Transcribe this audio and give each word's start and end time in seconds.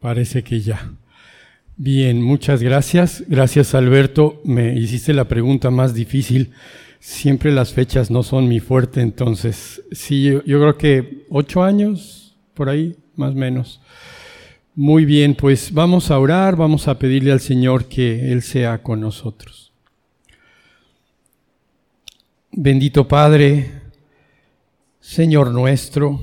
Parece 0.00 0.44
que 0.44 0.60
ya. 0.60 0.92
Bien, 1.76 2.22
muchas 2.22 2.62
gracias. 2.62 3.24
Gracias 3.28 3.74
Alberto. 3.74 4.40
Me 4.44 4.74
hiciste 4.78 5.12
la 5.12 5.28
pregunta 5.28 5.70
más 5.70 5.94
difícil. 5.94 6.52
Siempre 7.00 7.52
las 7.52 7.72
fechas 7.72 8.10
no 8.10 8.22
son 8.22 8.48
mi 8.48 8.58
fuerte, 8.58 9.00
entonces 9.00 9.82
sí, 9.92 10.24
yo, 10.24 10.42
creo 10.42 10.76
que 10.76 11.24
ocho 11.30 11.62
años, 11.62 12.36
por 12.54 12.68
ahí, 12.68 12.96
más 13.14 13.30
o 13.32 13.36
menos. 13.36 13.80
Muy 14.74 15.04
bien, 15.04 15.36
pues 15.36 15.72
vamos 15.72 16.10
a 16.10 16.18
orar, 16.18 16.56
vamos 16.56 16.88
a 16.88 16.98
pedirle 16.98 17.30
al 17.30 17.40
Señor 17.40 17.84
que 17.84 18.32
Él 18.32 18.42
sea 18.42 18.82
con 18.82 19.00
nosotros. 19.00 19.72
Bendito 22.50 23.06
Padre, 23.06 23.70
Señor 24.98 25.52
nuestro, 25.52 26.20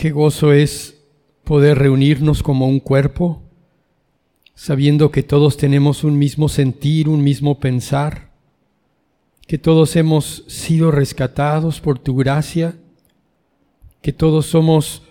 Qué 0.00 0.12
gozo 0.12 0.54
es 0.54 0.98
poder 1.44 1.76
reunirnos 1.76 2.42
como 2.42 2.66
un 2.66 2.80
cuerpo, 2.80 3.42
sabiendo 4.54 5.10
que 5.10 5.22
todos 5.22 5.58
tenemos 5.58 6.04
un 6.04 6.18
mismo 6.18 6.48
sentir, 6.48 7.06
un 7.06 7.22
mismo 7.22 7.60
pensar, 7.60 8.32
que 9.46 9.58
todos 9.58 9.96
hemos 9.96 10.42
sido 10.46 10.90
rescatados 10.90 11.82
por 11.82 11.98
tu 11.98 12.16
gracia, 12.16 12.78
que 14.00 14.14
todos 14.14 14.46
somos 14.46 15.02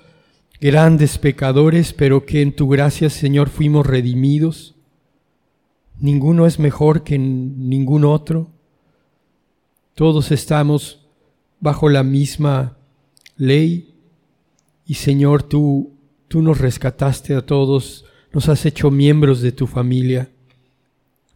grandes 0.60 1.20
pecadores, 1.20 1.94
pero 1.94 2.26
que 2.26 2.42
en 2.42 2.56
tu 2.56 2.68
gracia, 2.68 3.12
Señor, 3.12 3.50
fuimos 3.50 3.86
redimidos. 3.86 4.74
Ninguno 6.00 6.48
es 6.48 6.58
mejor 6.58 7.04
que 7.04 7.20
ningún 7.20 8.06
otro. 8.06 8.50
Todos 9.94 10.32
estamos 10.32 11.08
bajo 11.60 11.90
la 11.90 12.02
misma 12.02 12.80
ley 13.38 13.89
y 14.90 14.96
Señor, 14.96 15.44
tú, 15.44 15.92
tú 16.28 16.42
nos 16.42 16.58
rescataste 16.58 17.36
a 17.36 17.46
todos, 17.46 18.06
nos 18.34 18.50
has 18.50 18.66
hecho 18.66 18.90
miembros 18.90 19.40
de 19.40 19.52
tu 19.52 19.68
familia. 19.68 20.32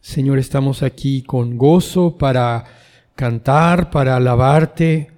Señor, 0.01 0.39
estamos 0.39 0.81
aquí 0.81 1.21
con 1.21 1.55
gozo 1.55 2.17
para 2.17 2.65
cantar, 3.13 3.91
para 3.91 4.15
alabarte, 4.15 5.11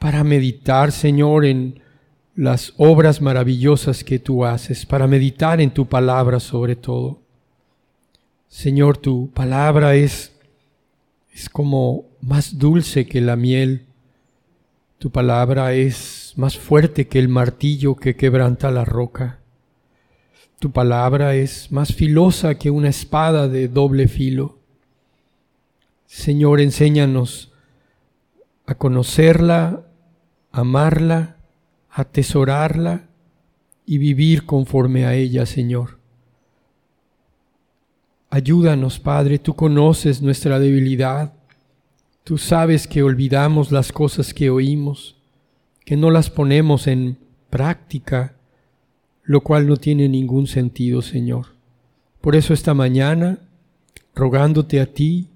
para 0.00 0.24
meditar, 0.24 0.90
Señor, 0.90 1.44
en 1.44 1.78
las 2.34 2.74
obras 2.78 3.22
maravillosas 3.22 4.02
que 4.02 4.18
tú 4.18 4.44
haces, 4.44 4.84
para 4.84 5.06
meditar 5.06 5.60
en 5.60 5.70
tu 5.70 5.86
palabra 5.86 6.40
sobre 6.40 6.74
todo. 6.74 7.20
Señor, 8.48 8.96
tu 8.96 9.30
palabra 9.30 9.94
es, 9.94 10.32
es 11.32 11.48
como 11.48 12.06
más 12.20 12.58
dulce 12.58 13.06
que 13.06 13.20
la 13.20 13.36
miel. 13.36 13.86
Tu 14.98 15.12
palabra 15.12 15.74
es 15.74 16.23
más 16.36 16.58
fuerte 16.58 17.06
que 17.08 17.18
el 17.18 17.28
martillo 17.28 17.96
que 17.96 18.16
quebranta 18.16 18.70
la 18.70 18.84
roca. 18.84 19.40
Tu 20.58 20.70
palabra 20.70 21.34
es 21.34 21.70
más 21.70 21.94
filosa 21.94 22.56
que 22.56 22.70
una 22.70 22.88
espada 22.88 23.48
de 23.48 23.68
doble 23.68 24.08
filo. 24.08 24.58
Señor, 26.06 26.60
enséñanos 26.60 27.52
a 28.66 28.74
conocerla, 28.74 29.86
amarla, 30.50 31.36
atesorarla 31.90 33.08
y 33.86 33.98
vivir 33.98 34.46
conforme 34.46 35.04
a 35.06 35.14
ella, 35.14 35.46
Señor. 35.46 35.98
Ayúdanos, 38.30 38.98
Padre, 38.98 39.38
tú 39.38 39.54
conoces 39.54 40.22
nuestra 40.22 40.58
debilidad, 40.58 41.34
tú 42.24 42.38
sabes 42.38 42.88
que 42.88 43.02
olvidamos 43.02 43.70
las 43.70 43.92
cosas 43.92 44.34
que 44.34 44.50
oímos 44.50 45.13
que 45.84 45.96
no 45.96 46.10
las 46.10 46.30
ponemos 46.30 46.86
en 46.86 47.18
práctica, 47.50 48.36
lo 49.22 49.42
cual 49.42 49.66
no 49.66 49.76
tiene 49.76 50.08
ningún 50.08 50.46
sentido, 50.46 51.02
Señor. 51.02 51.46
Por 52.20 52.36
eso 52.36 52.54
esta 52.54 52.74
mañana, 52.74 53.38
rogándote 54.14 54.80
a 54.80 54.86
ti, 54.86 55.28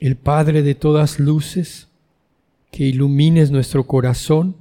el 0.00 0.16
Padre 0.16 0.62
de 0.62 0.74
todas 0.74 1.20
luces, 1.20 1.88
que 2.70 2.84
ilumines 2.84 3.50
nuestro 3.50 3.86
corazón 3.86 4.56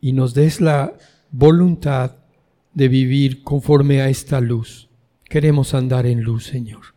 y 0.00 0.12
nos 0.12 0.34
des 0.34 0.60
la 0.60 0.92
voluntad 1.32 2.16
de 2.74 2.88
vivir 2.88 3.42
conforme 3.42 4.02
a 4.02 4.10
esta 4.10 4.40
luz. 4.40 4.88
Queremos 5.24 5.72
andar 5.72 6.06
en 6.06 6.22
luz, 6.22 6.44
Señor. 6.44 6.94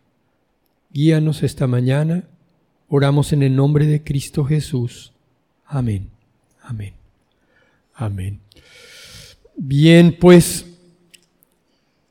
Guíanos 0.92 1.42
esta 1.42 1.66
mañana. 1.66 2.28
Oramos 2.88 3.32
en 3.32 3.42
el 3.42 3.56
nombre 3.56 3.86
de 3.86 4.04
Cristo 4.04 4.44
Jesús. 4.44 5.12
Amén. 5.64 6.17
Amén. 6.68 6.92
Amén. 7.94 8.40
Bien, 9.56 10.14
pues 10.20 10.66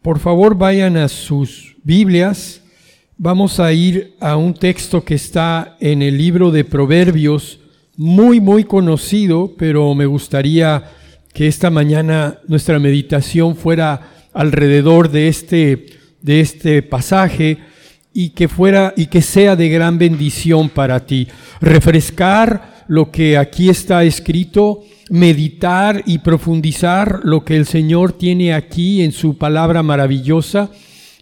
por 0.01 0.17
favor 0.17 0.57
vayan 0.57 0.97
a 0.97 1.07
sus 1.09 1.75
Biblias. 1.83 2.63
Vamos 3.19 3.59
a 3.59 3.71
ir 3.71 4.15
a 4.19 4.35
un 4.35 4.55
texto 4.55 5.03
que 5.03 5.13
está 5.13 5.77
en 5.79 6.01
el 6.01 6.17
libro 6.17 6.49
de 6.49 6.65
Proverbios, 6.65 7.59
muy, 7.97 8.39
muy 8.39 8.63
conocido, 8.63 9.53
pero 9.59 9.93
me 9.93 10.07
gustaría 10.07 10.91
que 11.35 11.45
esta 11.45 11.69
mañana 11.69 12.39
nuestra 12.47 12.79
meditación 12.79 13.55
fuera 13.55 14.09
alrededor 14.33 15.11
de 15.11 15.27
este, 15.27 15.85
de 16.19 16.39
este 16.39 16.81
pasaje 16.81 17.59
y 18.11 18.29
que 18.31 18.47
fuera 18.47 18.95
y 18.97 19.05
que 19.05 19.21
sea 19.21 19.55
de 19.55 19.69
gran 19.69 19.99
bendición 19.99 20.67
para 20.67 21.05
ti. 21.05 21.27
Refrescar 21.61 22.76
lo 22.87 23.11
que 23.11 23.37
aquí 23.37 23.69
está 23.69 24.03
escrito, 24.03 24.83
meditar 25.09 26.03
y 26.05 26.19
profundizar 26.19 27.21
lo 27.23 27.43
que 27.43 27.55
el 27.55 27.65
Señor 27.65 28.13
tiene 28.13 28.53
aquí 28.53 29.01
en 29.01 29.11
su 29.11 29.37
palabra 29.37 29.83
maravillosa 29.83 30.71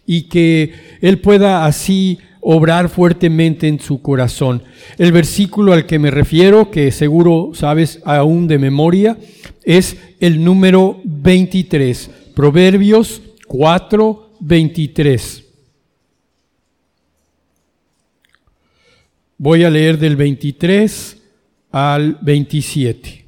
y 0.06 0.22
que 0.22 0.72
Él 1.00 1.20
pueda 1.20 1.66
así 1.66 2.18
obrar 2.40 2.88
fuertemente 2.88 3.66
en 3.66 3.80
su 3.80 4.00
corazón. 4.00 4.62
El 4.98 5.10
versículo 5.10 5.72
al 5.72 5.86
que 5.86 5.98
me 5.98 6.12
refiero, 6.12 6.70
que 6.70 6.92
seguro 6.92 7.50
sabes 7.54 8.00
aún 8.04 8.46
de 8.46 8.58
memoria, 8.58 9.18
es 9.64 9.96
el 10.20 10.44
número 10.44 11.00
23, 11.04 12.10
Proverbios 12.34 13.20
4, 13.48 14.30
23. 14.38 15.42
Voy 19.38 19.64
a 19.64 19.70
leer 19.70 19.98
del 19.98 20.16
23 20.16 21.15
al 21.76 22.16
27. 22.22 23.26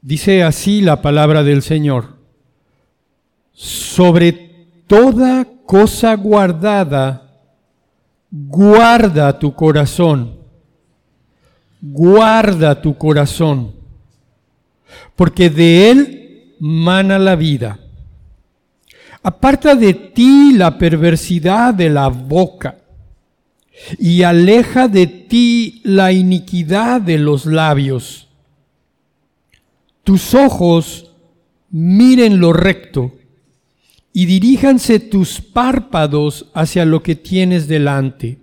Dice 0.00 0.44
así 0.44 0.80
la 0.80 1.02
palabra 1.02 1.42
del 1.42 1.60
Señor. 1.60 2.18
Sobre 3.52 4.32
toda 4.86 5.44
cosa 5.66 6.14
guardada, 6.14 7.32
guarda 8.30 9.36
tu 9.40 9.52
corazón. 9.52 10.38
Guarda 11.82 12.80
tu 12.80 12.96
corazón. 12.96 13.72
Porque 15.16 15.50
de 15.50 15.90
él 15.90 16.54
mana 16.60 17.18
la 17.18 17.34
vida. 17.34 17.80
Aparta 19.20 19.74
de 19.74 19.94
ti 19.94 20.52
la 20.52 20.78
perversidad 20.78 21.74
de 21.74 21.90
la 21.90 22.06
boca 22.06 22.79
y 23.98 24.22
aleja 24.22 24.88
de 24.88 25.06
ti 25.06 25.80
la 25.84 26.12
iniquidad 26.12 27.00
de 27.00 27.18
los 27.18 27.46
labios. 27.46 28.28
Tus 30.04 30.34
ojos 30.34 31.10
miren 31.70 32.40
lo 32.40 32.52
recto 32.52 33.12
y 34.12 34.26
diríjanse 34.26 34.98
tus 34.98 35.40
párpados 35.40 36.46
hacia 36.54 36.84
lo 36.84 37.02
que 37.02 37.14
tienes 37.14 37.68
delante. 37.68 38.38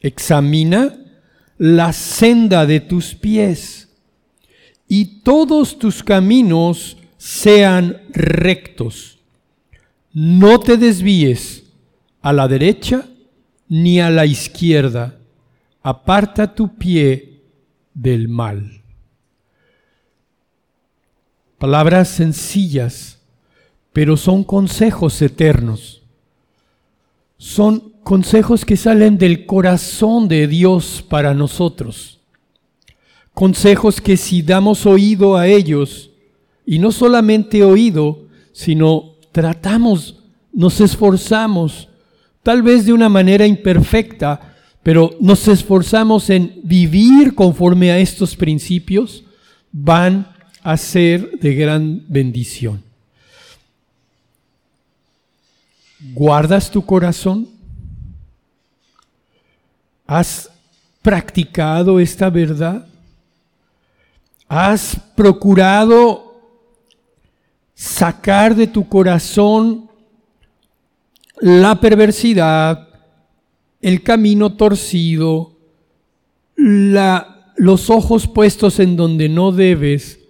Examina 0.00 0.96
la 1.58 1.92
senda 1.92 2.66
de 2.66 2.80
tus 2.80 3.14
pies 3.14 3.88
y 4.88 5.20
todos 5.22 5.78
tus 5.78 6.02
caminos 6.02 6.96
sean 7.18 8.00
rectos. 8.10 9.18
No 10.12 10.60
te 10.60 10.76
desvíes 10.76 11.64
a 12.22 12.32
la 12.32 12.48
derecha 12.48 13.06
ni 13.68 14.00
a 14.00 14.10
la 14.10 14.26
izquierda. 14.26 15.18
Aparta 15.82 16.54
tu 16.54 16.76
pie 16.76 17.42
del 17.94 18.28
mal. 18.28 18.82
Palabras 21.58 22.08
sencillas, 22.08 23.18
pero 23.92 24.16
son 24.16 24.44
consejos 24.44 25.20
eternos. 25.22 26.02
Son 27.36 27.92
consejos 28.02 28.64
que 28.64 28.76
salen 28.76 29.18
del 29.18 29.46
corazón 29.46 30.28
de 30.28 30.46
Dios 30.46 31.04
para 31.08 31.34
nosotros. 31.34 32.20
Consejos 33.34 34.00
que 34.00 34.16
si 34.16 34.42
damos 34.42 34.86
oído 34.86 35.36
a 35.36 35.46
ellos, 35.46 36.10
y 36.64 36.78
no 36.78 36.92
solamente 36.92 37.64
oído, 37.64 38.26
sino 38.52 39.14
tratamos, 39.32 40.22
nos 40.52 40.80
esforzamos 40.80 41.87
tal 42.48 42.62
vez 42.62 42.86
de 42.86 42.94
una 42.94 43.10
manera 43.10 43.46
imperfecta, 43.46 44.54
pero 44.82 45.14
nos 45.20 45.46
esforzamos 45.48 46.30
en 46.30 46.58
vivir 46.64 47.34
conforme 47.34 47.90
a 47.90 47.98
estos 47.98 48.34
principios, 48.34 49.22
van 49.70 50.34
a 50.62 50.74
ser 50.78 51.38
de 51.40 51.54
gran 51.54 52.02
bendición. 52.08 52.82
¿Guardas 56.14 56.70
tu 56.70 56.82
corazón? 56.86 57.46
¿Has 60.06 60.50
practicado 61.02 62.00
esta 62.00 62.30
verdad? 62.30 62.88
¿Has 64.48 64.96
procurado 65.14 66.40
sacar 67.74 68.54
de 68.54 68.66
tu 68.66 68.88
corazón 68.88 69.87
la 71.40 71.80
perversidad, 71.80 72.88
el 73.80 74.02
camino 74.02 74.54
torcido, 74.54 75.56
los 76.56 77.90
ojos 77.90 78.26
puestos 78.26 78.80
en 78.80 78.96
donde 78.96 79.28
no 79.28 79.52
debes? 79.52 80.20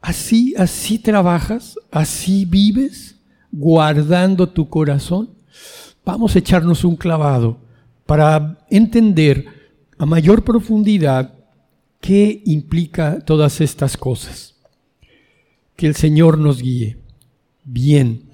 ¿Así, 0.00 0.54
así 0.56 0.98
trabajas? 0.98 1.78
¿Así 1.90 2.44
vives? 2.44 3.16
¿Guardando 3.52 4.48
tu 4.48 4.68
corazón? 4.68 5.30
Vamos 6.04 6.34
a 6.34 6.38
echarnos 6.38 6.84
un 6.84 6.96
clavado 6.96 7.58
para 8.06 8.58
entender 8.70 9.46
a 9.98 10.06
mayor 10.06 10.42
profundidad 10.42 11.34
¿Qué 12.00 12.42
implica 12.46 13.20
todas 13.20 13.60
estas 13.60 13.96
cosas? 13.96 14.56
Que 15.76 15.86
el 15.86 15.94
Señor 15.94 16.38
nos 16.38 16.62
guíe. 16.62 16.96
Bien, 17.64 18.29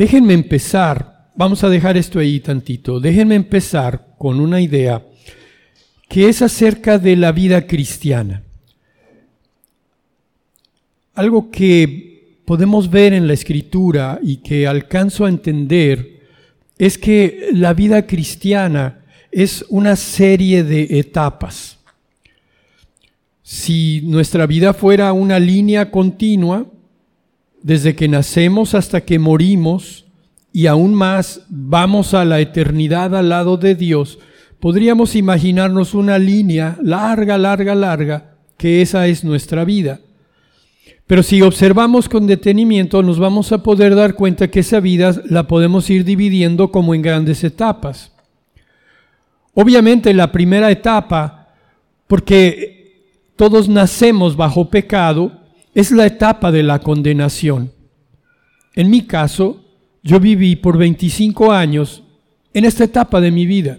déjenme 0.00 0.32
empezar, 0.32 1.28
vamos 1.36 1.62
a 1.62 1.68
dejar 1.68 1.98
esto 1.98 2.20
ahí 2.20 2.40
tantito, 2.40 3.00
déjenme 3.00 3.34
empezar 3.34 4.14
con 4.16 4.40
una 4.40 4.58
idea 4.58 5.04
que 6.08 6.30
es 6.30 6.40
acerca 6.40 6.98
de 6.98 7.16
la 7.16 7.32
vida 7.32 7.66
cristiana. 7.66 8.42
Algo 11.12 11.50
que 11.50 12.38
podemos 12.46 12.88
ver 12.88 13.12
en 13.12 13.26
la 13.26 13.34
escritura 13.34 14.18
y 14.22 14.38
que 14.38 14.66
alcanzo 14.66 15.26
a 15.26 15.28
entender 15.28 16.22
es 16.78 16.96
que 16.96 17.50
la 17.52 17.74
vida 17.74 18.06
cristiana 18.06 19.04
es 19.30 19.66
una 19.68 19.96
serie 19.96 20.64
de 20.64 20.98
etapas. 20.98 21.78
Si 23.42 24.00
nuestra 24.04 24.46
vida 24.46 24.72
fuera 24.72 25.12
una 25.12 25.38
línea 25.38 25.90
continua, 25.90 26.66
desde 27.62 27.94
que 27.94 28.08
nacemos 28.08 28.74
hasta 28.74 29.02
que 29.02 29.18
morimos, 29.18 30.06
y 30.52 30.66
aún 30.66 30.94
más 30.94 31.42
vamos 31.48 32.14
a 32.14 32.24
la 32.24 32.40
eternidad 32.40 33.14
al 33.14 33.28
lado 33.28 33.56
de 33.56 33.74
Dios, 33.74 34.18
podríamos 34.58 35.14
imaginarnos 35.14 35.94
una 35.94 36.18
línea 36.18 36.76
larga, 36.82 37.38
larga, 37.38 37.74
larga, 37.74 38.34
que 38.56 38.82
esa 38.82 39.06
es 39.06 39.24
nuestra 39.24 39.64
vida. 39.64 40.00
Pero 41.06 41.22
si 41.22 41.42
observamos 41.42 42.08
con 42.08 42.26
detenimiento, 42.26 43.02
nos 43.02 43.18
vamos 43.18 43.50
a 43.52 43.62
poder 43.62 43.96
dar 43.96 44.14
cuenta 44.14 44.48
que 44.48 44.60
esa 44.60 44.78
vida 44.78 45.20
la 45.28 45.48
podemos 45.48 45.90
ir 45.90 46.04
dividiendo 46.04 46.70
como 46.70 46.94
en 46.94 47.02
grandes 47.02 47.42
etapas. 47.42 48.12
Obviamente 49.54 50.14
la 50.14 50.30
primera 50.30 50.70
etapa, 50.70 51.48
porque 52.06 53.08
todos 53.34 53.68
nacemos 53.68 54.36
bajo 54.36 54.70
pecado, 54.70 55.39
es 55.74 55.90
la 55.90 56.06
etapa 56.06 56.50
de 56.50 56.62
la 56.62 56.80
condenación. 56.80 57.72
En 58.74 58.90
mi 58.90 59.02
caso, 59.02 59.64
yo 60.02 60.20
viví 60.20 60.56
por 60.56 60.78
25 60.78 61.52
años 61.52 62.02
en 62.52 62.64
esta 62.64 62.84
etapa 62.84 63.20
de 63.20 63.30
mi 63.30 63.46
vida, 63.46 63.78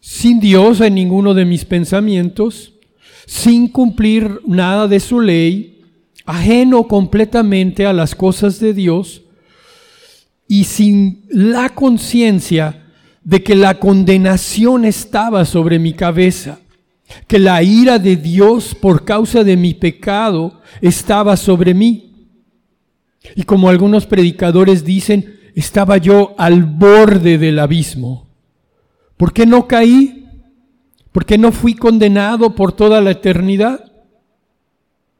sin 0.00 0.40
Dios 0.40 0.80
en 0.80 0.94
ninguno 0.94 1.34
de 1.34 1.44
mis 1.44 1.64
pensamientos, 1.64 2.74
sin 3.26 3.68
cumplir 3.68 4.40
nada 4.46 4.86
de 4.86 5.00
su 5.00 5.20
ley, 5.20 5.82
ajeno 6.26 6.88
completamente 6.88 7.86
a 7.86 7.92
las 7.92 8.14
cosas 8.14 8.60
de 8.60 8.74
Dios 8.74 9.22
y 10.46 10.64
sin 10.64 11.24
la 11.30 11.70
conciencia 11.70 12.82
de 13.22 13.42
que 13.42 13.54
la 13.54 13.78
condenación 13.78 14.84
estaba 14.84 15.46
sobre 15.46 15.78
mi 15.78 15.94
cabeza 15.94 16.58
que 17.26 17.38
la 17.38 17.62
ira 17.62 17.98
de 17.98 18.16
Dios 18.16 18.74
por 18.74 19.04
causa 19.04 19.44
de 19.44 19.56
mi 19.56 19.74
pecado 19.74 20.60
estaba 20.80 21.36
sobre 21.36 21.74
mí. 21.74 22.28
Y 23.34 23.44
como 23.44 23.68
algunos 23.68 24.06
predicadores 24.06 24.84
dicen, 24.84 25.38
estaba 25.54 25.98
yo 25.98 26.34
al 26.38 26.64
borde 26.64 27.38
del 27.38 27.58
abismo. 27.58 28.26
¿Por 29.16 29.32
qué 29.32 29.46
no 29.46 29.66
caí? 29.66 30.26
¿Por 31.12 31.24
qué 31.24 31.38
no 31.38 31.52
fui 31.52 31.74
condenado 31.74 32.54
por 32.54 32.72
toda 32.72 33.00
la 33.00 33.12
eternidad? 33.12 33.92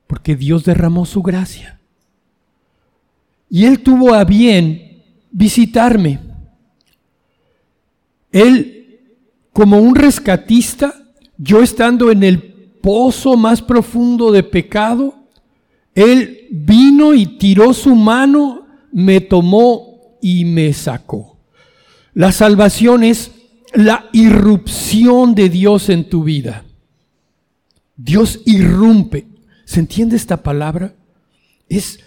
Porque 0.06 0.34
Dios 0.36 0.64
derramó 0.64 1.06
su 1.06 1.22
gracia. 1.22 1.81
Y 3.48 3.66
Él 3.66 3.81
tuvo 3.81 4.14
a 4.14 4.25
bien 4.25 5.02
visitarme. 5.31 6.19
Él, 8.32 8.98
como 9.52 9.78
un 9.78 9.94
rescatista, 9.94 11.04
yo 11.38 11.62
estando 11.62 12.10
en 12.10 12.22
el 12.22 12.40
pozo 12.81 13.36
más 13.36 13.62
profundo 13.62 14.31
de 14.31 14.42
pecado, 14.42 15.14
Él 15.94 16.48
vino 16.50 17.14
y 17.14 17.38
tiró 17.38 17.72
su 17.72 17.94
mano, 17.94 18.66
me 18.92 19.20
tomó 19.20 20.19
y 20.20 20.44
me 20.44 20.72
sacó. 20.72 21.38
La 22.12 22.31
salvación 22.31 23.02
es 23.02 23.32
la 23.75 24.08
irrupción 24.12 25.34
de 25.34 25.48
Dios 25.48 25.88
en 25.88 26.08
tu 26.08 26.22
vida. 26.22 26.64
Dios 27.96 28.40
irrumpe. 28.44 29.26
¿Se 29.64 29.81
entiende 29.81 30.16
esta 30.16 30.42
palabra? 30.42 30.94
Es 31.69 32.00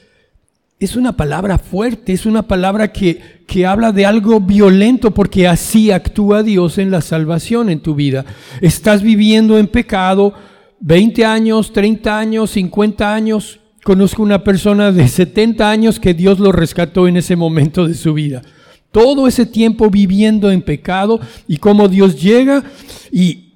es 0.80 0.96
una 0.96 1.18
palabra 1.18 1.58
fuerte, 1.58 2.14
es 2.14 2.28
una 2.28 2.44
palabra 2.44 2.92
que, 2.92 3.20
que, 3.48 3.66
habla 3.66 3.92
de 3.92 4.06
algo 4.06 4.40
violento 4.40 5.12
porque 5.12 5.48
así 5.48 5.90
actúa 5.90 6.44
Dios 6.44 6.78
en 6.78 6.92
la 6.92 7.02
salvación 7.02 7.70
en 7.70 7.80
tu 7.80 7.96
vida. 7.96 8.26
Estás 8.62 9.02
viviendo 9.02 9.58
en 9.58 9.68
pecado 9.68 10.34
20 10.80 11.26
años, 11.26 11.74
30 11.74 12.20
años, 12.20 12.52
50 12.52 13.14
años. 13.14 13.60
Conozco 13.84 14.22
una 14.22 14.44
persona 14.44 14.92
de 14.92 15.08
70 15.08 15.68
años 15.68 16.00
que 16.00 16.14
Dios 16.14 16.40
lo 16.40 16.52
rescató 16.52 17.08
en 17.08 17.18
ese 17.18 17.36
momento 17.36 17.88
de 17.88 17.96
su 17.96 18.14
vida. 18.14 18.44
Todo 18.92 19.28
ese 19.28 19.48
tiempo 19.48 19.90
viviendo 19.90 20.52
en 20.52 20.62
pecado 20.62 21.20
y 21.48 21.58
cómo 21.58 21.88
Dios 21.88 22.22
llega 22.22 22.64
y 23.12 23.54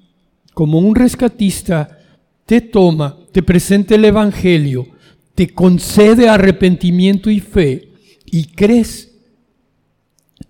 como 0.54 0.78
un 0.78 0.96
rescatista 0.96 2.00
te 2.46 2.60
toma, 2.60 3.16
te 3.30 3.44
presenta 3.44 3.94
el 3.94 4.04
Evangelio 4.04 4.88
te 5.34 5.48
concede 5.48 6.28
arrepentimiento 6.28 7.30
y 7.30 7.40
fe 7.40 7.92
y 8.26 8.46
crees. 8.46 9.12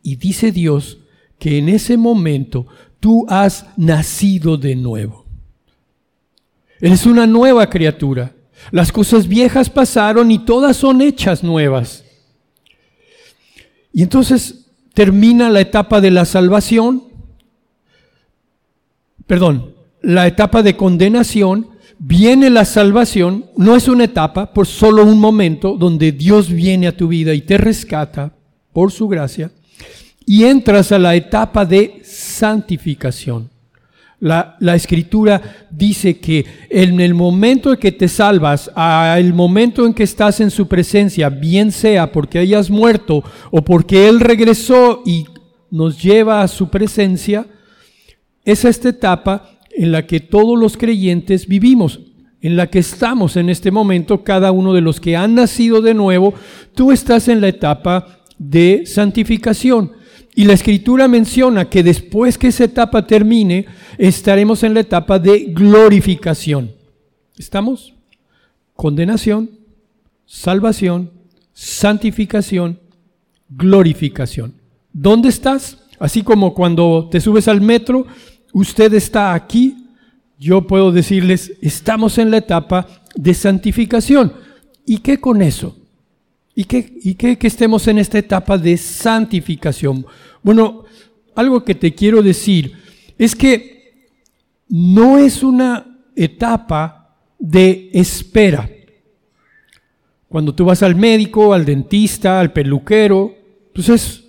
Y 0.03 0.17
dice 0.17 0.53
Dios 0.53 0.99
que 1.39 1.59
en 1.59 1.69
ese 1.69 1.97
momento 1.97 2.67
tú 3.01 3.27
has 3.29 3.67
nacido 3.77 4.57
de 4.57 4.77
nuevo. 4.77 5.27
Eres 6.81 7.07
una 7.07 7.27
nueva 7.27 7.69
criatura. 7.71 8.35
Las 8.71 8.93
cosas 8.93 9.27
viejas 9.27 9.71
pasaron 9.71 10.31
y 10.31 10.41
todas 10.41 10.77
son 10.77 11.01
hechas 11.01 11.43
nuevas. 11.43 12.05
Y 13.93 14.03
entonces 14.03 14.71
termina 14.95 15.51
la 15.51 15.61
etapa 15.61 16.01
de 16.01 16.11
la 16.11 16.25
salvación, 16.25 17.05
perdón, 19.27 19.75
la 20.01 20.27
etapa 20.27 20.63
de 20.63 20.77
condenación 20.77 21.72
viene 21.99 22.51
la 22.51 22.65
salvación, 22.65 23.47
no 23.57 23.77
es 23.77 23.89
una 23.89 24.05
etapa, 24.05 24.53
por 24.53 24.67
solo 24.67 25.05
un 25.05 25.19
momento, 25.19 25.77
donde 25.77 26.13
Dios 26.13 26.51
viene 26.51 26.87
a 26.87 26.97
tu 26.97 27.09
vida 27.09 27.35
y 27.35 27.43
te 27.43 27.59
rescata 27.59 28.35
por 28.73 28.91
su 28.91 29.09
gracia, 29.09 29.51
y 30.27 30.45
entras 30.45 30.93
a 30.93 30.99
la 30.99 31.15
etapa 31.15 31.65
de 31.65 32.01
santificación. 32.05 33.51
La, 34.21 34.57
la, 34.61 34.77
escritura 34.77 35.67
dice 35.69 36.21
que 36.21 36.47
en 36.71 37.01
el 37.01 37.13
momento 37.13 37.73
en 37.73 37.79
que 37.79 37.91
te 37.91 38.07
salvas, 38.07 38.71
al 38.77 39.35
momento 39.35 39.85
en 39.85 39.93
que 39.93 40.05
estás 40.05 40.41
en 40.41 40.53
su 40.53 40.69
presencia, 40.69 41.29
bien 41.29 41.73
sea 41.73 42.13
porque 42.13 42.39
hayas 42.39 42.71
muerto 42.71 43.25
o 43.51 43.63
porque 43.63 44.09
Él 44.09 44.21
regresó 44.21 45.03
y 45.05 45.27
nos 45.73 46.01
lleva 46.01 46.43
a 46.43 46.49
su 46.49 46.69
presencia, 46.69 47.47
es 48.45 48.65
esta 48.65 48.91
etapa 48.91 49.59
en 49.75 49.93
la 49.93 50.07
que 50.07 50.21
todos 50.21 50.59
los 50.59 50.77
creyentes 50.77 51.47
vivimos, 51.47 52.01
en 52.41 52.57
la 52.57 52.69
que 52.69 52.81
estamos 52.81 53.37
en 53.37 53.49
este 53.49 53.71
momento, 53.71 54.25
cada 54.25 54.53
uno 54.53 54.75
de 54.75 54.81
los 54.81 55.01
que 55.01 55.17
han 55.17 55.35
nacido 55.35 55.81
de 55.81 55.95
nuevo, 55.95 56.35
tú 56.75 56.93
estás 56.93 57.29
en 57.29 57.41
la 57.41 57.49
etapa 57.49 58.21
de 58.39 58.83
santificación. 58.85 59.93
Y 60.35 60.45
la 60.45 60.55
escritura 60.55 61.09
menciona 61.09 61.69
que 61.69 61.83
después 61.83 62.39
que 62.39 62.49
esa 62.49 62.65
etapa 62.65 63.07
termine, 63.07 63.67
estaremos 63.99 64.63
en 64.63 64.75
la 64.75 64.81
etapa 64.81 65.19
de 65.19 65.53
glorificación. 65.53 66.73
¿Estamos? 67.39 67.95
Condenación, 68.75 69.51
salvación, 70.27 71.11
santificación, 71.53 72.81
glorificación. 73.51 74.55
¿Dónde 74.93 75.29
estás? 75.29 75.79
Así 75.99 76.23
como 76.23 76.55
cuando 76.55 77.09
te 77.11 77.21
subes 77.21 77.47
al 77.47 77.61
metro 77.61 78.07
Usted 78.53 78.93
está 78.95 79.35
aquí, 79.35 79.87
yo 80.39 80.67
puedo 80.67 80.93
decirles, 80.93 81.53
estamos 81.61 82.19
en 82.19 82.31
la 82.31 82.39
etapa 82.39 82.87
de 83.15 83.35
santificación. 83.35 84.33
¿Y 84.85 84.99
qué 84.99 85.19
con 85.19 85.43
eso? 85.43 85.77
¿Y 86.55 86.65
qué, 86.65 86.99
y 87.03 87.15
qué 87.15 87.39
que 87.39 87.47
estemos 87.47 87.87
en 87.89 87.99
esta 87.99 88.19
etapa 88.19 88.59
de 88.59 88.77
santificación? 88.77 90.05
Bueno, 90.43 90.85
algo 91.35 91.65
que 91.65 91.75
te 91.75 91.95
quiero 91.95 92.23
decir 92.23 92.73
es 93.17 93.35
que 93.35 94.07
no 94.69 95.19
es 95.19 95.43
una 95.43 95.99
etapa 96.15 97.17
de 97.39 97.91
espera. 97.93 98.69
Cuando 100.29 100.55
tú 100.55 100.65
vas 100.65 100.83
al 100.83 100.95
médico, 100.95 101.53
al 101.53 101.65
dentista, 101.65 102.41
al 102.41 102.53
peluquero, 102.53 103.35
pues 103.75 103.89
es, 103.89 104.22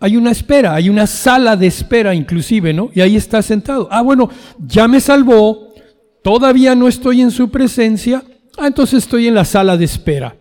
hay 0.00 0.16
una 0.16 0.30
espera, 0.30 0.74
hay 0.74 0.88
una 0.88 1.06
sala 1.06 1.56
de 1.56 1.66
espera 1.66 2.14
inclusive, 2.14 2.72
¿no? 2.72 2.90
Y 2.94 3.02
ahí 3.02 3.16
está 3.16 3.42
sentado. 3.42 3.86
Ah, 3.90 4.00
bueno, 4.00 4.30
ya 4.58 4.88
me 4.88 4.98
salvó, 4.98 5.74
todavía 6.22 6.74
no 6.74 6.88
estoy 6.88 7.20
en 7.20 7.30
su 7.30 7.50
presencia, 7.50 8.24
ah, 8.56 8.66
entonces 8.66 9.04
estoy 9.04 9.28
en 9.28 9.34
la 9.34 9.44
sala 9.44 9.76
de 9.76 9.84
espera. 9.84 10.36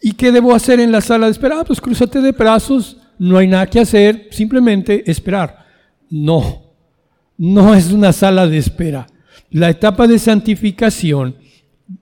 ¿Y 0.00 0.12
qué 0.12 0.30
debo 0.30 0.54
hacer 0.54 0.78
en 0.78 0.92
la 0.92 1.00
sala 1.00 1.26
de 1.26 1.32
espera? 1.32 1.60
Ah, 1.60 1.64
pues 1.64 1.80
cruzate 1.80 2.20
de 2.20 2.32
brazos, 2.32 2.96
no 3.18 3.36
hay 3.36 3.48
nada 3.48 3.66
que 3.66 3.80
hacer, 3.80 4.28
simplemente 4.30 5.10
esperar. 5.10 5.66
No, 6.08 6.74
no 7.36 7.74
es 7.74 7.90
una 7.90 8.12
sala 8.12 8.46
de 8.46 8.58
espera. 8.58 9.08
La 9.50 9.70
etapa 9.70 10.06
de 10.06 10.20
santificación, 10.20 11.36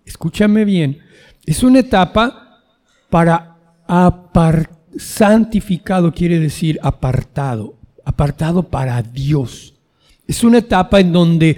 escúchame 0.05 0.67
bien, 0.67 0.99
es 1.47 1.63
una 1.63 1.81
etapa 1.81 2.61
para 3.09 3.57
apartar, 3.87 4.82
santificado 4.97 6.13
quiere 6.13 6.39
decir 6.39 6.79
apartado, 6.83 7.75
apartado 8.05 8.63
para 8.63 9.03
Dios. 9.03 9.75
Es 10.27 10.45
una 10.45 10.59
etapa 10.59 11.01
en 11.01 11.13
donde 11.13 11.57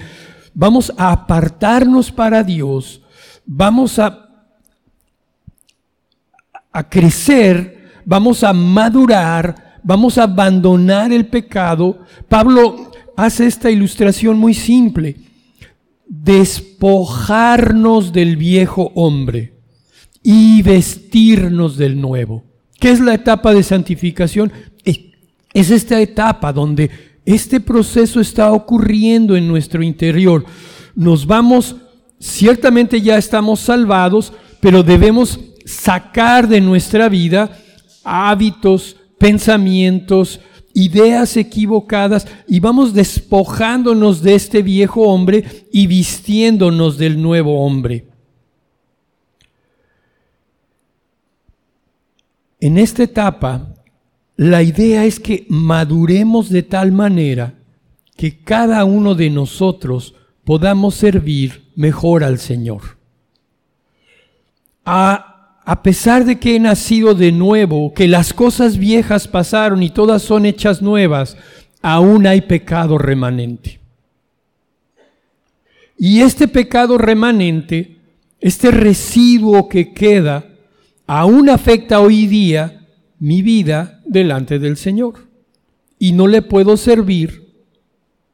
vamos 0.54 0.92
a 0.96 1.12
apartarnos 1.12 2.10
para 2.10 2.42
Dios, 2.42 3.02
vamos 3.44 3.98
a, 3.98 4.46
a 6.72 6.88
crecer, 6.88 7.92
vamos 8.04 8.42
a 8.42 8.52
madurar, 8.52 9.78
vamos 9.82 10.18
a 10.18 10.24
abandonar 10.24 11.12
el 11.12 11.26
pecado. 11.26 12.00
Pablo 12.28 12.90
hace 13.16 13.46
esta 13.46 13.70
ilustración 13.70 14.38
muy 14.38 14.54
simple 14.54 15.16
despojarnos 16.06 18.12
del 18.12 18.36
viejo 18.36 18.92
hombre 18.94 19.54
y 20.22 20.62
vestirnos 20.62 21.76
del 21.76 22.00
nuevo. 22.00 22.43
¿Qué 22.78 22.90
es 22.90 23.00
la 23.00 23.14
etapa 23.14 23.52
de 23.54 23.62
santificación? 23.62 24.52
Es 25.54 25.70
esta 25.70 26.00
etapa 26.00 26.52
donde 26.52 26.90
este 27.24 27.60
proceso 27.60 28.20
está 28.20 28.52
ocurriendo 28.52 29.36
en 29.36 29.46
nuestro 29.46 29.82
interior. 29.82 30.44
Nos 30.96 31.26
vamos, 31.26 31.76
ciertamente 32.18 33.00
ya 33.00 33.16
estamos 33.16 33.60
salvados, 33.60 34.32
pero 34.60 34.82
debemos 34.82 35.38
sacar 35.64 36.48
de 36.48 36.60
nuestra 36.60 37.08
vida 37.08 37.56
hábitos, 38.02 38.96
pensamientos, 39.18 40.40
ideas 40.74 41.36
equivocadas 41.36 42.26
y 42.48 42.58
vamos 42.58 42.92
despojándonos 42.92 44.22
de 44.22 44.34
este 44.34 44.60
viejo 44.62 45.02
hombre 45.02 45.44
y 45.72 45.86
vistiéndonos 45.86 46.98
del 46.98 47.22
nuevo 47.22 47.64
hombre. 47.64 48.08
En 52.64 52.78
esta 52.78 53.02
etapa, 53.02 53.74
la 54.36 54.62
idea 54.62 55.04
es 55.04 55.20
que 55.20 55.44
maduremos 55.50 56.48
de 56.48 56.62
tal 56.62 56.92
manera 56.92 57.52
que 58.16 58.38
cada 58.38 58.86
uno 58.86 59.14
de 59.14 59.28
nosotros 59.28 60.14
podamos 60.44 60.94
servir 60.94 61.64
mejor 61.76 62.24
al 62.24 62.38
Señor. 62.38 62.96
A 64.82 65.60
a 65.66 65.82
pesar 65.82 66.24
de 66.24 66.38
que 66.38 66.56
he 66.56 66.58
nacido 66.58 67.14
de 67.14 67.32
nuevo, 67.32 67.92
que 67.92 68.08
las 68.08 68.32
cosas 68.32 68.78
viejas 68.78 69.28
pasaron 69.28 69.82
y 69.82 69.90
todas 69.90 70.22
son 70.22 70.46
hechas 70.46 70.80
nuevas, 70.80 71.36
aún 71.82 72.26
hay 72.26 72.40
pecado 72.40 72.96
remanente. 72.96 73.78
Y 75.98 76.22
este 76.22 76.48
pecado 76.48 76.96
remanente, 76.96 77.98
este 78.40 78.70
residuo 78.70 79.68
que 79.68 79.92
queda, 79.92 80.53
aún 81.06 81.48
afecta 81.48 82.00
hoy 82.00 82.26
día 82.26 82.86
mi 83.18 83.42
vida 83.42 84.00
delante 84.06 84.58
del 84.58 84.76
Señor. 84.76 85.28
Y 85.98 86.12
no 86.12 86.26
le 86.26 86.42
puedo 86.42 86.76
servir 86.76 87.44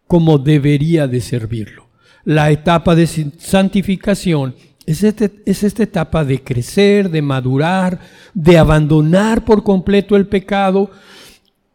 como 0.07 0.39
debería 0.39 1.07
de 1.07 1.21
servirlo. 1.21 1.89
La 2.25 2.51
etapa 2.51 2.95
de 2.95 3.07
santificación 3.07 4.55
este, 4.87 5.31
es, 5.47 5.63
esta 5.63 5.85
etapa 5.85 6.25
de 6.25 6.43
crecer, 6.43 7.11
de 7.11 7.23
madurar, 7.23 8.01
de 8.35 8.59
abandonar 8.59 9.45
por 9.45 9.63
completo 9.63 10.17
el 10.17 10.27
pecado 10.27 10.91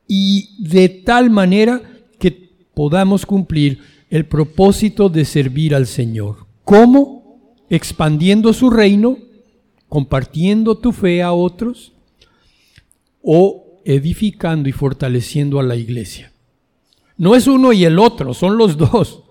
y 0.08 0.50
de 0.60 0.90
tal 0.90 1.30
manera 1.30 1.82
que 2.20 2.52
podamos 2.74 3.26
cumplir 3.26 3.80
el 4.10 4.26
propósito 4.26 5.08
de 5.08 5.24
servir 5.24 5.74
al 5.74 5.88
Señor. 5.88 6.46
¿Cómo? 6.64 7.56
Expandiendo 7.70 8.54
su 8.54 8.70
reino, 8.70 9.18
compartiendo 9.90 10.78
tu 10.78 10.92
fe 10.92 11.22
a 11.22 11.34
otros 11.34 11.94
o 13.22 13.82
edificando 13.86 14.68
y 14.70 14.72
fortaleciendo 14.72 15.60
a 15.60 15.64
la 15.64 15.76
iglesia. 15.76 16.32
No 17.18 17.36
es 17.36 17.48
uno 17.48 17.72
y 17.72 17.86
el 17.86 18.00
otro, 18.00 18.34
son 18.34 18.58
los 18.58 18.78
dos. 18.78 19.24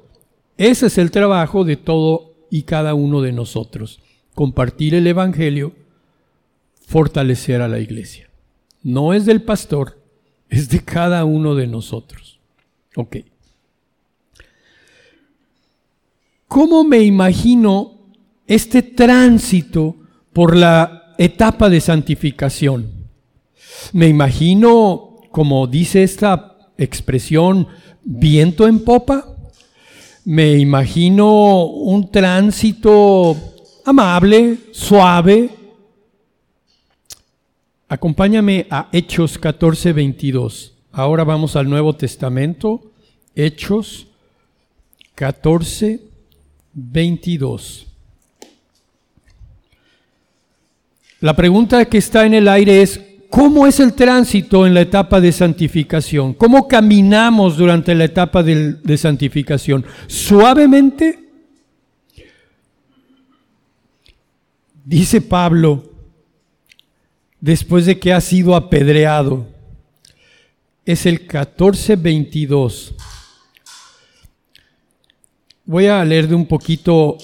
Ese 0.57 0.87
es 0.87 0.99
el 0.99 1.11
trabajo 1.11 1.65
de 1.65 1.77
todo 1.77 2.35
y 2.51 2.63
cada 2.63 2.95
uno 2.95 3.21
de 3.21 3.33
nosotros. 3.33 4.01
Compartir 4.35 4.95
el 4.95 5.07
Evangelio, 5.07 5.73
fortalecer 6.87 7.61
a 7.61 7.69
la 7.69 7.81
iglesia. 7.81 8.31
No 8.83 9.13
es 9.13 9.27
del 9.27 9.43
pastor, 9.43 9.99
es 10.49 10.69
de 10.69 10.81
cada 10.81 11.25
uno 11.25 11.55
de 11.55 11.67
nosotros. 11.67 12.39
Ok. 12.97 13.17
¿Cómo 16.47 16.85
me 16.85 17.01
imagino 17.01 17.99
este 18.47 18.83
tránsito 18.83 19.97
por 20.35 20.55
la 20.55 21.15
etapa 21.17 21.71
de 21.71 21.81
santificación? 21.81 22.91
Me 23.93 24.09
imagino, 24.09 25.21
como 25.31 25.67
dice 25.67 26.03
esta 26.03 26.59
expresión, 26.77 27.69
viento 28.05 28.69
en 28.69 28.81
popa 28.81 29.35
me 30.25 30.57
imagino 30.57 31.67
un 31.67 32.11
tránsito 32.11 33.37
amable, 33.85 34.57
suave. 34.73 35.51
Acompáñame 37.89 38.67
a 38.71 38.89
Hechos 38.91 39.37
14, 39.37 39.93
22. 39.93 40.73
Ahora 40.93 41.25
vamos 41.25 41.57
al 41.57 41.69
Nuevo 41.69 41.95
Testamento. 41.95 42.91
Hechos 43.35 44.07
14, 45.15 46.01
22. 46.73 47.87
La 51.21 51.35
pregunta 51.35 51.85
que 51.87 51.99
está 51.99 52.27
en 52.27 52.35
el 52.35 52.49
aire 52.49 52.83
es, 52.83 53.01
¿Cómo 53.35 53.67
es 53.67 53.81
el 53.81 53.95
tránsito 53.95 54.65
en 54.65 54.75
la 54.75 54.83
etapa 54.83 55.21
de 55.21 55.33
santificación? 55.33 56.35
¿Cómo 56.35 56.69
caminamos 56.69 57.57
durante 57.57 57.93
la 57.93 58.05
etapa 58.05 58.45
de, 58.45 58.97
santificación? 58.97 59.85
¿Suavemente? 60.07 61.19
Dice 64.85 65.21
Pablo, 65.21 65.91
después 67.41 67.87
de 67.87 67.99
que 67.99 68.13
ha 68.13 68.21
sido 68.21 68.55
apedreado, 68.55 69.49
es 70.85 71.05
el 71.05 71.27
14:22. 71.27 72.95
Voy 75.65 75.87
a 75.87 76.05
leer 76.05 76.29
de 76.29 76.37
un 76.37 76.47
poquito 76.47 77.19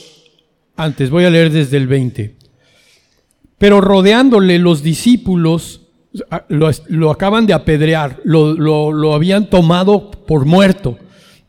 antes, 0.75 1.09
voy 1.09 1.25
a 1.25 1.31
leer 1.31 1.53
desde 1.53 1.77
el 1.77 1.87
20. 1.87 2.40
Pero 3.61 3.81
rodeándole 3.81 4.59
los 4.59 4.83
discípulos, 4.83 5.81
Ah, 6.29 6.45
lo, 6.49 7.11
acaban 7.11 7.47
de 7.47 7.55
apedrear, 7.55 8.21
lo, 8.25 8.55
lo, 8.55 9.15
habían 9.15 9.49
tomado 9.49 10.11
por 10.11 10.45
muerto. 10.45 10.99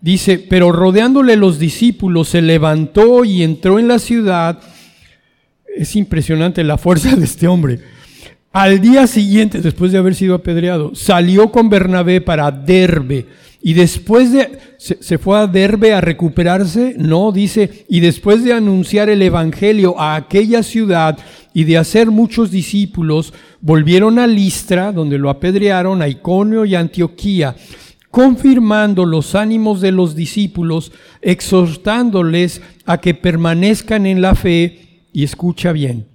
Dice, 0.01 0.37
pero 0.37 0.71
rodeándole 0.71 1.35
los 1.35 1.57
discípulos, 1.57 2.29
se 2.29 2.41
levantó 2.41 3.25
y 3.25 3.41
entró 3.41 3.79
en 3.79 3.87
la 3.87 3.97
ciudad. 3.97 4.59
Es 5.75 5.95
impresionante 5.95 6.63
la 6.63 6.77
fuerza 6.77 7.15
de 7.15 7.25
este 7.25 7.47
hombre. 7.47 7.79
Al 8.51 8.81
día 8.81 9.07
siguiente, 9.07 9.61
después 9.61 9.91
de 9.91 9.97
haber 9.97 10.13
sido 10.13 10.35
apedreado, 10.35 10.93
salió 10.93 11.51
con 11.51 11.69
Bernabé 11.69 12.21
para 12.21 12.51
Derbe. 12.51 13.25
Y 13.63 13.73
después 13.73 14.31
de, 14.31 14.59
se, 14.77 15.01
se, 15.01 15.17
fue 15.17 15.39
a 15.39 15.47
Derbe 15.47 15.93
a 15.93 16.01
recuperarse, 16.01 16.95
no, 16.97 17.31
dice, 17.31 17.85
y 17.87 17.99
después 17.99 18.43
de 18.43 18.53
anunciar 18.53 19.09
el 19.09 19.21
Evangelio 19.21 19.99
a 19.99 20.15
aquella 20.15 20.63
ciudad 20.63 21.17
y 21.53 21.63
de 21.65 21.77
hacer 21.77 22.11
muchos 22.11 22.51
discípulos, 22.51 23.33
volvieron 23.59 24.19
a 24.19 24.27
Listra, 24.27 24.91
donde 24.91 25.17
lo 25.17 25.29
apedrearon, 25.29 26.01
a 26.01 26.07
Iconio 26.07 26.65
y 26.65 26.75
Antioquía. 26.75 27.55
confirmando 28.09 29.05
los 29.05 29.35
ánimos 29.35 29.79
de 29.79 29.93
los 29.93 30.15
discípulos, 30.15 30.91
exhortándoles 31.21 32.61
a 32.85 32.99
que 32.99 33.13
permanezcan 33.13 34.05
en 34.05 34.21
la 34.21 34.35
fe, 34.35 35.05
y 35.13 35.23
escucha 35.23 35.71
bien, 35.71 36.07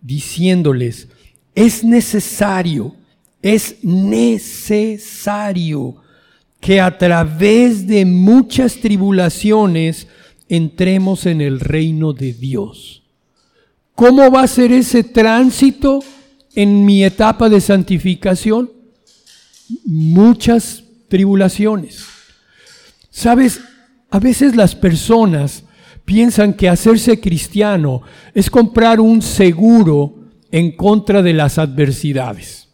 diciéndoles, 0.00 1.06
es 1.54 1.84
necesario, 1.84 2.96
es 3.40 3.76
necesario 3.84 5.14
que 6.60 6.80
a 6.80 6.98
través 6.98 7.86
de 7.86 8.04
muchas 8.04 8.80
tribulaciones 8.80 10.08
entremos 10.48 11.26
en 11.26 11.40
el 11.40 11.60
reino 11.60 12.12
de 12.12 12.32
Dios. 12.32 13.03
¿Cómo 13.94 14.30
va 14.30 14.42
a 14.42 14.48
ser 14.48 14.72
ese 14.72 15.04
tránsito 15.04 16.00
en 16.54 16.84
mi 16.84 17.04
etapa 17.04 17.48
de 17.48 17.60
santificación? 17.60 18.70
Muchas 19.84 20.82
tribulaciones. 21.08 22.04
Sabes, 23.10 23.60
a 24.10 24.18
veces 24.18 24.56
las 24.56 24.74
personas 24.74 25.64
piensan 26.04 26.54
que 26.54 26.68
hacerse 26.68 27.20
cristiano 27.20 28.02
es 28.34 28.50
comprar 28.50 29.00
un 29.00 29.22
seguro 29.22 30.16
en 30.50 30.72
contra 30.72 31.22
de 31.22 31.32
las 31.32 31.58
adversidades. 31.58 32.68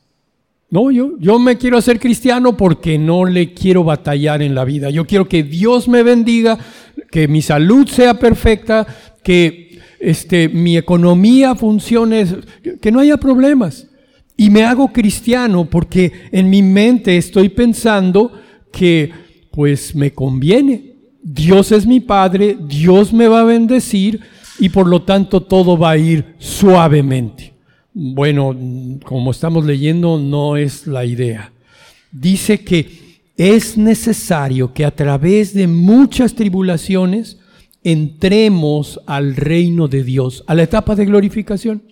No, 0.70 0.90
yo, 0.90 1.18
yo 1.18 1.38
me 1.38 1.58
quiero 1.58 1.78
hacer 1.78 1.98
cristiano 1.98 2.56
porque 2.56 2.96
no 2.96 3.24
le 3.24 3.52
quiero 3.54 3.82
batallar 3.84 4.40
en 4.40 4.54
la 4.54 4.64
vida. 4.64 4.90
Yo 4.90 5.06
quiero 5.06 5.28
que 5.28 5.42
Dios 5.42 5.88
me 5.88 6.02
bendiga, 6.02 6.58
que 7.10 7.26
mi 7.26 7.42
salud 7.42 7.88
sea 7.88 8.18
perfecta, 8.18 8.86
que 9.22 9.69
este, 10.00 10.48
mi 10.48 10.76
economía 10.76 11.54
funcione, 11.54 12.26
que 12.80 12.90
no 12.90 13.00
haya 13.00 13.18
problemas. 13.18 13.86
Y 14.36 14.48
me 14.48 14.64
hago 14.64 14.90
cristiano 14.90 15.68
porque 15.68 16.10
en 16.32 16.48
mi 16.48 16.62
mente 16.62 17.18
estoy 17.18 17.50
pensando 17.50 18.32
que 18.72 19.12
pues 19.50 19.94
me 19.94 20.12
conviene. 20.12 20.94
Dios 21.22 21.70
es 21.72 21.86
mi 21.86 22.00
Padre, 22.00 22.56
Dios 22.66 23.12
me 23.12 23.28
va 23.28 23.40
a 23.40 23.44
bendecir 23.44 24.20
y 24.58 24.70
por 24.70 24.86
lo 24.86 25.02
tanto 25.02 25.42
todo 25.42 25.76
va 25.76 25.90
a 25.90 25.98
ir 25.98 26.36
suavemente. 26.38 27.52
Bueno, 27.92 28.56
como 29.04 29.30
estamos 29.30 29.66
leyendo, 29.66 30.18
no 30.18 30.56
es 30.56 30.86
la 30.86 31.04
idea. 31.04 31.52
Dice 32.10 32.64
que 32.64 33.20
es 33.36 33.76
necesario 33.76 34.72
que 34.72 34.84
a 34.84 34.90
través 34.90 35.52
de 35.52 35.66
muchas 35.66 36.34
tribulaciones 36.34 37.39
entremos 37.82 39.00
al 39.06 39.36
reino 39.36 39.88
de 39.88 40.04
Dios, 40.04 40.44
a 40.46 40.54
la 40.54 40.62
etapa 40.62 40.94
de 40.94 41.06
glorificación. 41.06 41.82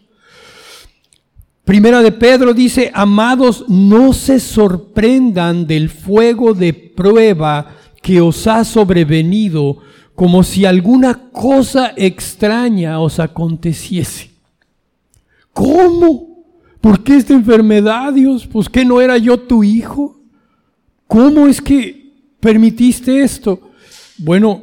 Primera 1.65 2.03
de 2.03 2.13
Pedro 2.13 2.55
dice, 2.55 2.91
amados, 2.95 3.65
no 3.69 4.13
se 4.15 4.41
sorprendan 4.41 5.67
del 5.67 5.91
fuego 5.91 6.55
de 6.55 6.73
prueba 6.73 7.77
que 8.03 8.21
os 8.21 8.47
ha 8.47 8.65
sobrevenido, 8.65 9.79
como 10.15 10.43
si 10.43 10.65
alguna 10.65 11.31
cosa 11.31 11.93
extraña 11.97 13.01
os 13.01 13.21
aconteciese. 13.21 14.31
¿Cómo? 15.53 16.45
¿Por 16.81 17.03
qué 17.05 17.17
esta 17.17 17.35
enfermedad, 17.35 18.13
Dios? 18.13 18.47
Pues 18.47 18.69
que 18.69 18.85
no 18.85 19.01
era 19.01 19.19
yo 19.19 19.39
tu 19.39 19.63
hijo. 19.63 20.21
¿Cómo 21.07 21.47
es 21.47 21.61
que 21.61 22.15
permitiste 22.41 23.23
esto? 23.23 23.61
Bueno, 24.17 24.63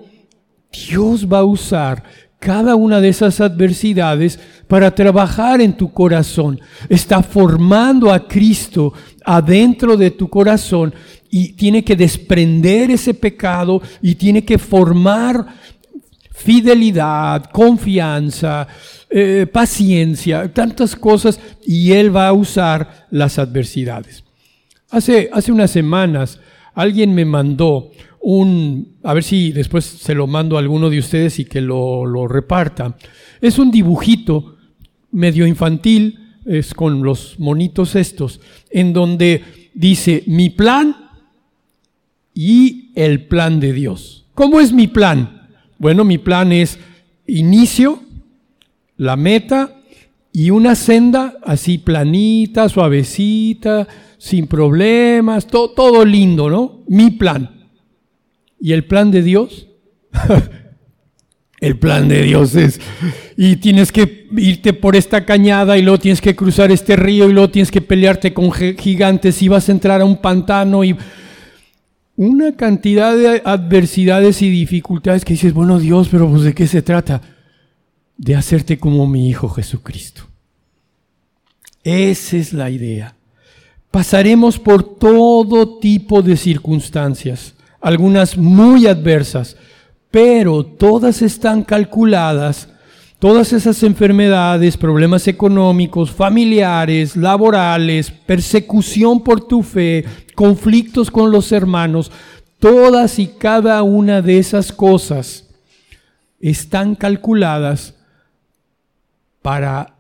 Dios 0.90 1.28
va 1.32 1.40
a 1.40 1.46
usar 1.46 2.04
cada 2.40 2.76
una 2.76 3.02
de 3.02 3.10
esas 3.10 3.42
adversidades 3.42 4.40
para 4.68 4.94
trabajar 4.94 5.62
en 5.62 5.76
tu 5.76 5.92
corazón. 5.92 6.60
Está 6.90 7.24
formando 7.24 8.12
a 8.12 8.28
Cristo 8.28 8.94
adentro 9.26 9.98
de 9.98 10.12
tu 10.12 10.30
corazón 10.30 10.94
y 11.30 11.54
tiene 11.54 11.84
que 11.84 11.96
desprender 11.96 12.92
ese 12.92 13.14
pecado 13.14 13.82
y 14.02 14.16
tiene 14.16 14.46
que 14.46 14.58
formar 14.58 15.46
fidelidad, 16.32 17.46
confianza, 17.52 18.68
eh, 19.10 19.48
paciencia, 19.52 20.52
tantas 20.54 20.96
cosas 20.96 21.40
y 21.66 21.94
Él 21.94 22.16
va 22.16 22.28
a 22.28 22.34
usar 22.34 23.08
las 23.10 23.40
adversidades. 23.40 24.24
Hace, 24.92 25.30
hace 25.34 25.52
unas 25.52 25.72
semanas 25.72 26.40
alguien 26.76 27.16
me 27.16 27.26
mandó 27.26 27.90
un, 28.28 28.96
a 29.04 29.14
ver 29.14 29.24
si 29.24 29.52
después 29.52 29.86
se 29.86 30.16
lo 30.16 30.26
mando 30.26 30.56
a 30.56 30.60
alguno 30.60 30.90
de 30.90 30.98
ustedes 30.98 31.38
y 31.38 31.46
que 31.46 31.62
lo, 31.62 32.08
lo 32.08 32.28
reparta. 32.28 32.98
Es 33.40 33.60
un 33.60 33.70
dibujito 33.70 34.56
medio 35.12 35.46
infantil, 35.46 36.40
es 36.44 36.74
con 36.74 37.04
los 37.04 37.40
monitos 37.40 37.96
estos, 37.96 38.42
en 38.72 38.94
donde 38.94 39.44
dice 39.76 40.24
mi 40.26 40.50
plan 40.50 40.96
y 42.34 42.90
el 42.96 43.28
plan 43.28 43.60
de 43.60 43.74
Dios. 43.74 44.26
¿Cómo 44.34 44.60
es 44.60 44.74
mi 44.74 44.88
plan? 44.88 45.48
Bueno, 45.78 46.04
mi 46.04 46.18
plan 46.18 46.52
es 46.52 46.80
inicio, 47.28 48.02
la 48.98 49.16
meta 49.18 49.82
y 50.34 50.50
una 50.50 50.74
senda 50.74 51.36
así 51.44 51.78
planita, 51.78 52.70
suavecita, 52.70 53.88
sin 54.18 54.48
problemas, 54.48 55.46
todo 55.46 56.04
lindo, 56.04 56.50
¿no? 56.50 56.80
Mi 56.88 57.12
plan. 57.12 57.55
¿Y 58.66 58.74
el 58.74 58.84
plan 58.84 59.12
de 59.12 59.22
Dios? 59.22 59.68
el 61.60 61.78
plan 61.78 62.08
de 62.08 62.24
Dios 62.24 62.56
es, 62.56 62.82
y 63.38 63.58
tienes 63.58 63.92
que 63.92 64.28
irte 64.36 64.74
por 64.74 64.96
esta 64.96 65.24
cañada 65.24 65.78
y 65.78 65.84
luego 65.84 66.00
tienes 66.00 66.20
que 66.20 66.36
cruzar 66.36 66.72
este 66.72 66.96
río 66.96 67.30
y 67.30 67.34
luego 67.34 67.52
tienes 67.52 67.70
que 67.70 67.82
pelearte 67.82 68.34
con 68.34 68.52
gigantes 68.52 69.40
y 69.44 69.50
vas 69.50 69.70
a 69.70 69.72
entrar 69.72 70.02
a 70.02 70.06
un 70.06 70.20
pantano 70.20 70.84
y 70.84 70.98
una 72.16 72.56
cantidad 72.56 73.16
de 73.16 73.44
adversidades 73.46 74.42
y 74.42 74.50
dificultades 74.50 75.24
que 75.24 75.34
dices, 75.34 75.54
bueno 75.54 75.78
Dios, 75.78 76.08
pero 76.10 76.28
pues 76.28 76.42
de 76.42 76.56
qué 76.56 76.66
se 76.66 76.82
trata? 76.82 77.22
De 78.18 78.36
hacerte 78.36 78.80
como 78.80 79.06
mi 79.06 79.30
Hijo 79.30 79.48
Jesucristo. 79.48 80.24
Esa 81.84 82.38
es 82.38 82.52
la 82.52 82.72
idea. 82.72 83.16
Pasaremos 83.92 84.58
por 84.58 84.98
todo 84.98 85.78
tipo 85.78 86.24
de 86.24 86.36
circunstancias 86.36 87.55
algunas 87.86 88.36
muy 88.36 88.88
adversas, 88.88 89.56
pero 90.10 90.66
todas 90.66 91.22
están 91.22 91.62
calculadas, 91.62 92.68
todas 93.20 93.54
esas 93.54 93.84
enfermedades, 93.84 94.76
problemas 94.76 95.28
económicos, 95.28 96.10
familiares, 96.10 97.16
laborales, 97.16 98.10
persecución 98.10 99.24
por 99.24 99.48
tu 99.48 99.62
fe, 99.62 100.04
conflictos 100.34 101.12
con 101.12 101.30
los 101.32 101.52
hermanos, 101.52 102.12
todas 102.58 103.20
y 103.20 103.28
cada 103.28 103.84
una 103.84 104.24
de 104.24 104.40
esas 104.40 104.72
cosas 104.72 105.48
están 106.40 106.96
calculadas 106.96 107.94
para 109.44 109.96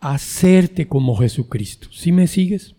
hacerte 0.00 0.88
como 0.88 1.16
Jesucristo. 1.16 1.86
¿Sí 1.92 2.10
me 2.10 2.26
sigues? 2.26 2.74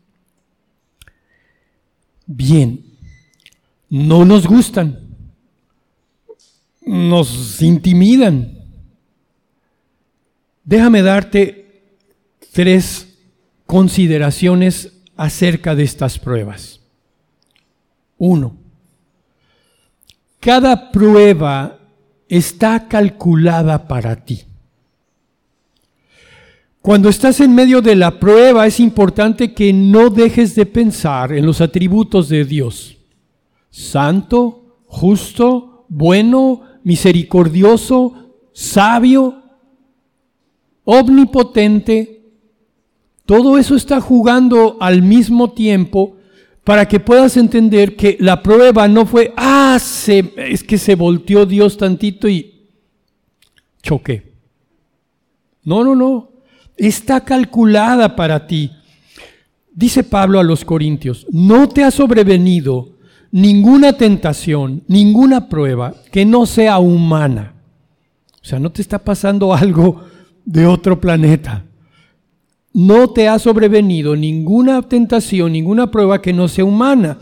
Bien, 2.26 2.93
no 3.94 4.26
nos 4.26 4.48
gustan, 4.48 4.98
nos 6.84 7.62
intimidan. 7.62 8.58
Déjame 10.64 11.04
darte 11.04 11.84
tres 12.52 13.20
consideraciones 13.68 14.94
acerca 15.16 15.76
de 15.76 15.84
estas 15.84 16.18
pruebas. 16.18 16.80
Uno, 18.18 18.58
cada 20.40 20.90
prueba 20.90 21.78
está 22.28 22.88
calculada 22.88 23.88
para 23.88 24.16
ti. 24.16 24.42
Cuando 26.82 27.10
estás 27.10 27.40
en 27.42 27.54
medio 27.54 27.80
de 27.80 27.96
la 27.96 28.20
prueba 28.20 28.66
es 28.66 28.80
importante 28.80 29.54
que 29.54 29.72
no 29.72 30.10
dejes 30.10 30.56
de 30.56 30.66
pensar 30.66 31.32
en 31.32 31.46
los 31.46 31.62
atributos 31.62 32.28
de 32.28 32.44
Dios 32.44 32.98
santo, 33.74 34.84
justo, 34.86 35.86
bueno, 35.90 36.62
misericordioso, 36.84 38.30
sabio, 38.54 39.42
omnipotente. 40.84 42.30
Todo 43.26 43.58
eso 43.58 43.76
está 43.76 44.00
jugando 44.00 44.78
al 44.80 45.02
mismo 45.02 45.54
tiempo 45.54 46.18
para 46.64 46.88
que 46.88 47.00
puedas 47.00 47.36
entender 47.36 47.96
que 47.96 48.16
la 48.20 48.44
prueba 48.44 48.88
no 48.88 49.08
fue, 49.08 49.34
ah, 49.36 49.76
es 49.76 50.64
que 50.64 50.78
se 50.78 50.94
volteó 50.94 51.48
Dios 51.48 51.76
tantito 51.76 52.30
y 52.30 52.68
choqué. 53.82 54.34
No, 55.64 55.84
no, 55.84 55.96
no. 55.96 56.30
Está 56.78 57.26
calculada 57.26 58.16
para 58.16 58.46
ti. 58.46 58.72
Dice 59.74 60.04
Pablo 60.04 60.40
a 60.40 60.44
los 60.44 60.64
Corintios, 60.64 61.26
no 61.32 61.68
te 61.68 61.84
ha 61.84 61.90
sobrevenido 61.90 62.93
ninguna 63.34 63.94
tentación, 63.94 64.84
ninguna 64.88 65.50
prueba 65.50 65.96
que 66.12 66.24
no 66.24 66.46
sea 66.46 66.78
humana. 66.78 67.56
O 68.42 68.46
sea, 68.46 68.60
no 68.60 68.72
te 68.72 68.84
está 68.84 69.00
pasando 69.00 69.54
algo 69.56 70.06
de 70.46 70.68
otro 70.68 71.02
planeta. 71.02 71.66
No 72.74 73.10
te 73.10 73.28
ha 73.28 73.40
sobrevenido 73.40 74.16
ninguna 74.16 74.84
tentación, 74.84 75.52
ninguna 75.52 75.90
prueba 75.90 76.22
que 76.22 76.32
no 76.32 76.48
sea 76.48 76.64
humana. 76.64 77.18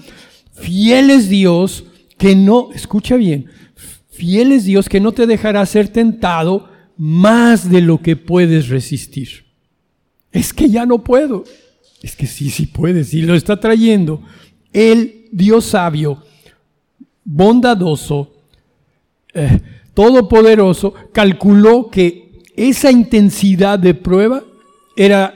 fiel 0.52 1.12
es 1.12 1.30
Dios 1.30 1.86
que 2.18 2.36
no, 2.36 2.72
escucha 2.74 3.16
bien, 3.16 3.46
fiel 4.10 4.52
es 4.52 4.66
Dios 4.66 4.90
que 4.90 5.00
no 5.00 5.14
te 5.14 5.26
dejará 5.26 5.66
ser 5.66 5.88
tentado 5.88 6.70
más 6.98 7.70
de 7.70 7.82
lo 7.82 8.02
que 8.02 8.18
puedes 8.18 8.68
resistir. 8.68 9.46
Es 10.32 10.54
que 10.54 10.70
ya 10.70 10.86
no 10.86 11.04
puedo. 11.04 11.46
Es 12.04 12.16
que 12.16 12.28
sí, 12.28 12.50
sí 12.50 12.66
puedes, 12.66 13.10
sí 13.10 13.22
lo 13.22 13.34
está 13.34 13.60
trayendo. 13.60 14.22
El 14.74 15.28
Dios 15.32 15.66
sabio, 15.66 16.24
bondadoso, 17.24 18.34
eh, 19.34 19.60
todopoderoso, 19.94 20.94
calculó 21.12 21.90
que 21.90 22.42
esa 22.56 22.92
intensidad 22.92 23.80
de 23.80 23.94
prueba 23.94 24.44
era 24.96 25.34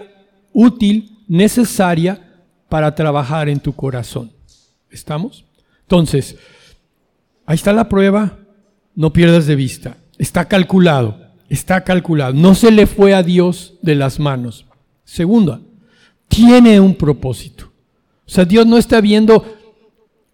útil, 0.53 1.17
necesaria 1.27 2.21
para 2.69 2.93
trabajar 2.93 3.49
en 3.49 3.59
tu 3.59 3.73
corazón. 3.73 4.31
¿Estamos? 4.89 5.45
Entonces, 5.81 6.37
ahí 7.45 7.55
está 7.55 7.73
la 7.73 7.89
prueba, 7.89 8.37
no 8.95 9.11
pierdas 9.11 9.45
de 9.45 9.55
vista. 9.55 9.97
Está 10.17 10.45
calculado, 10.45 11.17
está 11.49 11.83
calculado. 11.83 12.33
No 12.33 12.55
se 12.55 12.71
le 12.71 12.87
fue 12.87 13.13
a 13.13 13.23
Dios 13.23 13.75
de 13.81 13.95
las 13.95 14.19
manos. 14.19 14.65
Segunda, 15.03 15.61
tiene 16.27 16.79
un 16.79 16.95
propósito. 16.95 17.71
O 18.27 18.29
sea, 18.29 18.45
Dios 18.45 18.65
no 18.65 18.77
está 18.77 19.01
viendo, 19.01 19.45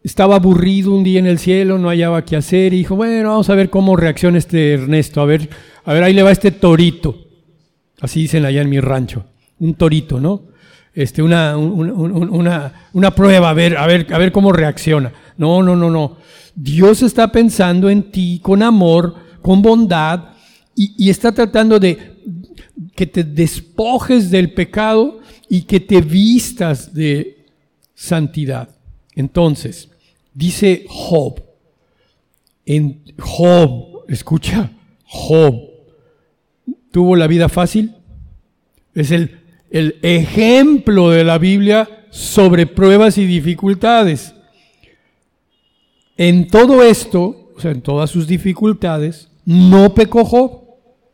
estaba 0.04 0.36
aburrido 0.36 0.94
un 0.94 1.04
día 1.04 1.20
en 1.20 1.28
el 1.28 1.40
cielo, 1.40 1.78
no 1.78 1.90
hallaba 1.90 2.24
qué 2.24 2.36
hacer 2.36 2.74
y 2.74 2.78
dijo, 2.78 2.96
bueno, 2.96 3.30
vamos 3.30 3.50
a 3.50 3.56
ver 3.56 3.70
cómo 3.70 3.96
reacciona 3.96 4.38
este 4.38 4.74
Ernesto, 4.74 5.22
a 5.22 5.26
ver, 5.26 5.50
a 5.84 5.94
ver, 5.94 6.04
ahí 6.04 6.14
le 6.14 6.24
va 6.24 6.32
este 6.32 6.52
torito. 6.52 7.28
Así 8.00 8.22
dicen 8.22 8.46
allá 8.46 8.62
en 8.62 8.70
mi 8.70 8.80
rancho, 8.80 9.26
un 9.60 9.76
torito, 9.76 10.20
¿no? 10.20 10.50
Este, 10.94 11.22
una, 11.22 11.56
una, 11.56 12.90
una 12.94 13.12
prueba, 13.12 13.50
a 13.50 13.54
ver, 13.54 13.78
a 13.78 13.88
ver, 13.88 14.08
a 14.12 14.18
ver 14.18 14.32
cómo 14.32 14.52
reacciona. 14.52 15.14
No, 15.38 15.64
no, 15.64 15.76
no, 15.76 15.90
no. 15.90 16.18
Dios 16.56 17.02
está 17.02 17.32
pensando 17.32 17.90
en 17.90 18.12
ti 18.12 18.40
con 18.42 18.62
amor, 18.62 19.16
con 19.42 19.62
bondad, 19.62 20.32
y, 20.76 21.10
está 21.10 21.32
tratando 21.32 21.80
de 21.80 21.98
que 22.96 23.06
te 23.06 23.24
despojes 23.24 24.32
del 24.32 24.54
pecado 24.54 25.20
y 25.50 25.64
que 25.64 25.80
te 25.80 26.02
vistas 26.02 26.94
de 26.94 27.41
santidad. 28.02 28.68
Entonces, 29.16 29.90
dice 30.34 30.86
Job, 30.90 31.44
Job, 33.20 34.06
escucha, 34.08 34.72
Job, 35.06 35.56
¿tuvo 36.92 37.16
la 37.16 37.28
vida 37.28 37.48
fácil? 37.48 37.94
Es 38.96 39.12
el, 39.12 39.40
el 39.70 40.00
ejemplo 40.02 41.12
de 41.12 41.24
la 41.24 41.38
Biblia 41.38 42.08
sobre 42.10 42.66
pruebas 42.66 43.20
y 43.20 43.26
dificultades. 43.26 44.34
En 46.18 46.48
todo 46.48 46.84
esto, 46.84 47.52
o 47.56 47.60
sea, 47.60 47.70
en 47.70 47.82
todas 47.82 48.10
sus 48.10 48.26
dificultades, 48.26 49.30
no 49.46 49.94
pecó 49.94 50.26
Job, 50.26 50.64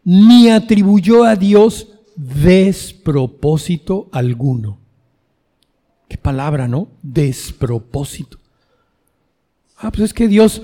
ni 0.05 0.49
atribuyó 0.49 1.25
a 1.25 1.35
Dios 1.35 1.89
despropósito 2.15 4.07
alguno. 4.13 4.86
Qué 6.07 6.17
palabra, 6.17 6.67
¿no? 6.67 6.89
Despropósito. 7.01 8.37
Ah, 9.77 9.91
pues 9.91 10.05
es 10.05 10.13
que 10.13 10.27
Dios 10.27 10.61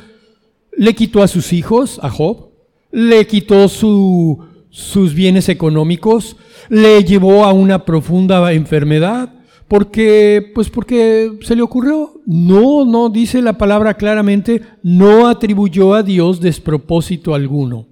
le 0.75 0.95
quitó 0.95 1.21
a 1.21 1.27
sus 1.27 1.53
hijos, 1.53 1.99
a 2.01 2.10
Job, 2.10 2.49
le 2.91 3.27
quitó 3.27 3.67
sus 3.67 5.13
bienes 5.13 5.49
económicos, 5.49 6.38
le 6.69 7.03
llevó 7.03 7.45
a 7.45 7.53
una 7.53 7.86
profunda 7.86 8.51
enfermedad, 8.53 9.34
porque, 9.67 10.51
pues 10.53 10.69
porque 10.69 11.32
se 11.41 11.56
le 11.56 11.62
ocurrió. 11.62 12.21
No, 12.25 12.86
no, 12.86 13.10
dice 13.10 13.41
la 13.41 13.58
palabra 13.58 13.95
claramente, 13.95 14.62
no 14.82 15.27
atribuyó 15.27 15.93
a 15.93 16.03
Dios 16.03 16.39
despropósito 16.39 17.34
alguno. 17.34 17.88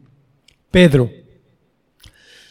Pedro 0.70 1.10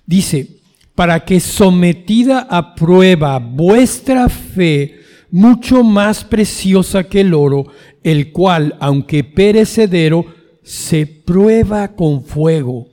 dice, 0.04 0.60
para 0.94 1.24
que 1.24 1.40
sometida 1.40 2.46
a 2.50 2.74
prueba 2.74 3.38
vuestra 3.38 4.29
fe, 4.29 5.00
mucho 5.31 5.85
más 5.85 6.24
preciosa 6.24 7.05
que 7.05 7.20
el 7.20 7.35
oro, 7.35 7.66
el 8.03 8.33
cual, 8.33 8.76
aunque 8.81 9.24
perecedero, 9.24 10.26
se 10.62 11.07
prueba 11.07 11.88
con 11.88 12.24
fuego, 12.24 12.88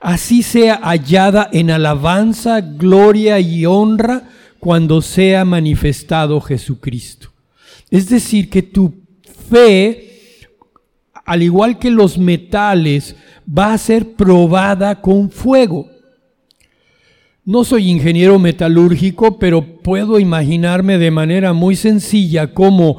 así 0.00 0.42
sea 0.42 0.80
hallada 0.82 1.48
en 1.52 1.70
alabanza, 1.70 2.60
gloria 2.60 3.40
y 3.40 3.66
honra 3.66 4.30
cuando 4.58 5.02
sea 5.02 5.44
manifestado 5.44 6.40
Jesucristo. 6.40 7.28
Es 7.90 8.08
decir, 8.08 8.50
que 8.50 8.62
tu 8.62 8.94
fe, 9.48 10.10
al 11.24 11.42
igual 11.42 11.78
que 11.78 11.90
los 11.90 12.18
metales, 12.18 13.16
va 13.46 13.72
a 13.72 13.78
ser 13.78 14.12
probada 14.14 15.00
con 15.00 15.30
fuego. 15.30 15.88
No 17.48 17.64
soy 17.64 17.88
ingeniero 17.88 18.38
metalúrgico, 18.38 19.38
pero 19.38 19.62
puedo 19.78 20.18
imaginarme 20.18 20.98
de 20.98 21.10
manera 21.10 21.54
muy 21.54 21.76
sencilla 21.76 22.52
cómo 22.52 22.98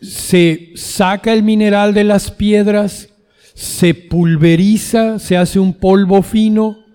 se 0.00 0.70
saca 0.76 1.34
el 1.34 1.42
mineral 1.42 1.92
de 1.92 2.04
las 2.04 2.30
piedras, 2.30 3.10
se 3.52 3.92
pulveriza, 3.92 5.18
se 5.18 5.36
hace 5.36 5.58
un 5.58 5.74
polvo 5.74 6.22
fino 6.22 6.86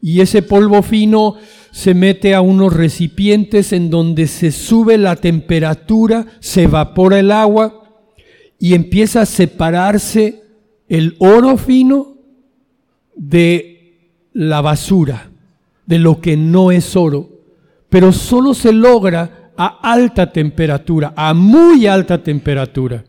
y 0.00 0.20
ese 0.20 0.42
polvo 0.42 0.84
fino 0.84 1.34
se 1.72 1.92
mete 1.92 2.36
a 2.36 2.40
unos 2.40 2.72
recipientes 2.72 3.72
en 3.72 3.90
donde 3.90 4.28
se 4.28 4.52
sube 4.52 4.96
la 4.96 5.16
temperatura, 5.16 6.24
se 6.38 6.62
evapora 6.62 7.18
el 7.18 7.32
agua 7.32 7.82
y 8.60 8.74
empieza 8.74 9.22
a 9.22 9.26
separarse 9.26 10.44
el 10.88 11.16
oro 11.18 11.56
fino 11.56 12.14
de 13.16 13.96
la 14.32 14.60
basura 14.60 15.27
de 15.88 15.98
lo 15.98 16.20
que 16.20 16.36
no 16.36 16.70
es 16.70 16.94
oro, 16.96 17.30
pero 17.88 18.12
solo 18.12 18.52
se 18.52 18.74
logra 18.74 19.52
a 19.56 19.78
alta 19.82 20.30
temperatura, 20.30 21.14
a 21.16 21.32
muy 21.32 21.86
alta 21.86 22.22
temperatura. 22.22 23.04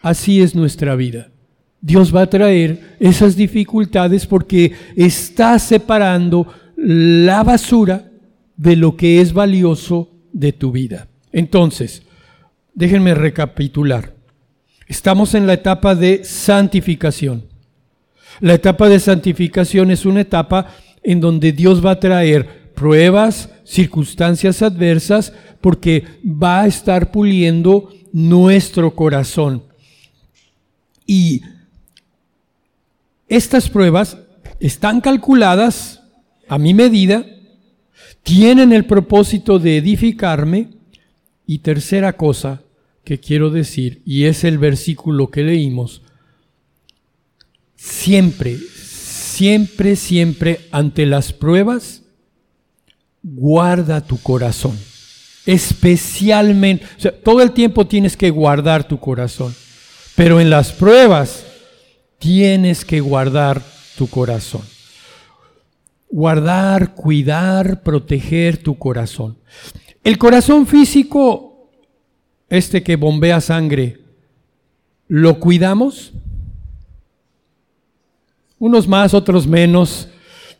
Así 0.00 0.40
es 0.40 0.54
nuestra 0.54 0.96
vida. 0.96 1.28
Dios 1.82 2.16
va 2.16 2.22
a 2.22 2.30
traer 2.30 2.96
esas 2.98 3.36
dificultades 3.36 4.26
porque 4.26 4.72
está 4.96 5.58
separando 5.58 6.46
la 6.76 7.42
basura 7.42 8.10
de 8.56 8.74
lo 8.74 8.96
que 8.96 9.20
es 9.20 9.34
valioso 9.34 10.10
de 10.32 10.54
tu 10.54 10.72
vida. 10.72 11.08
Entonces, 11.30 12.04
déjenme 12.72 13.14
recapitular. 13.14 14.14
Estamos 14.86 15.34
en 15.34 15.46
la 15.46 15.52
etapa 15.52 15.94
de 15.94 16.24
santificación. 16.24 17.44
La 18.40 18.54
etapa 18.54 18.88
de 18.88 18.98
santificación 18.98 19.90
es 19.90 20.06
una 20.06 20.22
etapa 20.22 20.68
en 21.06 21.20
donde 21.20 21.52
Dios 21.52 21.84
va 21.84 21.92
a 21.92 22.00
traer 22.00 22.72
pruebas, 22.74 23.48
circunstancias 23.64 24.60
adversas, 24.60 25.32
porque 25.60 26.04
va 26.24 26.62
a 26.62 26.66
estar 26.66 27.12
puliendo 27.12 27.90
nuestro 28.12 28.92
corazón. 28.94 29.62
Y 31.06 31.42
estas 33.28 33.70
pruebas 33.70 34.18
están 34.58 35.00
calculadas 35.00 36.02
a 36.48 36.58
mi 36.58 36.74
medida, 36.74 37.24
tienen 38.24 38.72
el 38.72 38.84
propósito 38.84 39.60
de 39.60 39.78
edificarme. 39.78 40.70
Y 41.46 41.58
tercera 41.58 42.14
cosa 42.14 42.62
que 43.04 43.20
quiero 43.20 43.50
decir, 43.50 44.02
y 44.04 44.24
es 44.24 44.42
el 44.42 44.58
versículo 44.58 45.30
que 45.30 45.44
leímos, 45.44 46.02
siempre, 47.76 48.56
siempre, 49.36 49.96
siempre 49.96 50.60
ante 50.70 51.04
las 51.04 51.34
pruebas, 51.34 52.02
guarda 53.22 54.00
tu 54.00 54.16
corazón. 54.22 54.78
Especialmente, 55.44 56.86
todo 57.22 57.42
el 57.42 57.52
tiempo 57.52 57.86
tienes 57.86 58.16
que 58.16 58.30
guardar 58.30 58.88
tu 58.88 58.98
corazón, 58.98 59.54
pero 60.14 60.40
en 60.40 60.48
las 60.48 60.72
pruebas 60.72 61.44
tienes 62.18 62.82
que 62.82 63.00
guardar 63.00 63.62
tu 63.98 64.08
corazón. 64.08 64.62
Guardar, 66.08 66.94
cuidar, 66.94 67.82
proteger 67.82 68.56
tu 68.56 68.78
corazón. 68.78 69.36
El 70.02 70.16
corazón 70.16 70.66
físico, 70.66 71.68
este 72.48 72.82
que 72.82 72.96
bombea 72.96 73.42
sangre, 73.42 74.00
¿lo 75.08 75.38
cuidamos? 75.38 76.14
Unos 78.58 78.88
más, 78.88 79.14
otros 79.14 79.46
menos. 79.46 80.08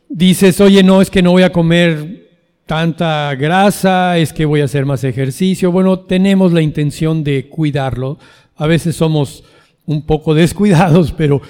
Dices, 0.08 0.60
oye, 0.60 0.82
no, 0.82 1.00
es 1.00 1.10
que 1.10 1.22
no 1.22 1.32
voy 1.32 1.42
a 1.42 1.52
comer 1.52 2.30
tanta 2.66 3.34
grasa, 3.34 4.18
es 4.18 4.32
que 4.32 4.44
voy 4.44 4.60
a 4.60 4.64
hacer 4.64 4.86
más 4.86 5.04
ejercicio. 5.04 5.72
Bueno, 5.72 6.00
tenemos 6.00 6.52
la 6.52 6.62
intención 6.62 7.24
de 7.24 7.48
cuidarlo. 7.48 8.18
A 8.56 8.66
veces 8.66 8.96
somos 8.96 9.44
un 9.84 10.02
poco 10.04 10.34
descuidados, 10.34 11.12
pero 11.16 11.40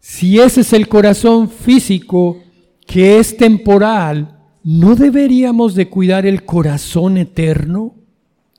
si 0.00 0.38
ese 0.38 0.62
es 0.62 0.72
el 0.72 0.88
corazón 0.88 1.50
físico 1.50 2.42
que 2.86 3.18
es 3.18 3.36
temporal, 3.36 4.38
¿no 4.64 4.94
deberíamos 4.94 5.74
de 5.74 5.88
cuidar 5.88 6.26
el 6.26 6.44
corazón 6.44 7.18
eterno 7.18 7.94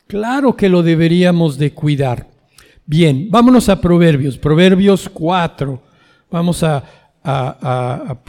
Claro 0.09 0.55
que 0.55 0.69
lo 0.69 0.81
deberíamos 0.81 1.59
de 1.59 1.71
cuidar. 1.71 2.25
Bien, 2.83 3.27
vámonos 3.29 3.69
a 3.69 3.79
Proverbios, 3.79 4.39
Proverbios 4.39 5.07
4. 5.07 5.83
Vamos 6.31 6.63
a, 6.63 6.83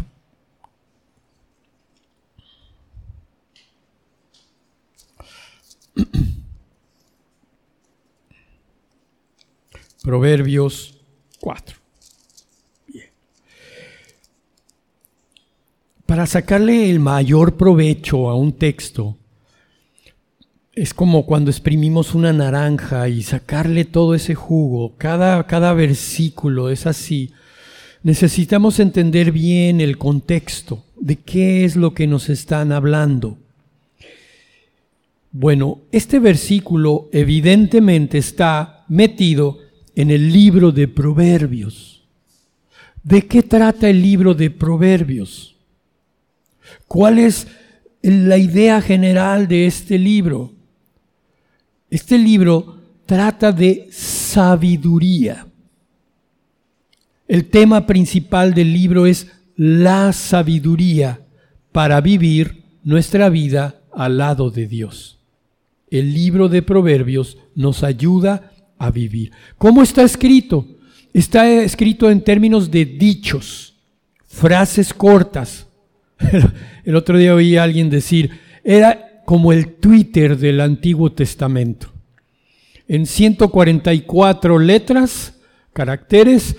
Proverbios 10.02 10.98
4. 11.40 11.76
Bien. 12.86 13.10
Para 16.06 16.26
sacarle 16.26 16.90
el 16.90 17.00
mayor 17.00 17.58
provecho 17.58 18.30
a 18.30 18.34
un 18.34 18.54
texto, 18.54 19.18
es 20.72 20.94
como 20.94 21.26
cuando 21.26 21.50
exprimimos 21.50 22.14
una 22.14 22.32
naranja 22.32 23.10
y 23.10 23.22
sacarle 23.22 23.84
todo 23.84 24.14
ese 24.14 24.34
jugo. 24.34 24.96
Cada, 24.96 25.46
cada 25.46 25.74
versículo 25.74 26.70
es 26.70 26.86
así. 26.86 27.34
Necesitamos 28.02 28.80
entender 28.80 29.30
bien 29.30 29.80
el 29.80 29.98
contexto 29.98 30.84
de 30.96 31.16
qué 31.16 31.64
es 31.64 31.76
lo 31.76 31.92
que 31.92 32.06
nos 32.06 32.30
están 32.30 32.72
hablando. 32.72 33.36
Bueno, 35.32 35.82
este 35.92 36.18
versículo 36.18 37.08
evidentemente 37.12 38.18
está 38.18 38.84
metido 38.88 39.58
en 39.94 40.10
el 40.10 40.32
libro 40.32 40.72
de 40.72 40.88
Proverbios. 40.88 42.02
¿De 43.02 43.26
qué 43.26 43.42
trata 43.42 43.88
el 43.88 44.00
libro 44.02 44.34
de 44.34 44.50
Proverbios? 44.50 45.56
¿Cuál 46.88 47.18
es 47.18 47.46
la 48.02 48.38
idea 48.38 48.80
general 48.80 49.46
de 49.46 49.66
este 49.66 49.98
libro? 49.98 50.52
Este 51.90 52.16
libro 52.16 52.78
trata 53.04 53.52
de 53.52 53.88
sabiduría. 53.90 55.46
El 57.30 57.44
tema 57.44 57.86
principal 57.86 58.54
del 58.54 58.72
libro 58.72 59.06
es 59.06 59.28
la 59.54 60.12
sabiduría 60.12 61.20
para 61.70 62.00
vivir 62.00 62.64
nuestra 62.82 63.28
vida 63.28 63.82
al 63.92 64.18
lado 64.18 64.50
de 64.50 64.66
Dios. 64.66 65.20
El 65.92 66.12
libro 66.12 66.48
de 66.48 66.62
Proverbios 66.62 67.38
nos 67.54 67.84
ayuda 67.84 68.50
a 68.78 68.90
vivir. 68.90 69.30
¿Cómo 69.58 69.84
está 69.84 70.02
escrito? 70.02 70.66
Está 71.14 71.48
escrito 71.48 72.10
en 72.10 72.20
términos 72.22 72.68
de 72.68 72.84
dichos, 72.84 73.76
frases 74.26 74.92
cortas. 74.92 75.68
El 76.84 76.96
otro 76.96 77.16
día 77.16 77.32
oí 77.32 77.56
a 77.56 77.62
alguien 77.62 77.90
decir, 77.90 78.28
era 78.64 79.22
como 79.24 79.52
el 79.52 79.74
Twitter 79.74 80.36
del 80.36 80.60
Antiguo 80.60 81.12
Testamento. 81.12 81.92
En 82.88 83.06
144 83.06 84.58
letras, 84.58 85.38
caracteres, 85.72 86.56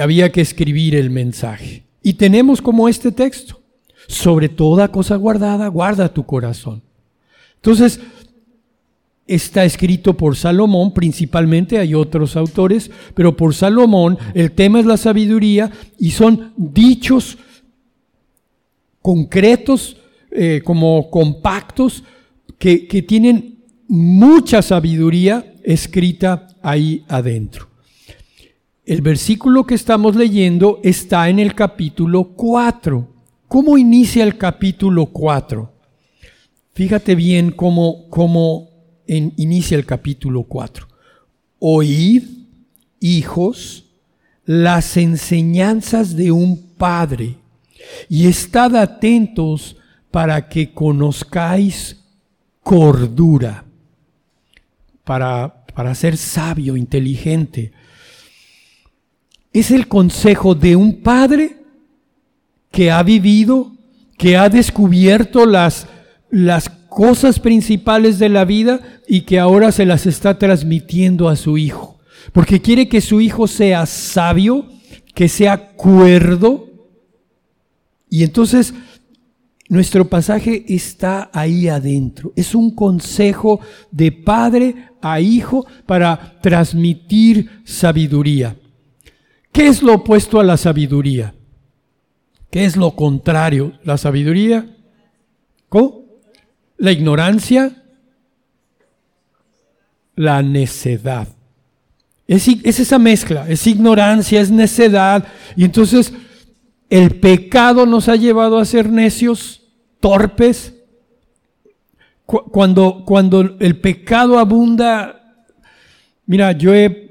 había 0.00 0.30
que 0.30 0.40
escribir 0.40 0.94
el 0.94 1.10
mensaje. 1.10 1.84
Y 2.02 2.14
tenemos 2.14 2.60
como 2.60 2.88
este 2.88 3.12
texto, 3.12 3.60
sobre 4.06 4.48
toda 4.48 4.88
cosa 4.88 5.16
guardada, 5.16 5.68
guarda 5.68 6.12
tu 6.12 6.24
corazón. 6.24 6.82
Entonces, 7.56 8.00
está 9.26 9.64
escrito 9.64 10.16
por 10.16 10.36
Salomón, 10.36 10.92
principalmente 10.94 11.78
hay 11.78 11.94
otros 11.94 12.36
autores, 12.36 12.90
pero 13.14 13.36
por 13.36 13.54
Salomón 13.54 14.18
el 14.34 14.52
tema 14.52 14.80
es 14.80 14.86
la 14.86 14.96
sabiduría 14.96 15.70
y 15.98 16.10
son 16.10 16.52
dichos 16.56 17.36
concretos, 19.02 19.96
eh, 20.30 20.62
como 20.64 21.10
compactos, 21.10 22.02
que, 22.58 22.86
que 22.86 23.02
tienen 23.02 23.58
mucha 23.86 24.62
sabiduría 24.62 25.54
escrita 25.62 26.48
ahí 26.62 27.04
adentro. 27.08 27.67
El 28.88 29.02
versículo 29.02 29.66
que 29.66 29.74
estamos 29.74 30.16
leyendo 30.16 30.80
está 30.82 31.28
en 31.28 31.38
el 31.38 31.54
capítulo 31.54 32.32
4. 32.34 33.06
¿Cómo 33.46 33.76
inicia 33.76 34.24
el 34.24 34.38
capítulo 34.38 35.04
4? 35.04 35.70
Fíjate 36.72 37.14
bien 37.14 37.50
cómo, 37.50 38.08
cómo 38.08 38.70
inicia 39.06 39.76
el 39.76 39.84
capítulo 39.84 40.44
4. 40.44 40.88
Oíd, 41.58 42.22
hijos, 42.98 43.84
las 44.46 44.96
enseñanzas 44.96 46.16
de 46.16 46.32
un 46.32 46.58
padre 46.78 47.36
y 48.08 48.26
estad 48.26 48.74
atentos 48.74 49.76
para 50.10 50.48
que 50.48 50.72
conozcáis 50.72 52.06
cordura, 52.62 53.66
para, 55.04 55.66
para 55.74 55.94
ser 55.94 56.16
sabio, 56.16 56.74
inteligente. 56.74 57.72
Es 59.58 59.72
el 59.72 59.88
consejo 59.88 60.54
de 60.54 60.76
un 60.76 61.02
padre 61.02 61.56
que 62.70 62.92
ha 62.92 63.02
vivido, 63.02 63.72
que 64.16 64.36
ha 64.36 64.48
descubierto 64.48 65.46
las, 65.46 65.88
las 66.30 66.68
cosas 66.68 67.40
principales 67.40 68.20
de 68.20 68.28
la 68.28 68.44
vida 68.44 68.78
y 69.08 69.22
que 69.22 69.40
ahora 69.40 69.72
se 69.72 69.84
las 69.84 70.06
está 70.06 70.38
transmitiendo 70.38 71.28
a 71.28 71.34
su 71.34 71.58
hijo. 71.58 71.98
Porque 72.32 72.62
quiere 72.62 72.88
que 72.88 73.00
su 73.00 73.20
hijo 73.20 73.48
sea 73.48 73.84
sabio, 73.86 74.64
que 75.12 75.28
sea 75.28 75.72
cuerdo. 75.72 76.68
Y 78.08 78.22
entonces 78.22 78.72
nuestro 79.68 80.08
pasaje 80.08 80.66
está 80.68 81.30
ahí 81.32 81.66
adentro. 81.66 82.32
Es 82.36 82.54
un 82.54 82.70
consejo 82.70 83.58
de 83.90 84.12
padre 84.12 84.90
a 85.02 85.20
hijo 85.20 85.66
para 85.84 86.38
transmitir 86.40 87.50
sabiduría. 87.64 88.54
¿Qué 89.58 89.66
es 89.66 89.82
lo 89.82 89.94
opuesto 89.94 90.38
a 90.38 90.44
la 90.44 90.56
sabiduría? 90.56 91.34
¿Qué 92.48 92.64
es 92.64 92.76
lo 92.76 92.92
contrario? 92.92 93.72
¿La 93.82 93.98
sabiduría? 93.98 94.64
¿Cómo? 95.68 96.04
La 96.76 96.92
ignorancia, 96.92 97.82
la 100.14 100.44
necedad. 100.44 101.26
Es, 102.28 102.46
esa 102.46 103.00
mezcla, 103.00 103.48
es 103.48 103.66
ignorancia, 103.66 104.40
es 104.40 104.52
necedad. 104.52 105.26
Y 105.56 105.64
entonces 105.64 106.12
el 106.88 107.16
pecado 107.16 107.84
nos 107.84 108.08
ha 108.08 108.14
llevado 108.14 108.58
a 108.58 108.64
ser 108.64 108.88
necios, 108.88 109.64
torpes. 109.98 110.72
Cuando, 112.24 113.02
cuando 113.04 113.40
el 113.58 113.80
pecado 113.80 114.38
abunda, 114.38 115.44
mira, 116.26 116.52
yo 116.52 116.72
he 116.72 117.07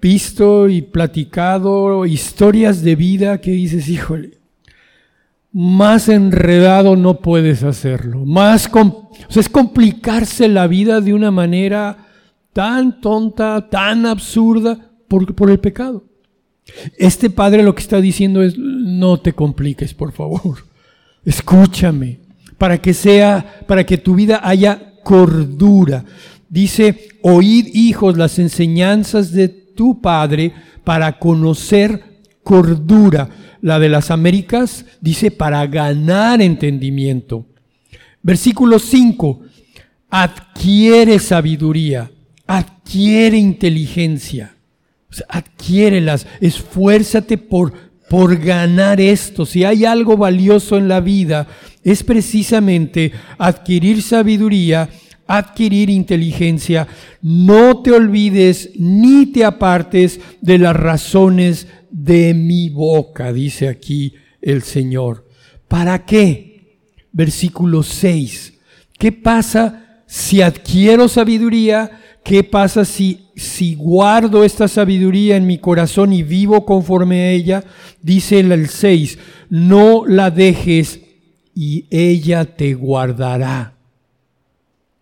visto 0.00 0.68
y 0.68 0.82
platicado 0.82 2.06
historias 2.06 2.82
de 2.82 2.96
vida 2.96 3.40
que 3.40 3.52
dices, 3.52 3.88
híjole, 3.88 4.38
más 5.52 6.08
enredado 6.08 6.96
no 6.96 7.20
puedes 7.20 7.62
hacerlo. 7.62 8.24
Más 8.24 8.70
es 9.34 9.48
complicarse 9.48 10.48
la 10.48 10.66
vida 10.66 11.00
de 11.00 11.14
una 11.14 11.30
manera 11.30 12.06
tan 12.52 13.00
tonta, 13.00 13.68
tan 13.70 14.06
absurda 14.06 14.90
por, 15.08 15.34
por 15.34 15.50
el 15.50 15.58
pecado. 15.58 16.04
Este 16.98 17.30
padre 17.30 17.62
lo 17.62 17.74
que 17.74 17.82
está 17.82 18.00
diciendo 18.00 18.42
es, 18.42 18.58
no 18.58 19.18
te 19.18 19.32
compliques, 19.32 19.94
por 19.94 20.12
favor. 20.12 20.58
Escúchame, 21.24 22.20
para 22.58 22.78
que 22.78 22.92
sea, 22.92 23.62
para 23.66 23.84
que 23.84 23.98
tu 23.98 24.14
vida 24.14 24.40
haya 24.42 24.94
cordura. 25.02 26.04
Dice, 26.48 27.08
oíd 27.22 27.68
hijos 27.74 28.16
las 28.16 28.38
enseñanzas 28.38 29.32
de 29.32 29.65
tu 29.76 30.00
padre 30.00 30.52
para 30.82 31.18
conocer 31.20 32.16
cordura 32.42 33.28
la 33.60 33.78
de 33.78 33.88
las 33.88 34.10
Américas, 34.10 34.84
dice 35.00 35.30
para 35.30 35.66
ganar 35.66 36.40
entendimiento. 36.42 37.46
Versículo 38.22 38.78
5, 38.78 39.40
adquiere 40.10 41.18
sabiduría, 41.18 42.10
adquiere 42.46 43.36
inteligencia, 43.36 44.56
adquiérelas, 45.28 46.26
esfuérzate 46.40 47.38
por, 47.38 47.72
por 48.08 48.36
ganar 48.36 49.00
esto. 49.00 49.46
Si 49.46 49.64
hay 49.64 49.84
algo 49.84 50.16
valioso 50.16 50.76
en 50.76 50.88
la 50.88 51.00
vida, 51.00 51.46
es 51.82 52.02
precisamente 52.02 53.12
adquirir 53.38 54.02
sabiduría, 54.02 54.88
adquirir 55.26 55.90
inteligencia. 55.90 56.86
No 57.22 57.82
te 57.82 57.92
olvides 57.92 58.70
ni 58.76 59.26
te 59.26 59.44
apartes 59.44 60.20
de 60.40 60.58
las 60.58 60.76
razones 60.76 61.66
de 61.90 62.34
mi 62.34 62.68
boca, 62.70 63.32
dice 63.32 63.68
aquí 63.68 64.14
el 64.40 64.62
Señor. 64.62 65.26
¿Para 65.68 66.04
qué? 66.04 66.78
Versículo 67.12 67.82
6. 67.82 68.54
¿Qué 68.98 69.12
pasa 69.12 70.02
si 70.06 70.42
adquiero 70.42 71.08
sabiduría? 71.08 72.02
¿Qué 72.22 72.42
pasa 72.42 72.84
si, 72.84 73.28
si 73.36 73.74
guardo 73.74 74.44
esta 74.44 74.68
sabiduría 74.68 75.36
en 75.36 75.46
mi 75.46 75.58
corazón 75.58 76.12
y 76.12 76.22
vivo 76.22 76.64
conforme 76.64 77.22
a 77.22 77.30
ella? 77.30 77.64
Dice 78.02 78.40
el 78.40 78.68
6, 78.68 79.18
no 79.48 80.04
la 80.06 80.30
dejes 80.30 81.00
y 81.54 81.86
ella 81.90 82.44
te 82.44 82.74
guardará. 82.74 83.75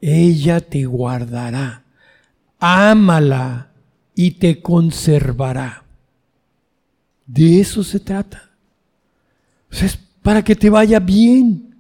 Ella 0.05 0.61
te 0.61 0.85
guardará. 0.85 1.83
Ámala 2.59 3.71
y 4.15 4.33
te 4.33 4.61
conservará. 4.61 5.85
De 7.27 7.61
eso 7.61 7.83
se 7.83 8.01
trata. 8.01 8.51
es 9.71 9.99
para 10.23 10.45
que 10.45 10.55
te 10.55 10.69
vaya 10.69 11.01
bien, 11.01 11.75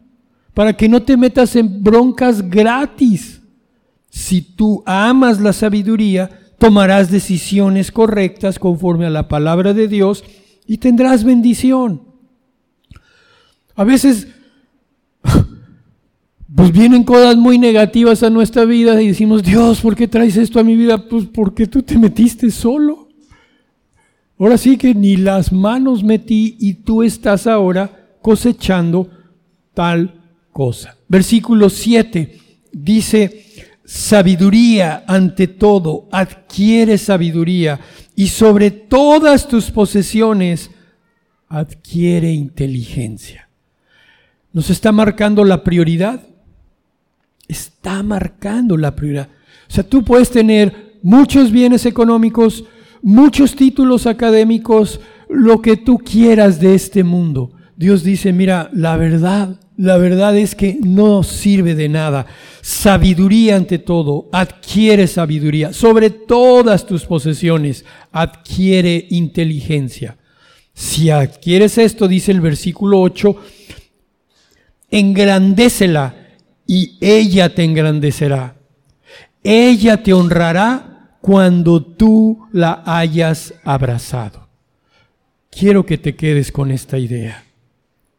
para 0.55 0.73
que 0.73 0.89
no 0.89 1.03
te 1.03 1.17
metas 1.17 1.55
en 1.57 1.83
broncas 1.83 2.49
gratis. 2.49 3.43
Si 4.09 4.41
tú 4.41 4.83
amas 4.87 5.41
la 5.41 5.53
sabiduría, 5.53 6.31
tomarás 6.59 7.11
decisiones 7.11 7.93
correctas 7.93 8.59
conforme 8.59 9.07
a 9.07 9.11
la 9.11 9.29
palabra 9.29 9.75
de 9.75 9.87
Dios 9.87 10.25
y 10.67 10.79
tendrás 10.79 11.25
bendición. 11.25 12.03
A 13.75 13.85
veces 13.85 14.29
pues 16.55 16.71
vienen 16.73 17.03
cosas 17.03 17.37
muy 17.37 17.59
negativas 17.59 18.23
a 18.23 18.31
nuestra 18.31 18.65
vida 18.65 19.01
y 19.03 19.09
decimos, 19.09 19.43
Dios, 19.43 19.81
¿por 19.81 19.97
qué 19.97 20.07
traes 20.07 20.37
esto 20.37 20.61
a 20.61 20.65
mi 20.65 20.77
vida? 20.77 21.09
Pues 21.09 21.25
porque 21.27 21.67
tú 21.67 21.83
te 21.83 21.99
metiste 21.99 22.51
solo. 22.51 23.09
Ahora 24.39 24.57
sí 24.57 24.77
que 24.77 24.95
ni 24.95 25.17
las 25.17 25.53
manos 25.53 26.05
metí 26.05 26.57
y 26.61 26.75
tú 26.75 27.03
estás 27.03 27.47
ahora 27.47 28.17
cosechando 28.21 29.09
tal 29.73 30.21
cosa. 30.53 30.97
Versículo 31.09 31.71
7 31.71 32.39
dice, 32.73 33.45
sabiduría 33.85 35.05
ante 35.07 35.49
todo, 35.49 36.09
adquiere 36.13 36.99
sabiduría 36.99 37.81
y 38.15 38.29
sobre 38.29 38.71
todas 38.71 39.49
tus 39.49 39.71
posesiones 39.71 40.71
adquiere 41.49 42.33
inteligencia. 42.33 43.49
Nos 44.53 44.71
está 44.71 44.93
marcando 44.93 45.45
la 45.45 45.65
prioridad. 45.65 46.34
Está 47.49 48.03
marcando 48.03 48.77
la 48.77 48.95
prioridad. 48.95 49.29
O 49.69 49.73
sea, 49.73 49.85
tú 49.85 50.05
puedes 50.05 50.31
tener 50.31 50.99
muchos 51.03 51.51
bienes 51.51 51.87
económicos, 51.87 52.65
muchos 53.03 53.55
títulos 53.55 54.07
académicos, 54.07 55.01
lo 55.29 55.61
que 55.61 55.77
tú 55.77 55.99
quieras 55.99 56.61
de 56.61 56.75
este 56.75 57.05
mundo. 57.05 57.53
Dios 57.77 58.05
dice, 58.05 58.33
mira, 58.33 58.71
la 58.73 58.97
verdad, 58.97 59.61
la 59.77 59.97
verdad 59.97 60.37
es 60.37 60.55
que 60.55 60.79
no 60.81 61.23
sirve 61.23 61.75
de 61.75 61.89
nada. 61.89 62.27
Sabiduría 62.61 63.57
ante 63.57 63.79
todo, 63.79 64.29
adquiere 64.33 65.07
sabiduría. 65.07 65.73
Sobre 65.73 66.11
todas 66.11 66.87
tus 66.87 67.05
posesiones, 67.05 67.85
adquiere 68.13 69.07
inteligencia. 69.11 70.17
Si 70.73 71.11
adquieres 71.11 71.79
esto, 71.79 72.09
dice 72.09 72.33
el 72.33 72.41
versículo 72.41 73.01
8, 73.01 73.37
engrandécela 74.91 76.24
y 76.67 76.97
ella 77.01 77.55
te 77.55 77.65
engrandecerá. 77.65 78.57
Ella 79.43 80.03
te 80.03 80.13
honrará 80.13 81.17
cuando 81.21 81.83
tú 81.85 82.47
la 82.53 82.83
hayas 82.87 83.55
abrazado. 83.65 84.49
Quiero 85.51 85.87
que 85.87 85.99
te 85.99 86.17
quedes 86.17 86.51
con 86.51 86.71
esta 86.71 86.99
idea. 86.99 87.45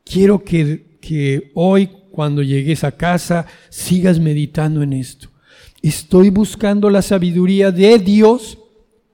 Quiero 0.03 0.43
que, 0.43 0.97
que 1.01 1.51
hoy, 1.55 1.89
cuando 2.11 2.41
llegues 2.41 2.83
a 2.83 2.91
casa, 2.91 3.45
sigas 3.69 4.19
meditando 4.19 4.81
en 4.81 4.93
esto. 4.93 5.29
Estoy 5.81 6.29
buscando 6.29 6.89
la 6.89 7.01
sabiduría 7.01 7.71
de 7.71 7.99
Dios, 7.99 8.57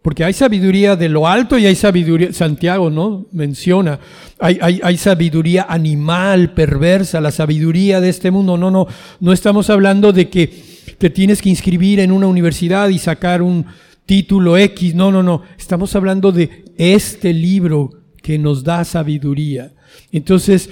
porque 0.01 0.23
hay 0.23 0.33
sabiduría 0.33 0.95
de 0.95 1.09
lo 1.09 1.27
alto 1.27 1.57
y 1.57 1.65
hay 1.67 1.75
sabiduría, 1.75 2.33
Santiago 2.33 2.89
no 2.89 3.27
menciona, 3.31 3.99
hay, 4.39 4.57
hay, 4.61 4.79
hay, 4.83 4.97
sabiduría 4.97 5.67
animal, 5.69 6.53
perversa, 6.53 7.21
la 7.21 7.31
sabiduría 7.31 8.01
de 8.01 8.09
este 8.09 8.31
mundo. 8.31 8.57
No, 8.57 8.71
no, 8.71 8.87
no 9.19 9.33
estamos 9.33 9.69
hablando 9.69 10.11
de 10.11 10.29
que 10.29 10.71
te 10.97 11.11
tienes 11.11 11.41
que 11.41 11.49
inscribir 11.49 11.99
en 11.99 12.11
una 12.11 12.27
universidad 12.27 12.89
y 12.89 12.97
sacar 12.97 13.43
un 13.43 13.65
título 14.05 14.57
X. 14.57 14.95
No, 14.95 15.11
no, 15.11 15.21
no. 15.21 15.43
Estamos 15.57 15.95
hablando 15.95 16.31
de 16.31 16.65
este 16.77 17.31
libro 17.31 17.91
que 18.21 18.39
nos 18.39 18.63
da 18.63 18.83
sabiduría. 18.83 19.71
Entonces, 20.11 20.69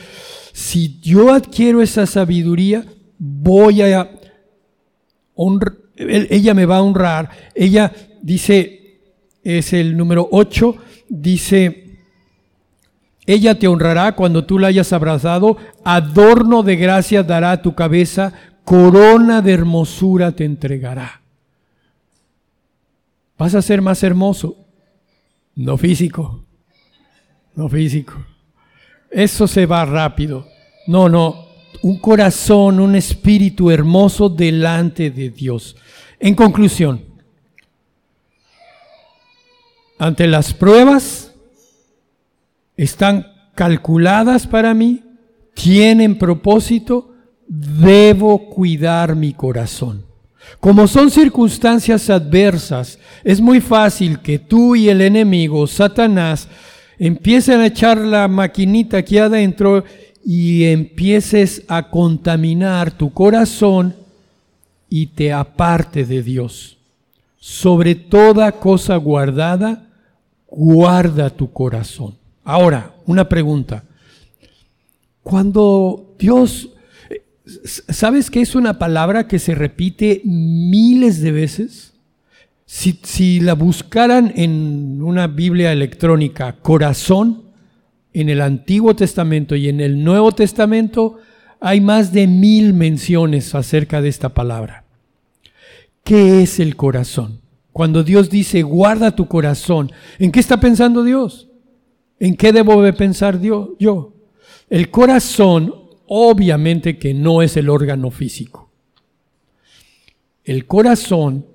si 0.54 1.00
yo 1.02 1.32
adquiero 1.34 1.82
esa 1.82 2.06
sabiduría, 2.06 2.84
voy 3.18 3.82
a 3.82 4.10
honrar, 5.36 5.76
ella 5.96 6.54
me 6.54 6.66
va 6.66 6.78
a 6.78 6.82
honrar. 6.82 7.30
Ella 7.54 7.94
dice, 8.22 8.79
es 9.44 9.74
el 9.74 9.98
número 9.98 10.28
8, 10.32 10.76
dice, 11.10 11.98
ella 13.26 13.60
te 13.60 13.68
honrará 13.68 14.16
cuando 14.16 14.46
tú 14.46 14.60
la 14.60 14.68
hayas 14.68 14.92
abrazado, 14.94 15.58
adorno 15.84 16.64
de 16.64 16.76
gracia 16.76 17.24
dará 17.24 17.52
a 17.52 17.62
tu 17.62 17.76
cabeza, 17.76 18.34
corona 18.64 19.42
de 19.42 19.54
hermosura 19.54 20.32
te 20.32 20.46
entregará. 20.46 21.22
Vas 23.38 23.56
a 23.56 23.62
ser 23.62 23.82
más 23.82 24.04
hermoso, 24.04 24.58
no 25.56 25.78
físico, 25.78 26.44
no 27.56 27.70
físico. 27.70 28.14
Eso 29.12 29.48
se 29.48 29.66
va 29.66 29.86
rápido. 29.86 30.48
No, 30.88 31.08
no, 31.08 31.46
un 31.82 32.00
corazón, 32.00 32.80
un 32.80 32.96
espíritu 32.96 33.72
hermoso 33.72 34.30
delante 34.30 35.12
de 35.12 35.30
Dios. 35.30 35.76
En 36.20 36.36
conclusión, 36.36 37.09
ante 40.00 40.28
las 40.28 40.54
pruebas, 40.54 41.34
están 42.78 43.28
calculadas 43.54 44.48
para 44.48 44.74
mí, 44.74 45.04
tienen 45.54 46.18
propósito, 46.18 47.14
debo 47.46 48.50
cuidar 48.50 49.18
mi 49.18 49.34
corazón. 49.34 50.06
Como 50.62 50.88
son 50.88 51.12
circunstancias 51.12 52.10
adversas, 52.10 52.98
es 53.26 53.42
muy 53.42 53.60
fácil 53.60 54.20
que 54.20 54.40
tú 54.40 54.76
y 54.76 54.88
el 54.88 55.02
enemigo, 55.02 55.68
Satanás, 55.68 56.48
empiecen 56.98 57.60
a 57.60 57.68
echar 57.68 57.98
la 57.98 58.30
maquinita 58.30 58.98
aquí 58.98 59.18
adentro 59.18 59.84
y 60.24 60.64
empieces 60.64 61.64
a 61.68 61.90
contaminar 61.90 62.92
tu 62.92 63.12
corazón 63.12 63.96
y 64.90 65.08
te 65.08 65.34
aparte 65.34 66.06
de 66.06 66.24
Dios. 66.24 66.78
Sobre 67.38 67.96
toda 67.96 68.54
cosa 68.54 68.96
guardada, 68.96 69.89
guarda 70.52 71.30
tu 71.30 71.52
corazón. 71.52 72.16
Ahora, 72.44 72.96
una 73.06 73.28
pregunta. 73.28 73.84
Cuando 75.24 76.16
Dios 76.18 76.70
¿Sabes 77.66 78.30
que 78.30 78.42
es 78.42 78.56
una 78.56 78.78
palabra 78.78 79.28
que 79.28 79.40
se 79.40 79.56
repite 79.56 80.22
miles 80.24 81.22
de 81.22 81.32
veces? 81.32 81.94
Si, 82.66 83.40
la 83.40 83.56
buscaran 83.56 84.32
en 84.36 85.02
una 85.02 85.26
Biblia 85.26 85.72
electrónica, 85.72 86.58
corazón, 86.62 87.44
en 88.14 88.30
el 88.30 88.42
Antiguo 88.42 88.96
Testamento 88.96 89.56
y 89.56 89.70
en 89.70 89.82
el 89.82 90.04
Nuevo 90.04 90.32
Testamento, 90.34 91.18
hay 91.60 91.82
más 91.82 92.14
de 92.14 92.28
mil 92.28 92.74
menciones 92.74 93.56
acerca 93.56 94.02
de 94.02 94.10
esta 94.10 94.30
palabra. 94.30 94.84
¿Qué 96.04 96.44
es 96.44 96.60
el 96.60 96.76
corazón? 96.76 97.42
Cuando 97.80 98.04
Dios 98.04 98.30
dice, 98.30 98.62
guarda 98.62 99.16
tu 99.16 99.30
corazón, 99.30 99.90
¿en 100.18 100.34
qué 100.34 100.42
está 100.42 100.60
pensando 100.60 101.02
Dios? 101.02 101.48
¿En 102.20 102.36
qué 102.36 102.52
debo 102.52 102.82
de 102.82 102.92
pensar 102.92 103.40
Dios, 103.40 103.70
yo? 103.80 104.12
El 104.70 104.92
corazón 104.92 105.74
obviamente 106.06 107.00
que 107.00 107.14
no 107.14 107.42
es 107.42 107.56
el 107.56 107.70
órgano 107.70 108.12
físico. 108.12 108.70
El 110.44 110.68
corazón 110.68 111.46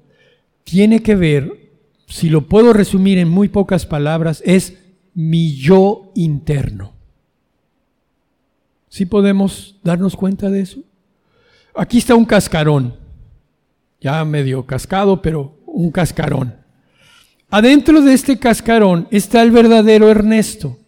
tiene 0.63 1.03
que 1.03 1.15
ver, 1.15 1.71
si 2.07 2.31
lo 2.31 2.49
puedo 2.49 2.73
resumir 2.73 3.19
en 3.19 3.29
muy 3.29 3.51
pocas 3.51 3.85
palabras, 3.85 4.43
es 4.47 4.79
mi 5.13 5.55
yo 5.55 6.11
interno. 6.15 6.95
¿Sí 8.89 9.05
podemos 9.05 9.79
darnos 9.85 10.17
cuenta 10.17 10.49
de 10.49 10.61
eso? 10.61 10.81
Aquí 11.75 11.99
está 11.99 12.15
un 12.15 12.25
cascarón, 12.25 12.97
ya 14.01 14.25
medio 14.25 14.65
cascado, 14.65 15.21
pero 15.21 15.63
un 15.75 15.91
cascarón. 15.91 16.55
Adentro 17.51 18.01
de 18.01 18.15
este 18.15 18.39
cascarón 18.39 19.07
está 19.11 19.43
el 19.43 19.51
verdadero 19.51 20.11
Ernesto, 20.11 20.79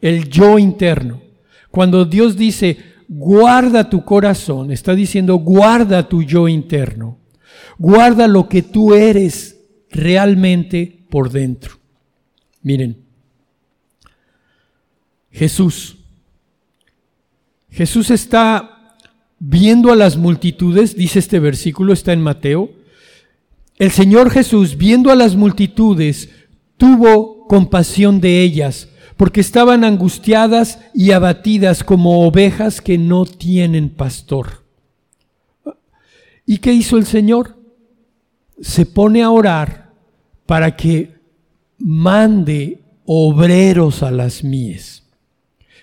el 0.00 0.28
yo 0.28 0.58
interno. 0.58 1.22
Cuando 1.70 2.04
Dios 2.04 2.36
dice, 2.36 2.78
guarda 3.08 3.88
tu 3.88 4.04
corazón, 4.04 4.70
está 4.70 4.94
diciendo, 4.94 5.36
guarda 5.36 6.08
tu 6.08 6.22
yo 6.22 6.48
interno. 6.48 7.18
Guarda 7.78 8.26
lo 8.26 8.48
que 8.48 8.62
tú 8.62 8.92
eres 8.92 9.60
realmente 9.90 11.06
por 11.08 11.30
dentro. 11.30 11.76
Miren, 12.62 12.98
Jesús. 15.30 15.96
Jesús 17.70 18.10
está 18.10 18.96
viendo 19.38 19.92
a 19.92 19.96
las 19.96 20.16
multitudes, 20.16 20.96
dice 20.96 21.20
este 21.20 21.38
versículo, 21.38 21.92
está 21.92 22.12
en 22.12 22.20
Mateo. 22.20 22.77
El 23.78 23.92
Señor 23.92 24.30
Jesús, 24.30 24.76
viendo 24.76 25.10
a 25.10 25.14
las 25.14 25.36
multitudes, 25.36 26.30
tuvo 26.76 27.46
compasión 27.46 28.20
de 28.20 28.42
ellas 28.42 28.88
porque 29.16 29.40
estaban 29.40 29.84
angustiadas 29.84 30.80
y 30.94 31.12
abatidas 31.12 31.82
como 31.82 32.26
ovejas 32.26 32.80
que 32.80 32.98
no 32.98 33.24
tienen 33.24 33.90
pastor. 33.90 34.64
¿Y 36.46 36.58
qué 36.58 36.72
hizo 36.72 36.96
el 36.96 37.06
Señor? 37.06 37.56
Se 38.60 38.86
pone 38.86 39.22
a 39.22 39.30
orar 39.30 39.92
para 40.46 40.76
que 40.76 41.14
mande 41.78 42.80
obreros 43.04 44.02
a 44.02 44.10
las 44.10 44.42
mies. 44.42 45.04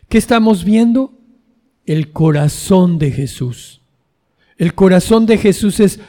¿Qué 0.10 0.18
estamos 0.18 0.64
viendo? 0.64 1.14
El 1.86 2.12
corazón 2.12 3.00
de 3.00 3.12
Jesús. 3.12 3.82
El 4.58 4.74
corazón 4.74 5.26
de 5.26 5.38
Jesús 5.38 5.80
es 5.80 6.00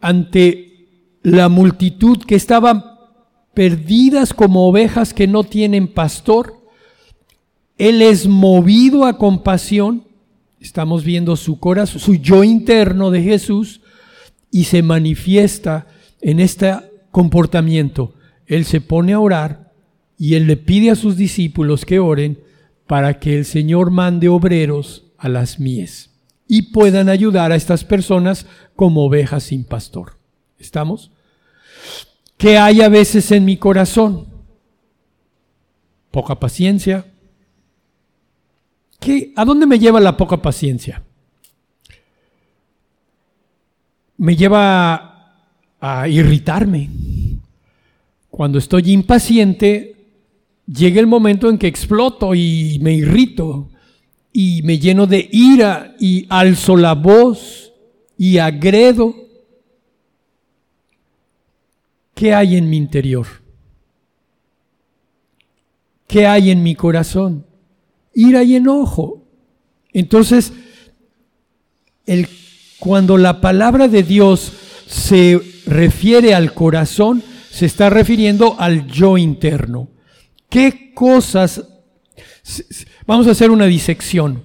ante 0.00 0.65
la 1.26 1.48
multitud 1.48 2.18
que 2.18 2.36
estaban 2.36 2.84
perdidas 3.52 4.32
como 4.32 4.68
ovejas 4.68 5.12
que 5.12 5.26
no 5.26 5.42
tienen 5.42 5.88
pastor. 5.88 6.54
Él 7.78 8.00
es 8.00 8.28
movido 8.28 9.04
a 9.04 9.18
compasión. 9.18 10.04
Estamos 10.60 11.02
viendo 11.02 11.34
su 11.34 11.58
corazón, 11.58 12.00
su 12.00 12.14
yo 12.14 12.44
interno 12.44 13.10
de 13.10 13.22
Jesús 13.22 13.80
y 14.52 14.64
se 14.64 14.84
manifiesta 14.84 15.88
en 16.20 16.38
este 16.38 16.76
comportamiento. 17.10 18.14
Él 18.46 18.64
se 18.64 18.80
pone 18.80 19.12
a 19.12 19.18
orar 19.18 19.72
y 20.16 20.34
él 20.34 20.46
le 20.46 20.56
pide 20.56 20.92
a 20.92 20.94
sus 20.94 21.16
discípulos 21.16 21.84
que 21.84 21.98
oren 21.98 22.38
para 22.86 23.18
que 23.18 23.36
el 23.36 23.46
Señor 23.46 23.90
mande 23.90 24.28
obreros 24.28 25.06
a 25.18 25.28
las 25.28 25.58
mies 25.58 26.10
y 26.46 26.70
puedan 26.70 27.08
ayudar 27.08 27.50
a 27.50 27.56
estas 27.56 27.82
personas 27.82 28.46
como 28.76 29.04
ovejas 29.04 29.42
sin 29.42 29.64
pastor. 29.64 30.18
¿Estamos? 30.56 31.10
¿Qué 32.36 32.58
hay 32.58 32.82
a 32.82 32.88
veces 32.88 33.30
en 33.32 33.44
mi 33.44 33.56
corazón? 33.56 34.26
Poca 36.10 36.38
paciencia. 36.38 37.06
¿Qué, 39.00 39.32
¿A 39.36 39.44
dónde 39.44 39.66
me 39.66 39.78
lleva 39.78 40.00
la 40.00 40.16
poca 40.16 40.36
paciencia? 40.36 41.02
Me 44.18 44.36
lleva 44.36 45.16
a 45.80 46.08
irritarme. 46.08 46.88
Cuando 48.30 48.58
estoy 48.58 48.92
impaciente, 48.92 49.96
llega 50.66 51.00
el 51.00 51.06
momento 51.06 51.48
en 51.48 51.58
que 51.58 51.66
exploto 51.66 52.34
y 52.34 52.78
me 52.82 52.92
irrito 52.92 53.70
y 54.32 54.60
me 54.62 54.78
lleno 54.78 55.06
de 55.06 55.28
ira 55.32 55.94
y 55.98 56.26
alzo 56.28 56.76
la 56.76 56.94
voz 56.94 57.72
y 58.18 58.38
agredo. 58.38 59.14
¿Qué 62.16 62.34
hay 62.34 62.56
en 62.56 62.70
mi 62.70 62.78
interior? 62.78 63.26
¿Qué 66.08 66.26
hay 66.26 66.50
en 66.50 66.62
mi 66.62 66.74
corazón? 66.74 67.44
Ira 68.14 68.42
y 68.42 68.56
enojo. 68.56 69.22
Entonces, 69.92 70.54
cuando 72.78 73.18
la 73.18 73.42
palabra 73.42 73.86
de 73.86 74.02
Dios 74.02 74.50
se 74.86 75.38
refiere 75.66 76.34
al 76.34 76.54
corazón, 76.54 77.22
se 77.50 77.66
está 77.66 77.90
refiriendo 77.90 78.56
al 78.58 78.86
yo 78.86 79.18
interno. 79.18 79.90
¿Qué 80.48 80.94
cosas 80.94 81.62
Vamos 83.06 83.26
a 83.26 83.32
hacer 83.32 83.50
una 83.50 83.66
disección. 83.66 84.44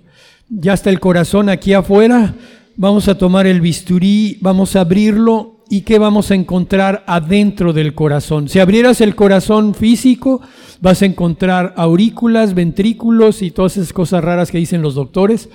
Ya 0.49 0.73
está 0.73 0.89
el 0.89 0.99
corazón 0.99 1.47
aquí 1.47 1.71
afuera. 1.71 2.35
Vamos 2.75 3.07
a 3.07 3.17
tomar 3.17 3.47
el 3.47 3.61
bisturí, 3.61 4.37
vamos 4.41 4.75
a 4.75 4.81
abrirlo 4.81 5.50
y 5.71 5.83
qué 5.83 5.99
vamos 5.99 6.31
a 6.31 6.35
encontrar 6.35 7.01
adentro 7.07 7.71
del 7.71 7.95
corazón. 7.95 8.49
Si 8.49 8.59
abrieras 8.59 8.99
el 8.99 9.15
corazón 9.15 9.73
físico, 9.73 10.41
vas 10.81 11.01
a 11.01 11.05
encontrar 11.05 11.73
aurículas, 11.77 12.53
ventrículos 12.53 13.41
y 13.41 13.51
todas 13.51 13.77
esas 13.77 13.93
cosas 13.93 14.21
raras 14.21 14.51
que 14.51 14.57
dicen 14.57 14.81
los 14.81 14.95
doctores. 14.95 15.47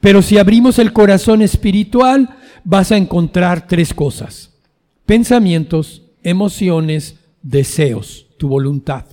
Pero 0.00 0.22
si 0.22 0.38
abrimos 0.38 0.80
el 0.80 0.92
corazón 0.92 1.40
espiritual, 1.40 2.30
vas 2.64 2.90
a 2.90 2.96
encontrar 2.96 3.68
tres 3.68 3.94
cosas. 3.94 4.54
Pensamientos, 5.06 6.02
emociones, 6.24 7.20
deseos, 7.40 8.26
tu 8.38 8.48
voluntad. 8.48 9.04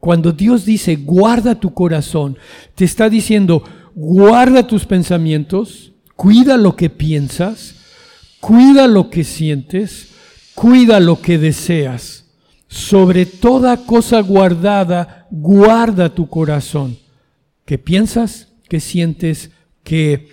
Cuando 0.00 0.32
Dios 0.32 0.64
dice, 0.64 0.96
guarda 0.96 1.60
tu 1.60 1.74
corazón, 1.74 2.38
te 2.74 2.86
está 2.86 3.10
diciendo, 3.10 3.62
guarda 3.94 4.66
tus 4.66 4.86
pensamientos, 4.86 5.92
cuida 6.16 6.56
lo 6.56 6.76
que 6.76 6.88
piensas, 6.88 7.83
cuida 8.44 8.86
lo 8.86 9.08
que 9.08 9.24
sientes, 9.24 10.10
cuida 10.54 11.00
lo 11.00 11.18
que 11.18 11.38
deseas. 11.38 12.26
Sobre 12.68 13.24
toda 13.24 13.86
cosa 13.86 14.20
guardada, 14.20 15.26
guarda 15.30 16.10
tu 16.10 16.28
corazón. 16.28 16.98
¿Qué 17.64 17.78
piensas? 17.78 18.48
¿Qué 18.68 18.80
sientes? 18.80 19.50
Que 19.82 20.28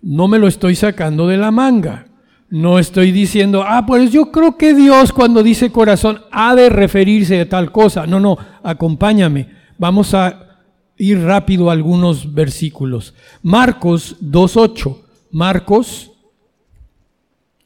no 0.00 0.26
me 0.26 0.38
lo 0.38 0.48
estoy 0.48 0.74
sacando 0.74 1.26
de 1.26 1.36
la 1.36 1.50
manga. 1.50 2.06
No 2.48 2.78
estoy 2.78 3.12
diciendo, 3.12 3.62
ah, 3.66 3.84
pues 3.84 4.10
yo 4.10 4.32
creo 4.32 4.56
que 4.56 4.72
Dios 4.72 5.12
cuando 5.12 5.42
dice 5.42 5.70
corazón 5.70 6.22
ha 6.30 6.54
de 6.54 6.70
referirse 6.70 7.42
a 7.42 7.48
tal 7.48 7.70
cosa. 7.72 8.06
No, 8.06 8.20
no, 8.20 8.38
acompáñame. 8.62 9.50
Vamos 9.76 10.14
a 10.14 10.62
ir 10.96 11.20
rápido 11.20 11.68
a 11.68 11.74
algunos 11.74 12.32
versículos. 12.32 13.12
Marcos 13.42 14.16
2.8. 14.22 14.96
Marcos, 15.30 16.12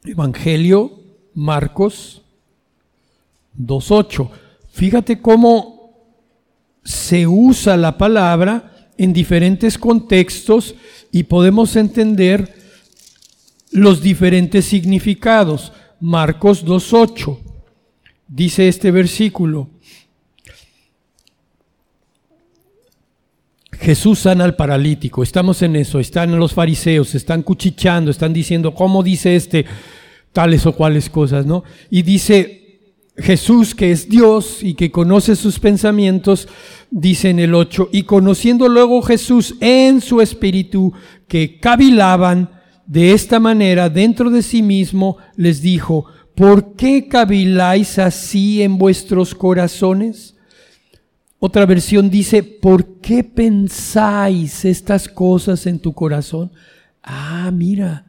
Evangelio, 0.04 1.00
Marcos 1.34 2.22
2.8. 3.58 4.30
Fíjate 4.72 5.20
cómo 5.20 5.94
se 6.82 7.26
usa 7.26 7.76
la 7.76 7.96
palabra 7.96 8.90
en 8.98 9.12
diferentes 9.12 9.78
contextos 9.78 10.74
y 11.12 11.24
podemos 11.24 11.76
entender 11.76 12.54
los 13.70 14.02
diferentes 14.02 14.64
significados. 14.64 15.72
Marcos 16.00 16.64
2.8 16.66 17.38
dice 18.26 18.68
este 18.68 18.90
versículo. 18.90 19.68
Jesús 23.82 24.20
sana 24.20 24.44
al 24.44 24.54
paralítico, 24.54 25.24
estamos 25.24 25.60
en 25.62 25.74
eso, 25.74 25.98
están 25.98 26.38
los 26.38 26.54
fariseos, 26.54 27.16
están 27.16 27.42
cuchicheando, 27.42 28.12
están 28.12 28.32
diciendo, 28.32 28.74
¿cómo 28.74 29.02
dice 29.02 29.34
este 29.34 29.64
tales 30.32 30.64
o 30.66 30.72
cuales 30.72 31.10
cosas, 31.10 31.46
no? 31.46 31.64
Y 31.90 32.02
dice 32.02 32.62
Jesús 33.16 33.74
que 33.74 33.90
es 33.90 34.08
Dios 34.08 34.62
y 34.62 34.74
que 34.74 34.92
conoce 34.92 35.34
sus 35.34 35.58
pensamientos, 35.58 36.46
dice 36.92 37.30
en 37.30 37.40
el 37.40 37.56
8, 37.56 37.88
y 37.90 38.04
conociendo 38.04 38.68
luego 38.68 39.02
Jesús 39.02 39.56
en 39.60 40.00
su 40.00 40.20
espíritu 40.20 40.92
que 41.26 41.58
cavilaban, 41.58 42.50
de 42.86 43.12
esta 43.12 43.40
manera, 43.40 43.88
dentro 43.88 44.30
de 44.30 44.42
sí 44.42 44.62
mismo, 44.62 45.16
les 45.34 45.60
dijo, 45.60 46.06
¿por 46.36 46.76
qué 46.76 47.08
caviláis 47.08 47.98
así 47.98 48.62
en 48.62 48.78
vuestros 48.78 49.34
corazones? 49.34 50.36
Otra 51.44 51.66
versión 51.66 52.08
dice, 52.08 52.44
¿por 52.44 53.00
qué 53.00 53.24
pensáis 53.24 54.64
estas 54.64 55.08
cosas 55.08 55.66
en 55.66 55.80
tu 55.80 55.92
corazón? 55.92 56.52
Ah, 57.02 57.50
mira, 57.52 58.04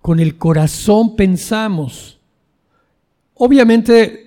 con 0.00 0.18
el 0.18 0.36
corazón 0.36 1.14
pensamos. 1.14 2.18
Obviamente, 3.34 4.24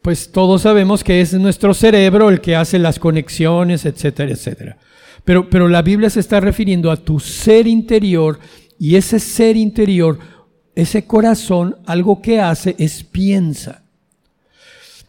pues 0.00 0.30
todos 0.30 0.62
sabemos 0.62 1.02
que 1.02 1.20
es 1.20 1.34
nuestro 1.34 1.74
cerebro 1.74 2.28
el 2.30 2.40
que 2.40 2.54
hace 2.54 2.78
las 2.78 3.00
conexiones, 3.00 3.84
etcétera, 3.84 4.30
etcétera. 4.30 4.78
Pero, 5.24 5.50
pero 5.50 5.66
la 5.66 5.82
Biblia 5.82 6.08
se 6.08 6.20
está 6.20 6.38
refiriendo 6.38 6.92
a 6.92 6.98
tu 6.98 7.18
ser 7.18 7.66
interior 7.66 8.38
y 8.78 8.94
ese 8.94 9.18
ser 9.18 9.56
interior, 9.56 10.20
ese 10.76 11.04
corazón, 11.04 11.74
algo 11.84 12.22
que 12.22 12.40
hace 12.40 12.76
es 12.78 13.02
piensa. 13.02 13.82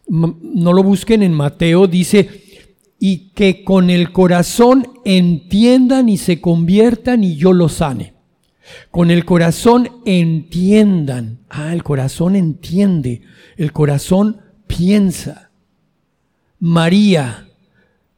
No 0.07 0.73
lo 0.73 0.81
busquen 0.81 1.21
en 1.21 1.33
Mateo, 1.33 1.85
dice, 1.85 2.48
y 2.99 3.29
que 3.29 3.63
con 3.63 3.89
el 3.89 4.11
corazón 4.11 4.85
entiendan 5.05 6.09
y 6.09 6.17
se 6.17 6.41
conviertan 6.41 7.23
y 7.23 7.37
yo 7.37 7.53
los 7.53 7.73
sane. 7.73 8.13
Con 8.91 9.09
el 9.09 9.25
corazón 9.25 9.89
entiendan. 10.05 11.39
Ah, 11.49 11.73
el 11.73 11.83
corazón 11.83 12.35
entiende. 12.35 13.21
El 13.57 13.71
corazón 13.71 14.41
piensa. 14.67 15.49
María, 16.59 17.47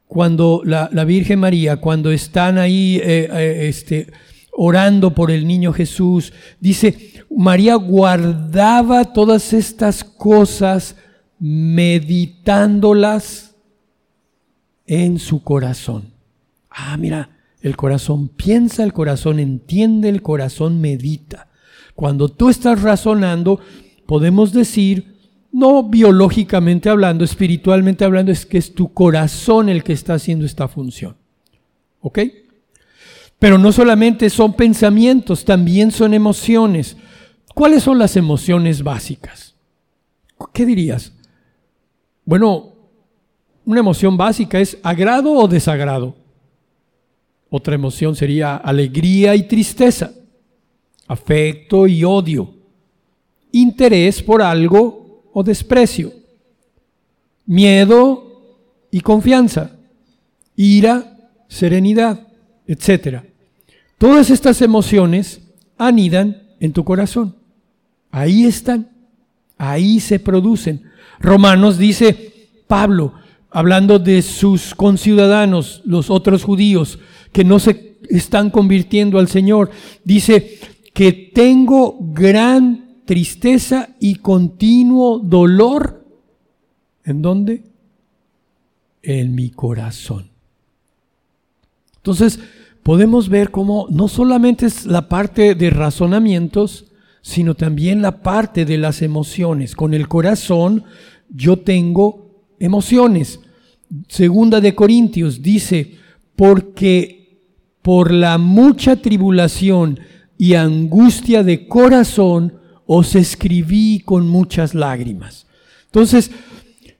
cuando 0.06 0.62
la, 0.64 0.88
Virgen 1.04 1.38
María, 1.38 1.76
cuando 1.76 2.10
están 2.10 2.58
ahí 2.58 2.96
eh, 2.96 3.28
eh, 3.32 3.68
este, 3.68 4.08
orando 4.52 5.14
por 5.14 5.30
el 5.30 5.46
niño 5.46 5.72
Jesús. 5.72 6.32
Dice, 6.60 7.24
María 7.30 7.76
guardaba 7.76 9.12
todas 9.12 9.52
estas 9.52 10.02
cosas 10.04 10.96
meditándolas 11.38 13.51
en 14.92 15.18
su 15.18 15.42
corazón. 15.42 16.12
Ah, 16.68 16.98
mira, 16.98 17.30
el 17.62 17.76
corazón 17.76 18.28
piensa, 18.28 18.84
el 18.84 18.92
corazón 18.92 19.38
entiende, 19.38 20.10
el 20.10 20.20
corazón 20.20 20.82
medita. 20.82 21.48
Cuando 21.94 22.28
tú 22.28 22.50
estás 22.50 22.82
razonando, 22.82 23.58
podemos 24.04 24.52
decir, 24.52 25.16
no 25.50 25.84
biológicamente 25.84 26.90
hablando, 26.90 27.24
espiritualmente 27.24 28.04
hablando, 28.04 28.32
es 28.32 28.44
que 28.44 28.58
es 28.58 28.74
tu 28.74 28.92
corazón 28.92 29.70
el 29.70 29.82
que 29.82 29.94
está 29.94 30.12
haciendo 30.12 30.44
esta 30.44 30.68
función. 30.68 31.16
¿Ok? 32.00 32.18
Pero 33.38 33.56
no 33.56 33.72
solamente 33.72 34.28
son 34.28 34.52
pensamientos, 34.52 35.46
también 35.46 35.90
son 35.90 36.12
emociones. 36.12 36.98
¿Cuáles 37.54 37.82
son 37.82 37.98
las 37.98 38.14
emociones 38.18 38.82
básicas? 38.82 39.54
¿Qué 40.52 40.66
dirías? 40.66 41.14
Bueno, 42.26 42.71
una 43.64 43.80
emoción 43.80 44.16
básica 44.16 44.60
es 44.60 44.78
agrado 44.82 45.32
o 45.32 45.48
desagrado. 45.48 46.14
Otra 47.50 47.74
emoción 47.74 48.16
sería 48.16 48.56
alegría 48.56 49.34
y 49.36 49.46
tristeza, 49.46 50.12
afecto 51.06 51.86
y 51.86 52.02
odio, 52.02 52.54
interés 53.52 54.22
por 54.22 54.42
algo 54.42 55.22
o 55.32 55.42
desprecio, 55.42 56.12
miedo 57.46 58.56
y 58.90 59.00
confianza, 59.00 59.76
ira, 60.56 61.30
serenidad, 61.48 62.26
etc. 62.66 63.22
Todas 63.98 64.30
estas 64.30 64.62
emociones 64.62 65.40
anidan 65.76 66.42
en 66.58 66.72
tu 66.72 66.84
corazón. 66.84 67.36
Ahí 68.10 68.44
están, 68.44 68.90
ahí 69.58 70.00
se 70.00 70.18
producen. 70.18 70.90
Romanos 71.20 71.78
dice, 71.78 72.32
Pablo, 72.66 73.14
hablando 73.52 73.98
de 73.98 74.22
sus 74.22 74.74
conciudadanos, 74.74 75.82
los 75.84 76.10
otros 76.10 76.44
judíos, 76.44 76.98
que 77.32 77.44
no 77.44 77.58
se 77.58 77.98
están 78.08 78.50
convirtiendo 78.50 79.18
al 79.18 79.28
Señor, 79.28 79.70
dice 80.04 80.58
que 80.92 81.12
tengo 81.12 81.98
gran 82.00 83.02
tristeza 83.04 83.90
y 84.00 84.16
continuo 84.16 85.18
dolor. 85.18 86.04
¿En 87.04 87.22
dónde? 87.22 87.64
En 89.02 89.34
mi 89.34 89.50
corazón. 89.50 90.30
Entonces, 91.96 92.40
podemos 92.82 93.28
ver 93.28 93.50
cómo 93.50 93.86
no 93.90 94.08
solamente 94.08 94.66
es 94.66 94.86
la 94.86 95.08
parte 95.08 95.54
de 95.54 95.70
razonamientos, 95.70 96.86
sino 97.20 97.54
también 97.54 98.02
la 98.02 98.22
parte 98.22 98.64
de 98.64 98.78
las 98.78 99.02
emociones. 99.02 99.76
Con 99.76 99.94
el 99.94 100.08
corazón 100.08 100.84
yo 101.28 101.58
tengo 101.58 102.21
emociones. 102.62 103.40
Segunda 104.08 104.60
de 104.60 104.74
Corintios 104.74 105.42
dice, 105.42 105.96
porque 106.36 107.40
por 107.82 108.12
la 108.12 108.38
mucha 108.38 108.96
tribulación 108.96 110.00
y 110.38 110.54
angustia 110.54 111.42
de 111.42 111.66
corazón 111.66 112.54
os 112.86 113.14
escribí 113.14 114.00
con 114.04 114.28
muchas 114.28 114.74
lágrimas. 114.74 115.46
Entonces, 115.86 116.30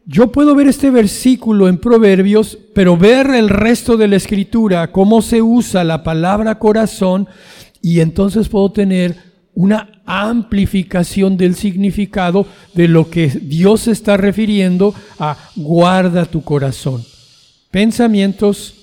yo 0.05 0.33
puedo 0.33 0.55
ver 0.57 0.67
este 0.67 0.91
versículo 0.91 1.69
en 1.69 1.79
Proverbios, 1.79 2.59
pero 2.75 2.97
ver 2.97 3.31
el 3.31 3.49
resto 3.49 3.97
de 3.97 4.09
la 4.09 4.17
escritura, 4.17 4.91
cómo 4.91 5.23
se 5.23 5.43
usa 5.43 5.85
la 5.85 6.03
palabra 6.03 6.59
corazón, 6.59 7.29
y 7.81 8.01
entonces 8.01 8.49
puedo 8.49 8.73
tener 8.73 9.32
una 9.55 10.03
amplificación 10.07 11.37
del 11.37 11.55
significado 11.55 12.47
de 12.75 12.89
lo 12.89 13.11
que 13.11 13.29
Dios 13.29 13.89
está 13.89 14.17
refiriendo 14.17 14.95
a 15.19 15.37
guarda 15.57 16.25
tu 16.25 16.43
corazón. 16.43 17.05
Pensamientos, 17.71 18.75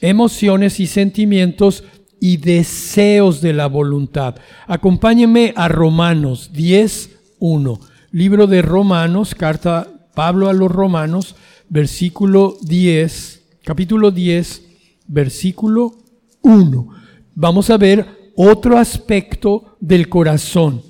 emociones 0.00 0.80
y 0.80 0.86
sentimientos 0.86 1.84
y 2.20 2.38
deseos 2.38 3.40
de 3.40 3.52
la 3.52 3.66
voluntad. 3.66 4.36
Acompáñenme 4.66 5.52
a 5.56 5.68
Romanos 5.68 6.50
10.1. 6.54 7.80
Libro 8.12 8.46
de 8.46 8.62
Romanos, 8.62 9.34
carta 9.34 9.88
Pablo 10.14 10.48
a 10.48 10.52
los 10.52 10.70
Romanos, 10.70 11.34
versículo 11.68 12.56
10, 12.62 13.42
capítulo 13.64 14.10
10, 14.10 14.62
versículo 15.08 15.96
1. 16.42 16.88
Vamos 17.34 17.70
a 17.70 17.76
ver 17.76 18.23
otro 18.36 18.78
aspecto 18.78 19.76
del 19.80 20.08
corazón. 20.08 20.82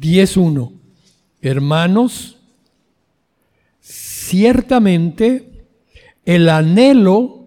10.1. 0.00 0.72
Hermanos, 1.40 2.38
ciertamente 3.80 5.66
el 6.24 6.48
anhelo 6.48 7.46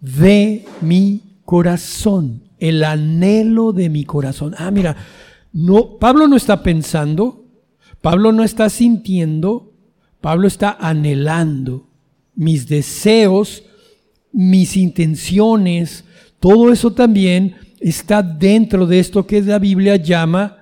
de 0.00 0.64
mi 0.80 1.22
corazón, 1.44 2.42
el 2.58 2.82
anhelo 2.84 3.72
de 3.72 3.88
mi 3.88 4.04
corazón. 4.04 4.54
Ah, 4.58 4.70
mira, 4.70 4.96
no, 5.52 5.98
Pablo 5.98 6.26
no 6.26 6.36
está 6.36 6.62
pensando, 6.62 7.44
Pablo 8.00 8.32
no 8.32 8.42
está 8.42 8.68
sintiendo, 8.68 9.72
Pablo 10.20 10.48
está 10.48 10.76
anhelando 10.80 11.86
mis 12.34 12.66
deseos, 12.66 13.62
mis 14.32 14.76
intenciones, 14.76 16.04
todo 16.40 16.72
eso 16.72 16.92
también 16.92 17.54
está 17.90 18.22
dentro 18.22 18.86
de 18.86 18.98
esto 18.98 19.26
que 19.26 19.42
la 19.42 19.58
Biblia 19.58 19.96
llama 19.96 20.56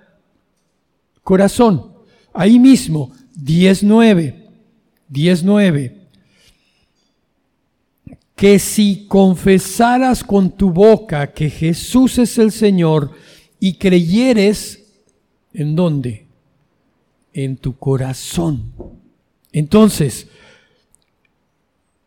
corazón. 1.22 1.92
Ahí 2.32 2.58
mismo, 2.58 3.12
19, 3.36 4.48
19. 5.08 6.00
Que 8.34 8.58
si 8.58 9.06
confesaras 9.06 10.24
con 10.24 10.50
tu 10.50 10.70
boca 10.70 11.32
que 11.32 11.48
Jesús 11.48 12.18
es 12.18 12.38
el 12.38 12.50
Señor 12.50 13.12
y 13.60 13.74
creyeres, 13.74 14.84
¿en 15.52 15.76
dónde? 15.76 16.26
En 17.32 17.56
tu 17.56 17.76
corazón. 17.76 18.72
Entonces, 19.52 20.26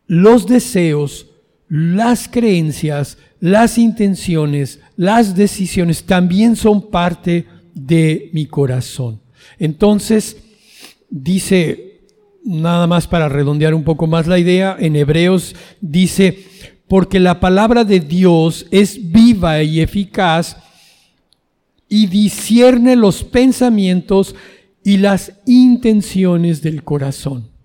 los 0.06 0.46
deseos, 0.46 1.26
las 1.68 2.28
creencias, 2.28 3.18
las 3.40 3.78
intenciones, 3.78 4.80
las 4.96 5.34
decisiones 5.34 6.04
también 6.04 6.56
son 6.56 6.90
parte 6.90 7.46
de 7.74 8.30
mi 8.32 8.46
corazón. 8.46 9.20
Entonces, 9.58 10.36
dice, 11.10 12.00
nada 12.44 12.86
más 12.86 13.06
para 13.06 13.28
redondear 13.28 13.74
un 13.74 13.84
poco 13.84 14.06
más 14.06 14.26
la 14.26 14.38
idea, 14.38 14.76
en 14.78 14.96
Hebreos 14.96 15.54
dice, 15.80 16.44
porque 16.88 17.18
la 17.18 17.40
palabra 17.40 17.84
de 17.84 18.00
Dios 18.00 18.66
es 18.70 19.10
viva 19.10 19.62
y 19.62 19.80
eficaz 19.80 20.56
y 21.88 22.06
discierne 22.06 22.96
los 22.96 23.24
pensamientos 23.24 24.34
y 24.84 24.98
las 24.98 25.32
intenciones 25.46 26.62
del 26.62 26.84
corazón. 26.84 27.55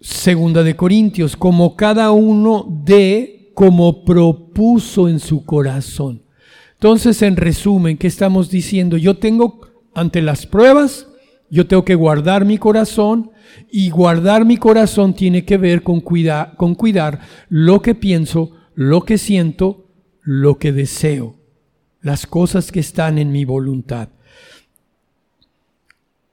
Segunda 0.00 0.62
de 0.62 0.76
Corintios, 0.76 1.36
como 1.36 1.76
cada 1.76 2.10
uno 2.10 2.66
de 2.84 3.52
como 3.54 4.04
propuso 4.04 5.08
en 5.08 5.20
su 5.20 5.44
corazón. 5.44 6.22
Entonces, 6.74 7.20
en 7.20 7.36
resumen, 7.36 7.98
¿qué 7.98 8.06
estamos 8.06 8.48
diciendo? 8.48 8.96
Yo 8.96 9.18
tengo, 9.18 9.60
ante 9.94 10.22
las 10.22 10.46
pruebas, 10.46 11.06
yo 11.50 11.66
tengo 11.66 11.84
que 11.84 11.94
guardar 11.94 12.46
mi 12.46 12.56
corazón 12.56 13.32
y 13.70 13.90
guardar 13.90 14.46
mi 14.46 14.56
corazón 14.56 15.12
tiene 15.12 15.44
que 15.44 15.58
ver 15.58 15.82
con, 15.82 16.00
con 16.00 16.74
cuidar 16.74 17.20
lo 17.50 17.82
que 17.82 17.94
pienso, 17.94 18.52
lo 18.74 19.02
que 19.02 19.18
siento, 19.18 19.84
lo 20.22 20.58
que 20.58 20.72
deseo, 20.72 21.36
las 22.00 22.26
cosas 22.26 22.72
que 22.72 22.80
están 22.80 23.18
en 23.18 23.30
mi 23.32 23.44
voluntad. 23.44 24.08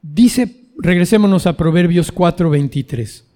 Dice, 0.02 0.70
regresémonos 0.78 1.48
a 1.48 1.58
Proverbios 1.58 2.14
4:23. 2.14 3.27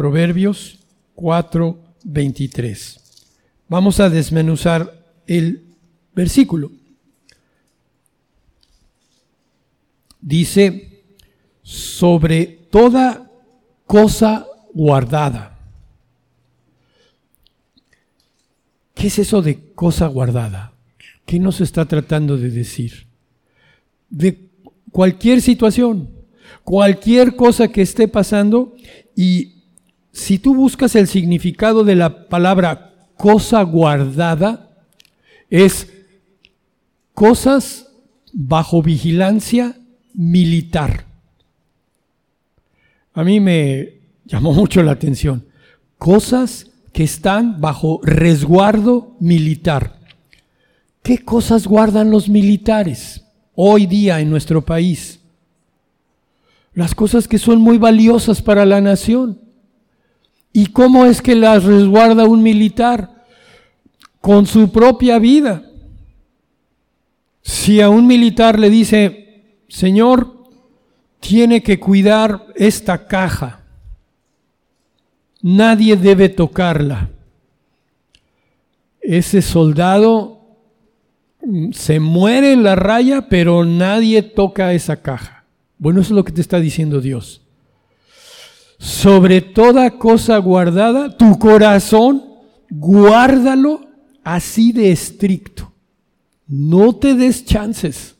Proverbios 0.00 0.78
4, 1.14 1.78
23. 2.04 3.00
Vamos 3.68 4.00
a 4.00 4.08
desmenuzar 4.08 5.04
el 5.26 5.66
versículo. 6.14 6.72
Dice, 10.18 11.02
sobre 11.60 12.46
toda 12.46 13.30
cosa 13.84 14.46
guardada. 14.72 15.58
¿Qué 18.94 19.08
es 19.08 19.18
eso 19.18 19.42
de 19.42 19.74
cosa 19.74 20.06
guardada? 20.06 20.72
¿Qué 21.26 21.38
nos 21.38 21.60
está 21.60 21.84
tratando 21.84 22.38
de 22.38 22.48
decir? 22.48 23.06
De 24.08 24.48
cualquier 24.92 25.42
situación, 25.42 26.08
cualquier 26.64 27.36
cosa 27.36 27.68
que 27.68 27.82
esté 27.82 28.08
pasando 28.08 28.74
y 29.14 29.59
si 30.12 30.38
tú 30.38 30.54
buscas 30.54 30.96
el 30.96 31.06
significado 31.06 31.84
de 31.84 31.94
la 31.94 32.28
palabra 32.28 33.08
cosa 33.16 33.62
guardada, 33.62 34.70
es 35.50 35.92
cosas 37.14 37.88
bajo 38.32 38.82
vigilancia 38.82 39.76
militar. 40.14 41.06
A 43.12 43.24
mí 43.24 43.40
me 43.40 44.00
llamó 44.24 44.52
mucho 44.52 44.82
la 44.82 44.92
atención. 44.92 45.44
Cosas 45.98 46.70
que 46.92 47.04
están 47.04 47.60
bajo 47.60 48.00
resguardo 48.02 49.16
militar. 49.20 49.98
¿Qué 51.02 51.18
cosas 51.18 51.66
guardan 51.66 52.10
los 52.10 52.28
militares 52.28 53.24
hoy 53.54 53.86
día 53.86 54.20
en 54.20 54.30
nuestro 54.30 54.64
país? 54.64 55.20
Las 56.72 56.94
cosas 56.94 57.28
que 57.28 57.38
son 57.38 57.60
muy 57.60 57.78
valiosas 57.78 58.42
para 58.42 58.64
la 58.64 58.80
nación 58.80 59.49
¿Y 60.60 60.66
cómo 60.66 61.06
es 61.06 61.22
que 61.22 61.34
las 61.34 61.64
resguarda 61.64 62.26
un 62.26 62.42
militar? 62.42 63.24
Con 64.20 64.44
su 64.44 64.70
propia 64.70 65.18
vida. 65.18 65.62
Si 67.40 67.80
a 67.80 67.88
un 67.88 68.06
militar 68.06 68.58
le 68.58 68.68
dice, 68.68 69.54
Señor, 69.68 70.50
tiene 71.18 71.62
que 71.62 71.80
cuidar 71.80 72.44
esta 72.56 73.06
caja, 73.06 73.62
nadie 75.40 75.96
debe 75.96 76.28
tocarla. 76.28 77.08
Ese 79.00 79.40
soldado 79.40 80.42
se 81.72 82.00
muere 82.00 82.52
en 82.52 82.64
la 82.64 82.76
raya, 82.76 83.30
pero 83.30 83.64
nadie 83.64 84.20
toca 84.20 84.74
esa 84.74 85.00
caja. 85.00 85.46
Bueno, 85.78 86.02
eso 86.02 86.12
es 86.12 86.16
lo 86.16 86.24
que 86.24 86.32
te 86.32 86.42
está 86.42 86.60
diciendo 86.60 87.00
Dios. 87.00 87.39
Sobre 88.80 89.42
toda 89.42 89.98
cosa 89.98 90.38
guardada, 90.38 91.14
tu 91.14 91.38
corazón, 91.38 92.24
guárdalo 92.70 93.86
así 94.24 94.72
de 94.72 94.90
estricto. 94.90 95.70
No 96.48 96.94
te 96.96 97.14
des 97.14 97.44
chances, 97.44 98.16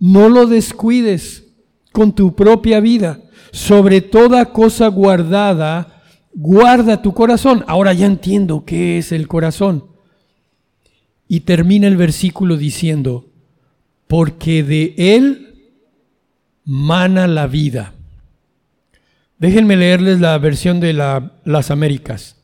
no 0.00 0.28
lo 0.28 0.46
descuides 0.46 1.44
con 1.92 2.12
tu 2.12 2.34
propia 2.34 2.80
vida. 2.80 3.20
Sobre 3.52 4.00
toda 4.00 4.46
cosa 4.46 4.88
guardada, 4.88 6.02
guarda 6.34 7.00
tu 7.00 7.14
corazón. 7.14 7.64
Ahora 7.68 7.92
ya 7.92 8.06
entiendo 8.06 8.64
qué 8.66 8.98
es 8.98 9.12
el 9.12 9.28
corazón. 9.28 9.84
Y 11.28 11.40
termina 11.40 11.86
el 11.86 11.96
versículo 11.96 12.56
diciendo, 12.56 13.26
porque 14.08 14.64
de 14.64 14.94
él 14.96 15.70
mana 16.64 17.28
la 17.28 17.46
vida. 17.46 17.95
Déjenme 19.38 19.76
leerles 19.76 20.20
la 20.20 20.36
versión 20.38 20.80
de 20.80 20.92
las 20.92 21.70
Américas. 21.70 22.36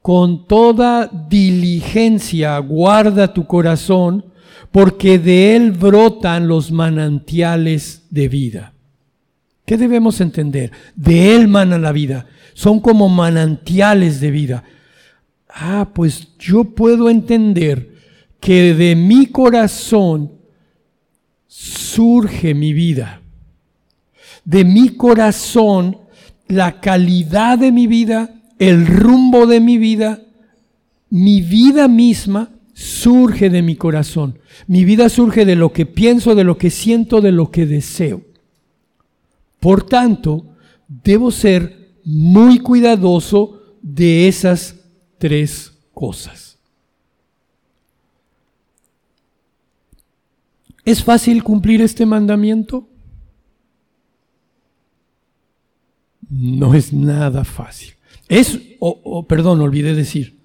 Con 0.00 0.46
toda 0.46 1.06
diligencia 1.28 2.58
guarda 2.58 3.32
tu 3.32 3.46
corazón, 3.46 4.24
porque 4.70 5.18
de 5.18 5.54
él 5.54 5.72
brotan 5.72 6.48
los 6.48 6.72
manantiales 6.72 8.06
de 8.10 8.28
vida. 8.28 8.72
¿Qué 9.64 9.76
debemos 9.76 10.20
entender? 10.20 10.72
De 10.96 11.36
él 11.36 11.46
mana 11.46 11.78
la 11.78 11.92
vida. 11.92 12.26
Son 12.54 12.80
como 12.80 13.08
manantiales 13.08 14.20
de 14.20 14.30
vida 14.30 14.64
ah, 15.54 15.90
pues 15.94 16.36
yo 16.38 16.64
puedo 16.64 17.10
entender 17.10 17.94
que 18.40 18.74
de 18.74 18.96
mi 18.96 19.26
corazón 19.26 20.32
surge 21.46 22.54
mi 22.54 22.72
vida. 22.72 23.21
De 24.44 24.64
mi 24.64 24.90
corazón, 24.90 25.98
la 26.48 26.80
calidad 26.80 27.58
de 27.58 27.72
mi 27.72 27.86
vida, 27.86 28.34
el 28.58 28.86
rumbo 28.86 29.46
de 29.46 29.60
mi 29.60 29.78
vida, 29.78 30.22
mi 31.10 31.40
vida 31.40 31.88
misma 31.88 32.50
surge 32.72 33.50
de 33.50 33.62
mi 33.62 33.76
corazón. 33.76 34.38
Mi 34.66 34.84
vida 34.84 35.08
surge 35.08 35.44
de 35.44 35.56
lo 35.56 35.72
que 35.72 35.86
pienso, 35.86 36.34
de 36.34 36.44
lo 36.44 36.58
que 36.58 36.70
siento, 36.70 37.20
de 37.20 37.32
lo 37.32 37.50
que 37.50 37.66
deseo. 37.66 38.22
Por 39.60 39.84
tanto, 39.84 40.56
debo 40.88 41.30
ser 41.30 41.92
muy 42.04 42.58
cuidadoso 42.58 43.62
de 43.82 44.28
esas 44.28 44.76
tres 45.18 45.72
cosas. 45.94 46.58
¿Es 50.84 51.04
fácil 51.04 51.44
cumplir 51.44 51.80
este 51.80 52.06
mandamiento? 52.06 52.88
No 56.34 56.72
es 56.72 56.94
nada 56.94 57.44
fácil. 57.44 57.92
Es, 58.26 58.58
o, 58.78 59.26
perdón, 59.26 59.60
olvidé 59.60 59.94
decir, 59.94 60.38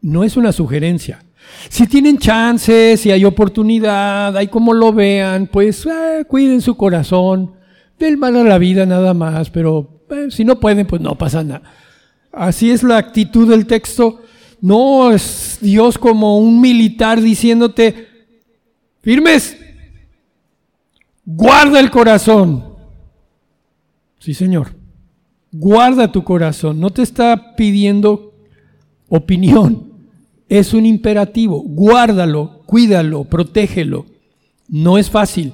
no 0.00 0.24
es 0.24 0.38
una 0.38 0.52
sugerencia. 0.52 1.22
Si 1.68 1.86
tienen 1.86 2.16
chances, 2.16 2.98
si 3.00 3.10
hay 3.10 3.26
oportunidad, 3.26 4.34
hay 4.34 4.48
como 4.48 4.72
lo 4.72 4.94
vean, 4.94 5.48
pues 5.48 5.84
eh, 5.84 6.24
cuiden 6.26 6.62
su 6.62 6.78
corazón, 6.78 7.52
del 7.98 8.16
mal 8.16 8.36
a 8.36 8.44
la 8.44 8.56
vida 8.56 8.86
nada 8.86 9.12
más, 9.12 9.50
pero 9.50 10.02
eh, 10.08 10.28
si 10.30 10.46
no 10.46 10.58
pueden, 10.58 10.86
pues 10.86 11.02
no 11.02 11.14
pasa 11.16 11.44
nada. 11.44 11.62
Así 12.32 12.70
es 12.70 12.82
la 12.82 12.96
actitud 12.96 13.48
del 13.50 13.66
texto. 13.66 14.22
No 14.62 15.12
es 15.12 15.58
Dios 15.60 15.98
como 15.98 16.38
un 16.38 16.58
militar 16.58 17.20
diciéndote, 17.20 18.08
firmes, 19.02 19.58
guarda 21.26 21.80
el 21.80 21.90
corazón. 21.90 22.76
Sí, 24.18 24.32
Señor, 24.32 24.85
guarda 25.58 26.12
tu 26.12 26.24
corazón. 26.24 26.80
No 26.80 26.90
te 26.90 27.02
está 27.02 27.54
pidiendo 27.56 28.34
opinión, 29.08 29.92
es 30.48 30.74
un 30.74 30.86
imperativo. 30.86 31.62
Guárdalo, 31.62 32.62
cuídalo, 32.66 33.24
protégelo. 33.24 34.06
No 34.68 34.98
es 34.98 35.10
fácil, 35.10 35.52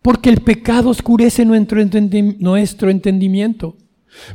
porque 0.00 0.30
el 0.30 0.40
pecado 0.40 0.90
oscurece 0.90 1.44
nuestro, 1.44 1.80
entendimiento 1.80 3.76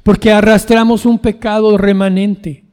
porque 0.04 0.32
arrastramos 0.32 1.06
un 1.06 1.20
pecado 1.20 1.78
remanente 1.78 2.66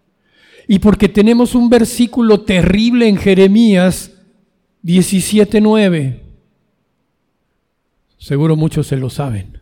y 0.67 0.79
porque 0.79 1.09
tenemos 1.09 1.55
un 1.55 1.69
versículo 1.69 2.41
terrible 2.41 3.09
en 3.09 3.17
Jeremías 3.17 4.13
17:9. 4.83 6.21
Seguro 8.17 8.57
muchos 8.57 8.87
se 8.87 8.97
lo 8.97 9.11
saben. 9.11 9.59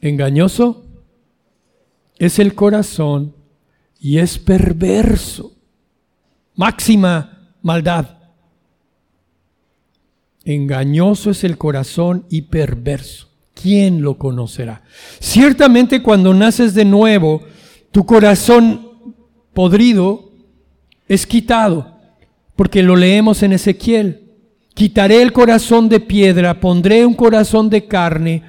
Engañoso 0.00 0.86
es 2.26 2.38
el 2.38 2.54
corazón 2.54 3.34
y 4.00 4.18
es 4.18 4.38
perverso. 4.38 5.52
Máxima 6.54 7.54
maldad. 7.62 8.18
Engañoso 10.44 11.30
es 11.30 11.44
el 11.44 11.58
corazón 11.58 12.26
y 12.30 12.42
perverso. 12.42 13.32
¿quién 13.54 14.02
lo 14.02 14.18
conocerá? 14.18 14.82
Ciertamente 15.18 16.02
cuando 16.02 16.34
naces 16.34 16.74
de 16.74 16.84
nuevo, 16.84 17.42
tu 17.90 18.04
corazón 18.04 18.88
podrido 19.52 20.30
es 21.08 21.26
quitado, 21.26 21.98
porque 22.56 22.82
lo 22.82 22.96
leemos 22.96 23.42
en 23.42 23.52
Ezequiel. 23.52 24.30
Quitaré 24.74 25.22
el 25.22 25.32
corazón 25.32 25.88
de 25.88 26.00
piedra, 26.00 26.58
pondré 26.60 27.04
un 27.04 27.14
corazón 27.14 27.68
de 27.68 27.86
carne, 27.86 28.42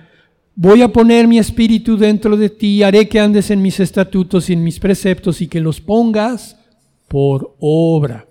voy 0.55 0.81
a 0.81 0.87
poner 0.91 1.27
mi 1.27 1.39
espíritu 1.39 1.97
dentro 1.97 2.37
de 2.37 2.49
ti, 2.49 2.83
haré 2.83 3.07
que 3.07 3.19
andes 3.19 3.49
en 3.51 3.61
mis 3.61 3.79
estatutos 3.79 4.49
y 4.49 4.53
en 4.53 4.63
mis 4.63 4.79
preceptos 4.79 5.41
y 5.41 5.47
que 5.47 5.59
los 5.59 5.81
pongas 5.81 6.57
por 7.07 7.55
obra. 7.59 8.27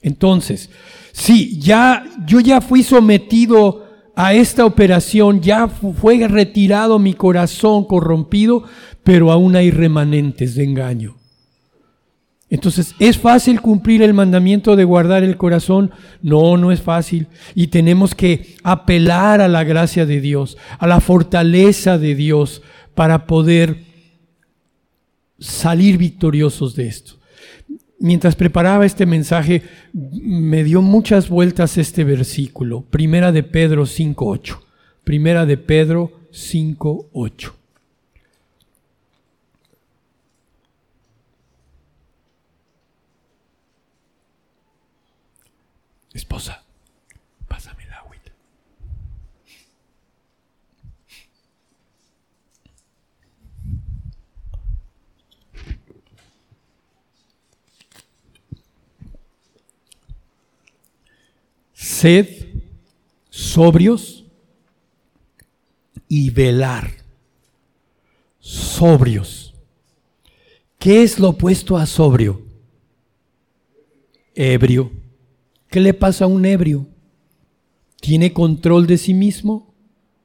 Entonces, 0.00 0.70
sí, 1.12 1.58
ya 1.60 2.04
yo 2.26 2.40
ya 2.40 2.60
fui 2.60 2.82
sometido 2.82 3.86
a 4.16 4.32
esta 4.32 4.64
operación 4.64 5.42
ya 5.42 5.68
fue 5.68 6.26
retirado 6.26 6.98
mi 6.98 7.12
corazón 7.12 7.84
corrompido, 7.84 8.64
pero 9.04 9.30
aún 9.30 9.54
hay 9.56 9.70
remanentes 9.70 10.54
de 10.54 10.64
engaño. 10.64 11.15
Entonces, 12.48 12.94
¿es 12.98 13.18
fácil 13.18 13.60
cumplir 13.60 14.02
el 14.02 14.14
mandamiento 14.14 14.76
de 14.76 14.84
guardar 14.84 15.24
el 15.24 15.36
corazón? 15.36 15.90
No, 16.22 16.56
no 16.56 16.70
es 16.70 16.80
fácil. 16.80 17.26
Y 17.54 17.68
tenemos 17.68 18.14
que 18.14 18.54
apelar 18.62 19.40
a 19.40 19.48
la 19.48 19.64
gracia 19.64 20.06
de 20.06 20.20
Dios, 20.20 20.56
a 20.78 20.86
la 20.86 21.00
fortaleza 21.00 21.98
de 21.98 22.14
Dios 22.14 22.62
para 22.94 23.26
poder 23.26 23.82
salir 25.38 25.98
victoriosos 25.98 26.76
de 26.76 26.86
esto 26.86 27.16
mientras 27.98 28.36
preparaba 28.36 28.86
este 28.86 29.06
mensaje, 29.06 29.62
me 29.92 30.64
dio 30.64 30.82
muchas 30.82 31.28
vueltas 31.28 31.78
este 31.78 32.04
versículo, 32.04 32.82
Primera 32.82 33.32
de 33.32 33.42
Pedro 33.42 33.84
5.8. 33.84 34.58
Primera 35.04 35.46
de 35.46 35.56
Pedro 35.56 36.12
5.8. 36.32 37.52
Esposa, 46.16 46.66
sed 62.06 62.28
sobrios 63.30 64.24
y 66.08 66.30
velar. 66.30 66.90
Sobrios. 68.38 69.54
¿Qué 70.78 71.02
es 71.02 71.18
lo 71.18 71.30
opuesto 71.30 71.76
a 71.76 71.86
sobrio? 71.86 72.42
Ebrio. 74.34 75.05
¿Qué 75.76 75.82
le 75.82 75.92
pasa 75.92 76.24
a 76.24 76.28
un 76.28 76.46
ebrio? 76.46 76.86
¿Tiene 78.00 78.32
control 78.32 78.86
de 78.86 78.96
sí 78.96 79.12
mismo? 79.12 79.74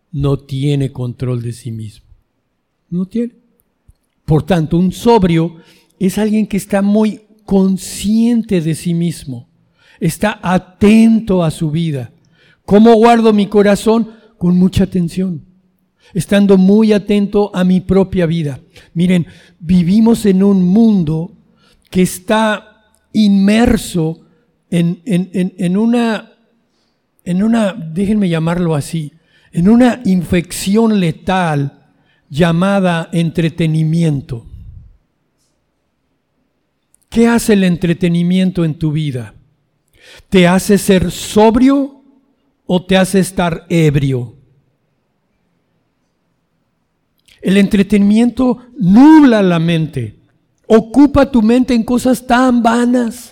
No 0.09 0.37
tiene 0.37 0.93
control 0.93 1.41
de 1.41 1.51
sí 1.51 1.73
mismo. 1.73 2.05
No 2.89 3.05
tiene. 3.05 3.33
Por 4.23 4.43
tanto, 4.43 4.77
un 4.77 4.93
sobrio 4.93 5.57
es 5.99 6.17
alguien 6.17 6.47
que 6.47 6.55
está 6.55 6.81
muy 6.81 7.23
consciente 7.43 8.61
de 8.61 8.75
sí 8.75 8.93
mismo, 8.93 9.49
está 9.99 10.39
atento 10.41 11.43
a 11.43 11.51
su 11.51 11.69
vida. 11.69 12.13
¿Cómo 12.63 12.95
guardo 12.95 13.33
mi 13.33 13.47
corazón? 13.47 14.09
Con 14.37 14.55
mucha 14.55 14.85
atención, 14.85 15.43
estando 16.13 16.57
muy 16.57 16.93
atento 16.93 17.51
a 17.53 17.65
mi 17.65 17.81
propia 17.81 18.25
vida. 18.25 18.61
Miren, 18.93 19.25
vivimos 19.59 20.25
en 20.25 20.43
un 20.43 20.63
mundo 20.63 21.33
que 21.89 22.03
está 22.03 22.93
inmerso 23.11 24.21
en, 24.71 25.01
en, 25.05 25.77
una, 25.77 26.31
en 27.25 27.43
una, 27.43 27.73
déjenme 27.73 28.29
llamarlo 28.29 28.73
así, 28.73 29.13
en 29.51 29.69
una 29.69 30.01
infección 30.05 30.99
letal 30.99 31.89
llamada 32.29 33.09
entretenimiento. 33.11 34.47
¿Qué 37.09 37.27
hace 37.27 37.53
el 37.53 37.65
entretenimiento 37.65 38.63
en 38.63 38.75
tu 38.75 38.93
vida? 38.93 39.35
¿Te 40.29 40.47
hace 40.47 40.77
ser 40.77 41.11
sobrio 41.11 42.01
o 42.65 42.85
te 42.85 42.95
hace 42.95 43.19
estar 43.19 43.65
ebrio? 43.67 44.37
El 47.41 47.57
entretenimiento 47.57 48.59
nubla 48.77 49.41
la 49.41 49.59
mente, 49.59 50.15
ocupa 50.67 51.29
tu 51.29 51.41
mente 51.41 51.73
en 51.73 51.83
cosas 51.83 52.25
tan 52.25 52.63
vanas. 52.63 53.30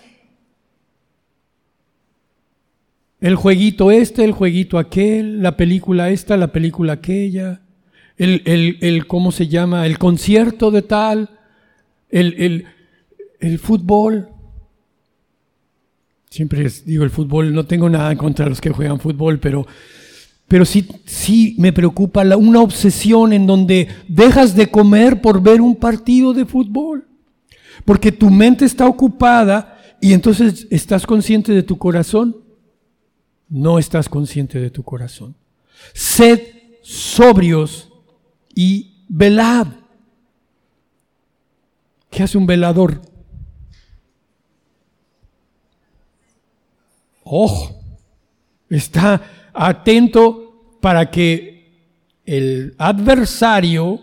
El 3.22 3.36
jueguito 3.36 3.92
este, 3.92 4.24
el 4.24 4.32
jueguito 4.32 4.78
aquel, 4.78 5.42
la 5.42 5.58
película 5.58 6.10
esta, 6.10 6.38
la 6.38 6.54
película 6.54 6.94
aquella, 6.94 7.62
el, 8.18 8.42
el, 8.46 8.78
el 8.82 9.08
¿cómo 9.08 9.32
se 9.32 9.48
llama? 9.48 9.86
El 9.86 9.98
concierto 9.98 10.72
de 10.72 10.82
tal, 10.84 11.30
el, 12.10 12.34
el, 12.38 12.66
el 13.42 13.60
fútbol. 13.60 14.30
Siempre 16.30 16.70
digo 16.86 17.04
el 17.04 17.10
fútbol, 17.10 17.54
no 17.54 17.66
tengo 17.66 17.90
nada 17.90 18.16
contra 18.16 18.48
los 18.48 18.62
que 18.62 18.70
juegan 18.70 19.00
fútbol, 19.00 19.40
pero, 19.40 19.68
pero 20.48 20.64
sí, 20.64 20.88
sí 21.06 21.56
me 21.58 21.74
preocupa 21.74 22.24
una 22.38 22.62
obsesión 22.62 23.34
en 23.34 23.46
donde 23.48 23.90
dejas 24.08 24.56
de 24.56 24.70
comer 24.70 25.22
por 25.22 25.42
ver 25.42 25.60
un 25.60 25.76
partido 25.76 26.34
de 26.34 26.46
fútbol. 26.46 27.06
Porque 27.84 28.12
tu 28.12 28.30
mente 28.30 28.64
está 28.64 28.86
ocupada 28.86 29.78
y 30.00 30.14
entonces 30.14 30.68
estás 30.70 31.06
consciente 31.06 31.52
de 31.52 31.64
tu 31.64 31.78
corazón 31.78 32.49
no 33.50 33.80
estás 33.80 34.08
consciente 34.08 34.60
de 34.60 34.70
tu 34.70 34.84
corazón. 34.84 35.36
Sed 35.94 36.42
sobrios 36.82 37.92
y 38.56 39.04
velad. 39.08 39.68
¿Qué 42.10 42.24
hace 42.24 42.38
un 42.38 42.46
velador? 42.46 43.02
Ojo, 47.24 47.80
está 48.70 49.22
atento 49.54 50.78
para 50.82 51.12
que 51.12 51.60
el 52.26 52.76
adversario, 52.78 54.02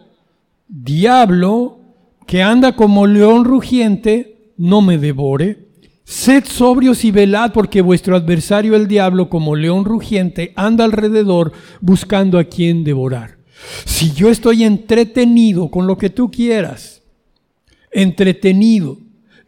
diablo, 0.69 1.81
que 2.27 2.43
anda 2.43 2.77
como 2.77 3.07
león 3.07 3.45
rugiente, 3.45 4.53
no 4.57 4.83
me 4.83 4.99
devore. 4.99 5.66
Sed 6.09 6.45
sobrios 6.45 7.05
y 7.05 7.11
velad 7.11 7.53
porque 7.53 7.81
vuestro 7.81 8.15
adversario 8.15 8.77
el 8.77 8.87
diablo, 8.87 9.29
como 9.29 9.57
león 9.57 9.85
rugiente, 9.85 10.53
anda 10.55 10.85
alrededor 10.85 11.51
buscando 11.81 12.39
a 12.39 12.45
quien 12.45 12.85
devorar. 12.85 13.39
Si 13.85 14.13
yo 14.13 14.31
estoy 14.31 14.63
entretenido 14.63 15.69
con 15.69 15.89
lo 15.89 15.99
que 15.99 16.09
tú 16.09 16.31
quieras, 16.31 17.03
entretenido, 17.91 18.99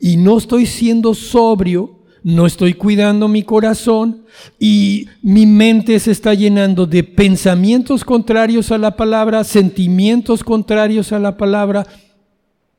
y 0.01 0.17
no 0.17 0.37
estoy 0.37 0.67
siendo 0.67 1.15
sobrio, 1.15 2.01
no 2.25 2.45
estoy 2.45 2.75
cuidando 2.75 3.29
mi 3.29 3.45
corazón 3.45 4.25
y 4.59 5.07
mi 5.23 5.47
mente 5.47 6.01
se 6.01 6.11
está 6.11 6.35
llenando 6.35 6.87
de 6.87 7.05
pensamientos 7.05 8.05
contrarios 8.05 8.73
a 8.73 8.79
la 8.79 8.97
palabra, 8.97 9.45
sentimientos 9.45 10.43
contrarios 10.43 11.13
a 11.13 11.21
la 11.21 11.37
palabra, 11.37 11.87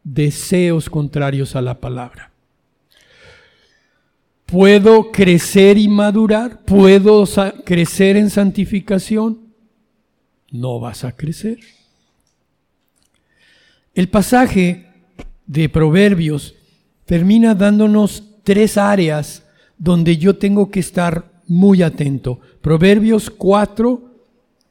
deseos 0.03 0.89
contrarios 0.89 1.55
a 1.55 1.61
la 1.61 1.79
palabra. 1.79 2.29
¿Puedo 4.51 5.11
crecer 5.11 5.77
y 5.77 5.87
madurar? 5.87 6.63
¿Puedo 6.65 7.25
crecer 7.63 8.17
en 8.17 8.31
santificación? 8.31 9.53
No 10.49 10.79
vas 10.79 11.03
a 11.03 11.11
crecer. 11.11 11.59
El 13.93 14.09
pasaje 14.09 14.87
de 15.45 15.69
Proverbios 15.69 16.55
termina 17.05 17.53
dándonos 17.53 18.23
tres 18.43 18.77
áreas 18.77 19.43
donde 19.77 20.17
yo 20.17 20.37
tengo 20.37 20.71
que 20.71 20.79
estar 20.79 21.31
muy 21.45 21.83
atento. 21.83 22.39
Proverbios 22.61 23.29
4, 23.29 24.01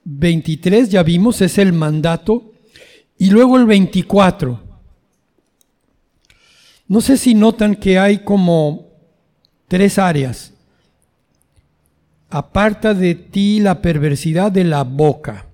23, 0.05 0.91
ya 0.91 1.05
vimos, 1.05 1.41
es 1.41 1.57
el 1.57 1.72
mandato. 1.72 2.53
Y 3.16 3.31
luego 3.31 3.57
el 3.57 3.66
24. 3.66 4.61
No 6.89 7.01
sé 7.01 7.16
si 7.16 7.35
notan 7.35 7.76
que 7.76 7.99
hay 7.99 8.18
como 8.24 8.88
Tres 9.69 9.99
áreas. 9.99 10.55
Aparta 12.31 12.95
de 12.95 13.14
ti 13.14 13.61
la 13.61 13.81
perversidad 13.81 14.51
de 14.51 14.64
la 14.64 14.83
boca, 14.85 15.47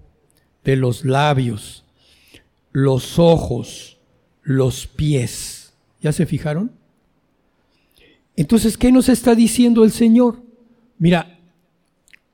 de 0.65 0.77
los 0.77 1.05
labios, 1.05 1.85
los 2.73 3.19
ojos, 3.19 3.99
los 4.43 4.87
pies. 4.87 5.73
¿Ya 6.01 6.13
se 6.13 6.27
fijaron? 6.27 6.73
Entonces, 8.37 8.77
¿qué 8.77 8.91
nos 8.91 9.09
está 9.09 9.35
diciendo 9.35 9.85
el 9.85 9.93
Señor? 9.93 10.43
Mira, 10.99 11.39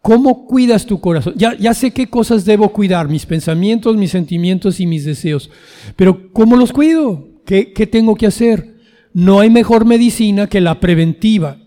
¿cómo 0.01 0.47
cuidas 0.47 0.87
tu 0.87 1.01
corazón? 1.01 1.35
Ya, 1.37 1.57
ya 1.57 1.75
sé 1.75 1.93
qué 1.93 2.09
cosas 2.09 2.45
debo 2.45 2.73
cuidar, 2.73 3.09
mis 3.09 3.27
pensamientos, 3.27 3.97
mis 3.97 4.11
sentimientos 4.11 4.81
y 4.81 4.87
mis 4.87 5.05
deseos, 5.05 5.51
pero 5.97 6.33
¿cómo 6.33 6.57
los 6.57 6.73
cuido? 6.73 7.29
¿Qué, 7.45 7.73
qué 7.73 7.87
tengo 7.87 8.15
que 8.17 8.27
hacer? 8.27 8.77
No 9.13 9.41
hay 9.41 9.51
mejor 9.51 9.85
medicina 9.85 10.47
que 10.47 10.61
la 10.61 10.81
preventiva. 10.81 11.59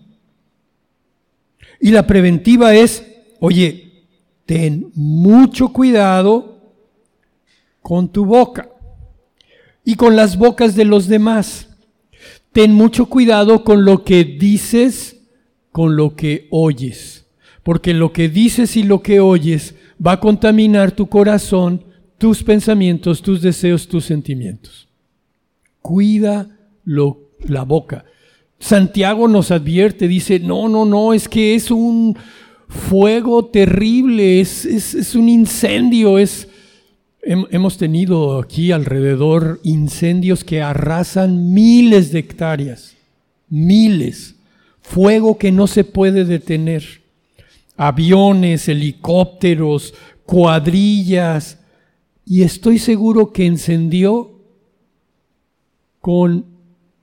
Y 1.84 1.90
la 1.90 2.06
preventiva 2.06 2.74
es, 2.74 3.04
oye, 3.40 4.06
ten 4.46 4.90
mucho 4.94 5.68
cuidado 5.68 6.62
con 7.82 8.08
tu 8.08 8.24
boca 8.24 8.70
y 9.84 9.94
con 9.94 10.16
las 10.16 10.38
bocas 10.38 10.76
de 10.76 10.86
los 10.86 11.08
demás. 11.08 11.68
Ten 12.52 12.72
mucho 12.72 13.04
cuidado 13.04 13.64
con 13.64 13.84
lo 13.84 14.02
que 14.02 14.24
dices, 14.24 15.20
con 15.72 15.94
lo 15.94 16.16
que 16.16 16.48
oyes. 16.50 17.26
Porque 17.62 17.92
lo 17.92 18.14
que 18.14 18.30
dices 18.30 18.78
y 18.78 18.82
lo 18.82 19.02
que 19.02 19.20
oyes 19.20 19.74
va 20.04 20.12
a 20.12 20.20
contaminar 20.20 20.92
tu 20.92 21.10
corazón, 21.10 21.84
tus 22.16 22.42
pensamientos, 22.42 23.20
tus 23.20 23.42
deseos, 23.42 23.88
tus 23.88 24.06
sentimientos. 24.06 24.88
Cuida 25.82 26.48
la 26.86 27.62
boca. 27.64 28.06
Santiago 28.64 29.28
nos 29.28 29.50
advierte, 29.50 30.08
dice, 30.08 30.40
no, 30.40 30.70
no, 30.70 30.86
no, 30.86 31.12
es 31.12 31.28
que 31.28 31.54
es 31.54 31.70
un 31.70 32.16
fuego 32.66 33.44
terrible, 33.44 34.40
es, 34.40 34.64
es, 34.64 35.14
un 35.14 35.28
incendio, 35.28 36.18
es... 36.18 36.48
Hemos 37.20 37.76
tenido 37.76 38.38
aquí 38.38 38.72
alrededor 38.72 39.60
incendios 39.64 40.44
que 40.44 40.62
arrasan 40.62 41.52
miles 41.52 42.10
de 42.10 42.20
hectáreas, 42.20 42.96
miles, 43.50 44.36
fuego 44.80 45.36
que 45.36 45.52
no 45.52 45.66
se 45.66 45.84
puede 45.84 46.24
detener, 46.24 47.02
aviones, 47.76 48.66
helicópteros, 48.66 49.92
cuadrillas, 50.24 51.58
y 52.24 52.42
estoy 52.44 52.78
seguro 52.78 53.30
que 53.30 53.44
encendió 53.44 54.40
con 56.00 56.46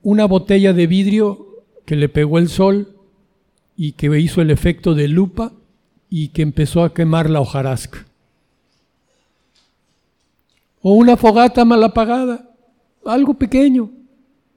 una 0.02 0.24
botella 0.24 0.72
de 0.72 0.88
vidrio 0.88 1.41
que 1.84 1.96
le 1.96 2.08
pegó 2.08 2.38
el 2.38 2.48
sol 2.48 2.96
y 3.76 3.92
que 3.92 4.18
hizo 4.18 4.40
el 4.40 4.50
efecto 4.50 4.94
de 4.94 5.08
lupa 5.08 5.52
y 6.08 6.28
que 6.28 6.42
empezó 6.42 6.84
a 6.84 6.92
quemar 6.92 7.30
la 7.30 7.40
hojarasca. 7.40 8.06
O 10.80 10.94
una 10.94 11.16
fogata 11.16 11.64
mal 11.64 11.82
apagada, 11.84 12.50
algo 13.04 13.34
pequeño, 13.34 13.90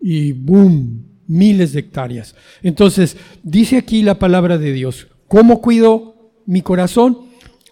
y 0.01 0.33
¡boom! 0.33 1.05
Miles 1.27 1.73
de 1.73 1.79
hectáreas. 1.79 2.35
Entonces, 2.61 3.17
dice 3.41 3.77
aquí 3.77 4.03
la 4.03 4.19
palabra 4.19 4.57
de 4.57 4.73
Dios, 4.73 5.07
¿cómo 5.27 5.61
cuido 5.61 6.33
mi 6.45 6.61
corazón? 6.61 7.17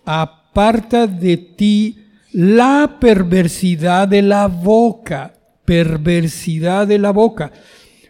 Aparta 0.05 1.05
de 1.05 1.37
ti 1.37 1.99
la 2.31 2.97
perversidad 2.99 4.07
de 4.07 4.23
la 4.23 4.47
boca, 4.47 5.33
perversidad 5.65 6.87
de 6.87 6.97
la 6.97 7.11
boca. 7.11 7.51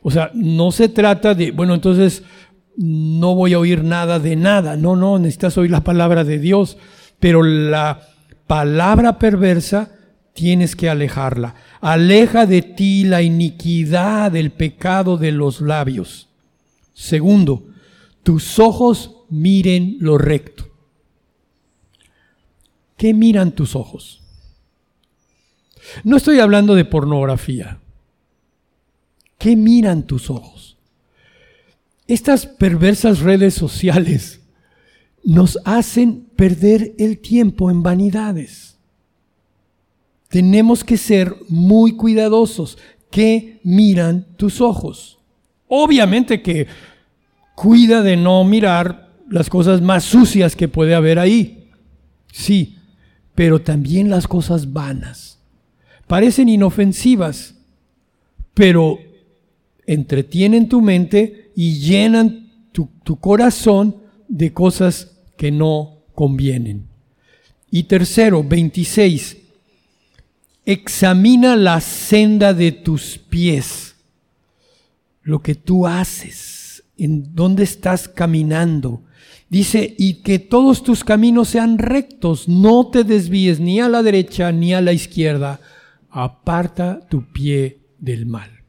O 0.03 0.11
sea, 0.11 0.31
no 0.33 0.71
se 0.71 0.89
trata 0.89 1.33
de, 1.33 1.51
bueno, 1.51 1.73
entonces 1.73 2.23
no 2.75 3.35
voy 3.35 3.53
a 3.53 3.59
oír 3.59 3.83
nada 3.83 4.19
de 4.19 4.35
nada. 4.35 4.75
No, 4.75 4.95
no, 4.95 5.17
necesitas 5.17 5.57
oír 5.57 5.71
la 5.71 5.83
palabra 5.83 6.23
de 6.23 6.39
Dios. 6.39 6.77
Pero 7.19 7.41
la 7.41 8.01
palabra 8.45 9.17
perversa 9.17 9.91
tienes 10.33 10.75
que 10.75 10.89
alejarla. 10.89 11.55
Aleja 11.79 12.45
de 12.45 12.61
ti 12.61 13.05
la 13.05 13.21
iniquidad 13.21 14.31
del 14.31 14.51
pecado 14.51 15.17
de 15.17 15.31
los 15.31 15.61
labios. 15.61 16.27
Segundo, 16.93 17.67
tus 18.23 18.59
ojos 18.59 19.23
miren 19.29 19.97
lo 19.99 20.17
recto. 20.17 20.67
¿Qué 22.97 23.13
miran 23.13 23.53
tus 23.53 23.75
ojos? 23.75 24.21
No 26.03 26.17
estoy 26.17 26.39
hablando 26.39 26.75
de 26.75 26.85
pornografía. 26.85 27.79
¿Qué 29.43 29.57
miran 29.57 30.03
tus 30.03 30.29
ojos? 30.29 30.77
Estas 32.07 32.45
perversas 32.45 33.19
redes 33.19 33.53
sociales 33.53 34.39
nos 35.21 35.59
hacen 35.65 36.29
perder 36.37 36.93
el 36.97 37.19
tiempo 37.19 37.69
en 37.69 37.83
vanidades. 37.83 38.77
Tenemos 40.29 40.85
que 40.85 40.95
ser 40.95 41.35
muy 41.49 41.97
cuidadosos. 41.97 42.77
¿Qué 43.11 43.59
miran 43.65 44.27
tus 44.37 44.61
ojos? 44.61 45.19
Obviamente 45.67 46.41
que 46.41 46.67
cuida 47.53 48.01
de 48.01 48.15
no 48.15 48.45
mirar 48.45 49.11
las 49.29 49.49
cosas 49.49 49.81
más 49.81 50.05
sucias 50.05 50.55
que 50.55 50.69
puede 50.69 50.95
haber 50.95 51.19
ahí. 51.19 51.69
Sí, 52.31 52.77
pero 53.35 53.61
también 53.61 54.09
las 54.09 54.25
cosas 54.25 54.71
vanas. 54.71 55.37
Parecen 56.07 56.47
inofensivas, 56.47 57.55
pero 58.53 58.99
entretienen 59.85 60.69
tu 60.69 60.81
mente 60.81 61.51
y 61.55 61.79
llenan 61.79 62.51
tu, 62.71 63.19
corazón 63.19 63.97
de 64.27 64.53
cosas 64.53 65.11
que 65.37 65.51
no 65.51 65.99
convienen. 66.15 66.87
Y 67.69 67.83
tercero, 67.83 68.43
26, 68.43 69.37
examina 70.65 71.55
la 71.55 71.81
senda 71.81 72.53
de 72.53 72.71
tus 72.71 73.17
pies, 73.17 73.95
lo 75.21 75.41
que 75.41 75.55
tú 75.55 75.87
haces, 75.87 76.83
en 76.97 77.35
dónde 77.35 77.63
estás 77.63 78.07
caminando. 78.07 79.03
Dice, 79.49 79.95
y 79.97 80.15
que 80.15 80.39
todos 80.39 80.83
tus 80.83 81.03
caminos 81.03 81.49
sean 81.49 81.77
rectos, 81.77 82.47
no 82.47 82.87
te 82.87 83.03
desvíes 83.03 83.59
ni 83.59 83.79
a 83.79 83.89
la 83.89 84.01
derecha 84.01 84.51
ni 84.51 84.73
a 84.73 84.81
la 84.81 84.93
izquierda, 84.93 85.59
aparta 86.09 87.07
tu 87.07 87.31
pie 87.31 87.79
del 87.99 88.25
mal. 88.25 88.62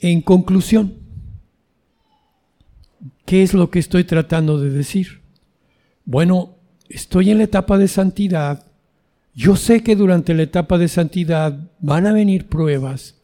En 0.00 0.22
conclusión, 0.22 1.00
¿Qué 3.30 3.44
es 3.44 3.54
lo 3.54 3.70
que 3.70 3.78
estoy 3.78 4.02
tratando 4.02 4.58
de 4.58 4.70
decir? 4.70 5.20
Bueno, 6.04 6.56
estoy 6.88 7.30
en 7.30 7.38
la 7.38 7.44
etapa 7.44 7.78
de 7.78 7.86
santidad. 7.86 8.66
Yo 9.36 9.54
sé 9.54 9.84
que 9.84 9.94
durante 9.94 10.34
la 10.34 10.42
etapa 10.42 10.78
de 10.78 10.88
santidad 10.88 11.56
van 11.78 12.08
a 12.08 12.12
venir 12.12 12.48
pruebas 12.48 13.14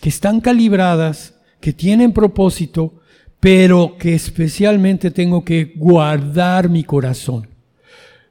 que 0.00 0.08
están 0.08 0.40
calibradas, 0.40 1.34
que 1.60 1.72
tienen 1.72 2.12
propósito, 2.12 3.02
pero 3.40 3.96
que 3.98 4.14
especialmente 4.14 5.10
tengo 5.10 5.44
que 5.44 5.72
guardar 5.74 6.68
mi 6.68 6.84
corazón. 6.84 7.48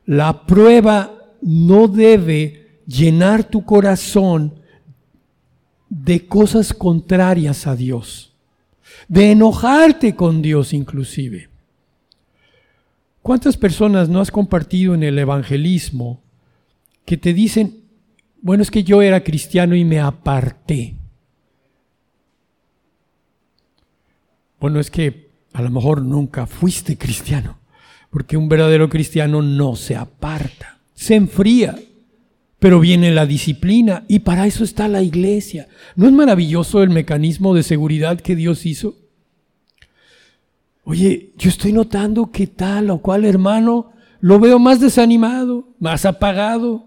La 0.06 0.46
prueba 0.46 1.14
no 1.42 1.90
debe 1.90 2.80
llenar 2.88 3.44
tu 3.44 3.66
corazón 3.66 4.59
de 5.90 6.28
cosas 6.28 6.74
contrarias 6.74 7.68
a 7.68 7.76
Dios 7.76 8.30
de 9.08 9.32
enojarte 9.32 10.16
con 10.16 10.42
Dios 10.42 10.74
inclusive. 10.74 11.50
¿Cuántas 13.22 13.58
personas 13.58 14.10
no 14.10 14.22
has 14.22 14.32
compartido 14.32 14.94
en 14.96 15.04
el 15.04 15.20
evangelismo 15.20 16.22
que 17.06 17.18
te 17.18 17.34
dicen, 17.34 17.84
bueno, 18.42 18.64
es 18.64 18.72
que 18.72 18.84
yo 18.84 19.02
era 19.02 19.24
cristiano 19.24 19.76
y 19.76 19.84
me 19.84 20.00
aparté? 20.00 20.96
Bueno, 24.60 24.80
es 24.80 24.90
que 24.90 25.30
a 25.54 25.62
lo 25.62 25.70
mejor 25.70 26.02
nunca 26.02 26.46
fuiste 26.46 26.98
cristiano, 26.98 27.60
porque 28.10 28.38
un 28.38 28.50
verdadero 28.50 28.90
cristiano 28.90 29.42
no 29.42 29.76
se 29.76 29.96
aparta, 29.96 30.80
se 30.94 31.16
enfría, 31.16 31.78
pero 32.60 32.82
viene 32.82 33.12
la 33.12 33.26
disciplina 33.26 34.04
y 34.08 34.20
para 34.20 34.46
eso 34.46 34.66
está 34.66 34.88
la 34.88 35.02
iglesia. 35.02 35.70
¿No 35.96 36.08
es 36.08 36.12
maravilloso 36.12 36.84
el 36.84 36.90
mecanismo 36.90 37.56
de 37.56 37.64
seguridad 37.64 38.20
que 38.20 38.36
Dios 38.36 38.66
hizo? 38.66 38.96
Oye, 40.84 41.32
yo 41.38 41.50
estoy 41.50 41.72
notando 41.72 42.32
que 42.32 42.48
tal 42.48 42.90
o 42.90 43.00
cual 43.00 43.24
hermano 43.24 43.92
lo 44.20 44.40
veo 44.40 44.60
más 44.60 44.82
desanimado, 44.82 45.70
más 45.80 46.06
apagado. 46.06 46.86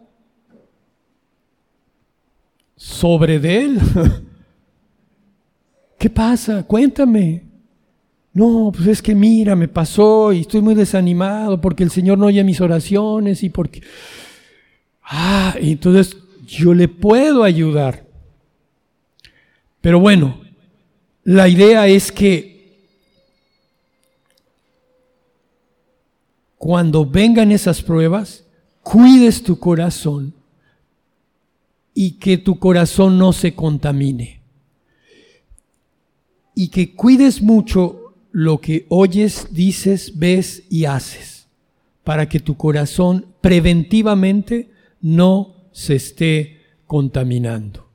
Sobre 2.76 3.38
de 3.38 3.64
él. 3.64 3.80
¿Qué 5.98 6.10
pasa? 6.10 6.64
Cuéntame. 6.64 7.44
No, 8.34 8.72
pues 8.74 8.88
es 8.88 9.02
que 9.02 9.14
mira, 9.14 9.54
me 9.54 9.68
pasó 9.68 10.32
y 10.32 10.40
estoy 10.40 10.62
muy 10.62 10.74
desanimado 10.74 11.60
porque 11.60 11.84
el 11.84 11.90
Señor 11.90 12.18
no 12.18 12.26
oye 12.26 12.44
mis 12.44 12.60
oraciones 12.60 13.42
y 13.42 13.50
porque... 13.50 13.82
Ah, 15.14 15.54
entonces 15.60 16.16
yo 16.46 16.72
le 16.72 16.88
puedo 16.88 17.44
ayudar. 17.44 18.06
Pero 19.82 20.00
bueno, 20.00 20.40
la 21.22 21.50
idea 21.50 21.86
es 21.86 22.10
que 22.10 22.88
cuando 26.56 27.04
vengan 27.04 27.52
esas 27.52 27.82
pruebas, 27.82 28.46
cuides 28.82 29.42
tu 29.42 29.58
corazón 29.58 30.32
y 31.92 32.12
que 32.12 32.38
tu 32.38 32.58
corazón 32.58 33.18
no 33.18 33.34
se 33.34 33.54
contamine. 33.54 34.40
Y 36.54 36.68
que 36.68 36.94
cuides 36.94 37.42
mucho 37.42 38.14
lo 38.30 38.62
que 38.62 38.86
oyes, 38.88 39.48
dices, 39.50 40.18
ves 40.18 40.62
y 40.70 40.86
haces, 40.86 41.48
para 42.02 42.30
que 42.30 42.40
tu 42.40 42.56
corazón 42.56 43.26
preventivamente 43.42 44.72
no 45.02 45.54
se 45.72 45.96
esté 45.96 46.60
contaminando. 46.86 47.88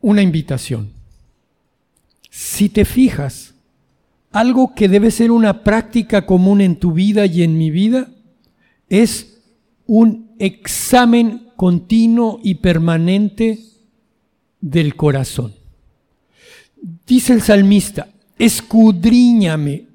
Una 0.00 0.22
invitación. 0.22 0.92
Si 2.30 2.68
te 2.68 2.84
fijas, 2.84 3.54
algo 4.30 4.74
que 4.74 4.88
debe 4.88 5.10
ser 5.10 5.30
una 5.30 5.64
práctica 5.64 6.26
común 6.26 6.60
en 6.60 6.76
tu 6.76 6.92
vida 6.92 7.26
y 7.26 7.42
en 7.42 7.58
mi 7.58 7.70
vida 7.70 8.08
es 8.88 9.40
un 9.86 10.30
examen 10.38 11.48
continuo 11.56 12.38
y 12.42 12.56
permanente 12.56 13.58
del 14.60 14.94
corazón. 14.94 15.54
Dice 17.06 17.32
el 17.32 17.42
salmista, 17.42 18.08
escudriñame. 18.38 19.86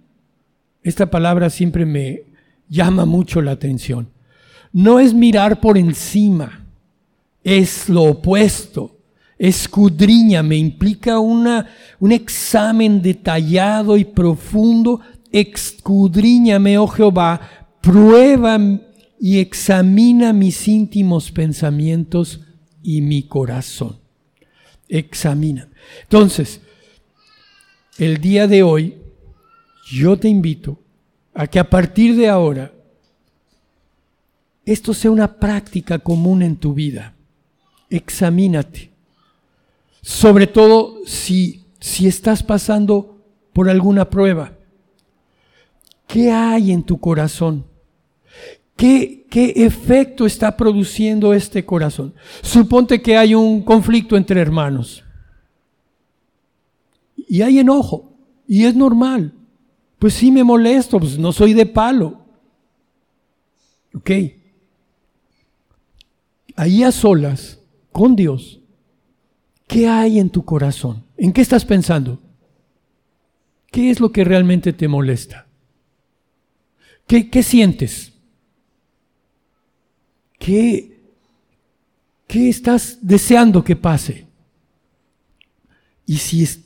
Esta 0.84 1.12
palabra 1.12 1.50
siempre 1.50 1.86
me 1.86 2.24
llama 2.68 3.06
mucho 3.06 3.42
la 3.42 3.52
atención. 3.52 4.10
No 4.74 5.00
es 5.00 5.14
mirar 5.14 5.60
por 5.60 5.78
encima, 5.78 6.66
es 7.44 7.90
lo 7.90 8.04
opuesto 8.04 9.02
escudriñame, 9.42 10.56
implica 10.56 11.18
una, 11.18 11.68
un 12.00 12.12
examen 12.12 13.02
detallado 13.02 13.98
y 13.98 14.06
profundo. 14.06 15.02
Escudriñame, 15.32 16.78
oh 16.78 16.86
Jehová, 16.86 17.42
prueba 17.82 18.60
y 19.20 19.40
examina 19.40 20.32
mis 20.32 20.68
íntimos 20.68 21.32
pensamientos 21.32 22.42
y 22.84 23.02
mi 23.02 23.24
corazón. 23.24 23.98
Examina. 24.88 25.68
Entonces, 26.04 26.62
el 27.98 28.20
día 28.20 28.46
de 28.46 28.62
hoy, 28.62 28.98
yo 29.92 30.18
te 30.18 30.30
invito 30.30 30.78
a 31.34 31.48
que 31.48 31.58
a 31.58 31.68
partir 31.68 32.16
de 32.16 32.30
ahora, 32.30 32.72
esto 34.66 34.94
sea 34.94 35.12
una 35.12 35.40
práctica 35.40 36.00
común 36.00 36.44
en 36.44 36.56
tu 36.56 36.74
vida. 36.74 37.16
Examínate. 37.90 38.92
Sobre 40.02 40.48
todo 40.48 41.00
si, 41.06 41.66
si 41.80 42.08
estás 42.08 42.44
pasando 42.44 43.22
por 43.54 43.70
alguna 43.70 44.10
prueba. 44.10 44.54
¿Qué 46.08 46.32
hay 46.32 46.72
en 46.72 46.84
tu 46.84 47.00
corazón? 47.00 47.66
¿Qué, 48.76 49.26
¿Qué 49.30 49.54
efecto 49.58 50.26
está 50.26 50.58
produciendo 50.58 51.34
este 51.34 51.66
corazón? 51.66 52.14
Suponte 52.42 53.02
que 53.02 53.18
hay 53.18 53.36
un 53.36 53.62
conflicto 53.62 54.18
entre 54.18 54.42
hermanos. 54.42 55.04
Y 57.16 57.42
hay 57.42 57.60
enojo. 57.60 58.14
Y 58.48 58.66
es 58.66 58.76
normal. 58.76 59.34
Pues 60.00 60.16
sí 60.16 60.32
me 60.32 60.44
molesto, 60.44 61.00
pues 61.00 61.18
no 61.18 61.32
soy 61.32 61.54
de 61.54 61.66
palo. 61.66 62.26
¿Ok? 63.94 64.12
Ahí 66.56 66.84
a 66.84 66.92
solas, 66.92 67.60
con 67.92 68.16
Dios, 68.16 68.62
¿Qué 69.68 69.88
hay 69.88 70.20
en 70.20 70.30
tu 70.30 70.44
corazón? 70.44 71.06
¿En 71.16 71.32
qué 71.32 71.40
estás 71.40 71.64
pensando? 71.64 72.22
¿Qué 73.72 73.90
es 73.90 74.02
lo 74.02 74.12
que 74.12 74.26
realmente 74.26 74.74
te 74.74 74.90
molesta? 74.90 75.48
¿Qué, 77.08 77.30
qué 77.30 77.42
sientes? 77.42 78.12
¿qué, 80.42 81.00
qué 82.28 82.50
estás 82.50 82.98
deseando 83.02 83.64
que 83.64 83.78
pase? 83.78 84.28
Y 86.06 86.18
si 86.18 86.44
es 86.44 86.60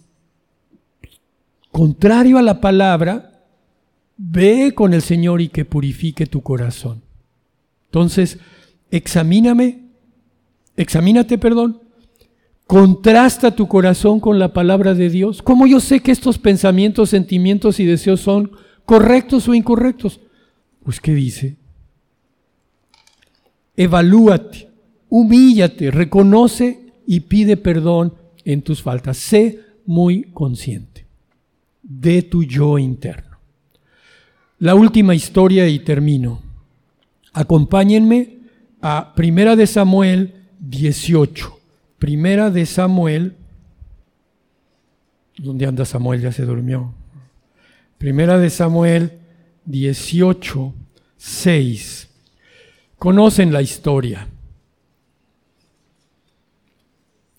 contrario 1.72 2.40
a 2.40 2.42
la 2.42 2.60
palabra, 2.60 3.44
ve 4.18 4.74
con 4.74 4.94
el 4.94 5.04
Señor 5.04 5.42
y 5.42 5.50
que 5.50 5.66
purifique 5.66 6.26
tu 6.26 6.42
corazón. 6.42 7.04
Entonces, 7.86 8.40
examíname, 8.92 9.82
examínate, 10.76 11.38
perdón, 11.38 11.82
contrasta 12.68 13.56
tu 13.56 13.68
corazón 13.68 14.20
con 14.20 14.40
la 14.40 14.54
palabra 14.54 14.94
de 14.94 15.10
Dios. 15.10 15.42
¿Cómo 15.42 15.68
yo 15.68 15.80
sé 15.80 16.00
que 16.02 16.12
estos 16.12 16.38
pensamientos, 16.38 17.10
sentimientos 17.10 17.80
y 17.80 17.86
deseos 17.86 18.22
son 18.22 18.52
correctos 18.86 19.48
o 19.48 19.54
incorrectos? 19.54 20.20
Pues, 20.84 21.00
¿qué 21.00 21.14
dice? 21.14 21.58
Evalúate, 23.76 24.70
humíllate, 25.10 25.92
reconoce 25.92 26.94
y 27.06 27.22
pide 27.22 27.58
perdón 27.58 28.14
en 28.46 28.62
tus 28.62 28.82
faltas. 28.82 29.18
Sé 29.18 29.60
muy 29.86 30.24
consciente 30.32 31.06
de 31.82 32.24
tu 32.24 32.44
yo 32.44 32.80
interno. 32.80 33.38
La 34.60 34.74
última 34.74 35.14
historia 35.14 35.68
y 35.68 35.80
termino. 35.80 36.42
Acompáñenme 37.34 38.35
a 38.88 39.16
Primera 39.16 39.56
de 39.56 39.66
Samuel 39.66 40.36
18. 40.60 41.60
Primera 41.98 42.52
de 42.52 42.68
Samuel. 42.68 43.34
¿Dónde 45.40 45.66
anda 45.66 45.86
Samuel? 45.86 46.22
Ya 46.22 46.32
se 46.32 46.46
durmió. 46.46 46.94
Primera 47.98 48.38
de 48.38 48.52
Samuel 48.52 49.14
18, 49.66 50.72
6. 51.18 52.10
Conocen 53.00 53.52
la 53.52 53.64
historia. 53.64 54.28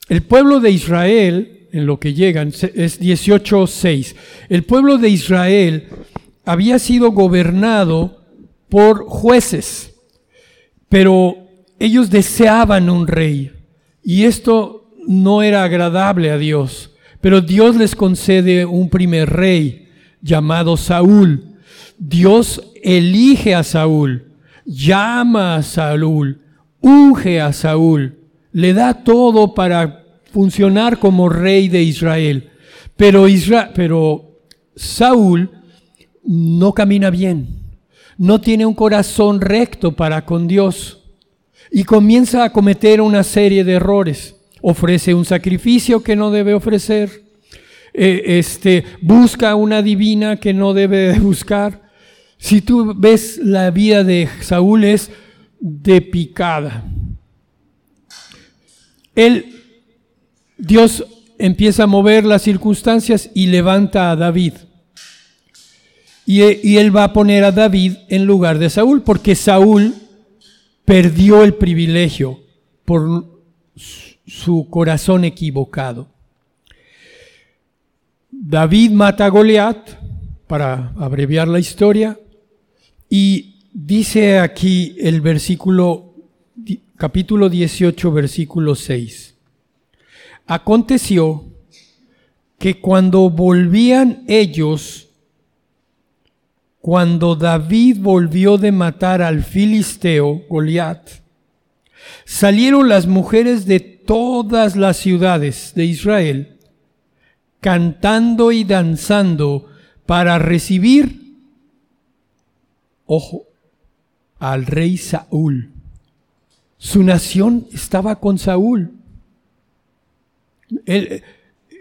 El 0.09 0.25
pueblo 0.25 0.59
de 0.59 0.73
Israel, 0.73 1.69
en 1.71 1.87
lo 1.87 2.01
que 2.01 2.13
llegan, 2.13 2.49
es 2.49 3.01
18.6. 3.01 4.17
El 4.49 4.65
pueblo 4.65 4.99
de 4.99 5.11
Israel 5.11 5.91
había 6.45 6.81
sido 6.81 7.13
gobernado 7.13 8.25
por 8.69 9.05
jueces, 9.05 9.96
pero 10.89 11.37
ellos 11.79 12.11
deseaban 12.11 12.89
un 12.91 13.07
rey 13.07 13.53
y 14.03 14.25
esto 14.25 14.91
no 15.07 15.43
era 15.43 15.65
agradable 15.65 16.31
a 16.31 16.39
Dios. 16.39 16.93
Pero 17.21 17.41
Dios 17.41 17.77
les 17.77 17.97
concede 17.97 18.65
un 18.65 18.89
primer 18.89 19.31
rey 19.31 19.89
llamado 20.23 20.77
Saúl. 20.77 21.57
Dios 21.99 22.63
elige 22.83 23.55
a 23.55 23.63
Saúl, 23.63 24.33
llama 24.65 25.57
a 25.57 25.63
Saúl, 25.63 26.41
unge 26.81 27.41
a 27.41 27.53
Saúl 27.53 28.17
le 28.57 28.73
da 28.73 29.05
todo 29.05 29.53
para 29.53 30.07
funcionar 30.33 30.99
como 30.99 31.29
rey 31.29 31.69
de 31.69 31.83
Israel. 31.83 32.49
Pero, 32.97 33.27
pero 33.75 34.41
Saúl 34.75 35.51
no 36.25 36.73
camina 36.73 37.11
bien, 37.11 37.66
no 38.19 38.41
tiene 38.41 38.67
un 38.67 38.75
corazón 38.75 39.41
recto 39.41 39.93
para 39.93 40.25
con 40.25 40.47
Dios 40.47 41.05
y 41.71 41.85
comienza 41.85 42.45
a 42.45 42.53
cometer 42.53 43.01
una 43.01 43.23
serie 43.23 43.65
de 43.65 43.75
errores. 43.75 44.37
Ofrece 44.63 45.15
un 45.15 45.25
sacrificio 45.25 46.03
que 46.03 46.17
no 46.17 46.31
debe 46.31 46.55
ofrecer, 46.55 47.25
eh, 47.93 48.23
este, 48.39 48.85
busca 49.01 49.55
una 49.55 49.83
divina 49.83 50.37
que 50.37 50.53
no 50.53 50.75
debe 50.75 51.19
buscar. 51.21 51.91
Si 52.39 52.61
tú 52.61 52.95
ves 52.97 53.39
la 53.39 53.71
vida 53.71 54.05
de 54.05 54.29
Saúl 54.41 54.85
es 54.85 55.11
de 55.59 56.01
picada 56.03 56.85
Dios 60.59 61.05
empieza 61.39 61.85
a 61.85 61.87
mover 61.87 62.25
las 62.25 62.43
circunstancias 62.43 63.31
y 63.35 63.47
levanta 63.47 64.11
a 64.11 64.17
David. 64.17 64.55
Y, 66.29 66.77
él 66.77 66.95
va 66.95 67.05
a 67.05 67.13
poner 67.13 67.45
a 67.45 67.53
David 67.53 67.95
en 68.09 68.27
lugar 68.27 68.59
de 68.59 68.69
Saúl, 68.69 69.03
porque 69.03 69.37
Saúl 69.37 69.95
perdió 70.85 71.45
el 71.45 71.55
privilegio 71.55 72.41
por 72.85 73.41
su 74.27 74.69
corazón 74.69 75.25
equivocado. 75.25 76.09
David 78.31 78.91
mata 78.91 79.27
a 79.27 79.29
Goliat, 79.29 79.91
para 80.49 80.93
abreviar 80.99 81.47
la 81.47 81.61
historia, 81.61 82.19
y 83.09 83.55
dice 83.73 84.39
aquí 84.39 84.97
el 84.99 85.21
versículo 85.21 86.15
capítulo 86.97 87.49
18, 87.49 88.13
versículo 88.13 88.75
6. 88.75 89.35
Aconteció 90.47 91.45
que 92.59 92.81
cuando 92.81 93.29
volvían 93.31 94.25
ellos, 94.29 95.06
cuando 96.81 97.35
David 97.35 97.99
volvió 98.01 98.59
de 98.59 98.73
matar 98.73 99.23
al 99.23 99.43
filisteo 99.43 100.43
Goliat, 100.49 101.09
salieron 102.25 102.89
las 102.89 103.07
mujeres 103.07 103.67
de 103.67 103.81
todas 103.81 104.77
las 104.77 104.97
ciudades 104.97 105.73
de 105.75 105.85
Israel 105.85 106.57
cantando 107.61 108.53
y 108.53 108.63
danzando 108.63 109.69
para 110.07 110.39
recibir, 110.39 111.35
ojo, 113.07 113.43
al 114.39 114.67
rey 114.67 114.97
Saúl. 114.97 115.73
Su 116.79 117.03
nación 117.03 117.67
estaba 117.73 118.21
con 118.21 118.39
Saúl. 118.39 118.93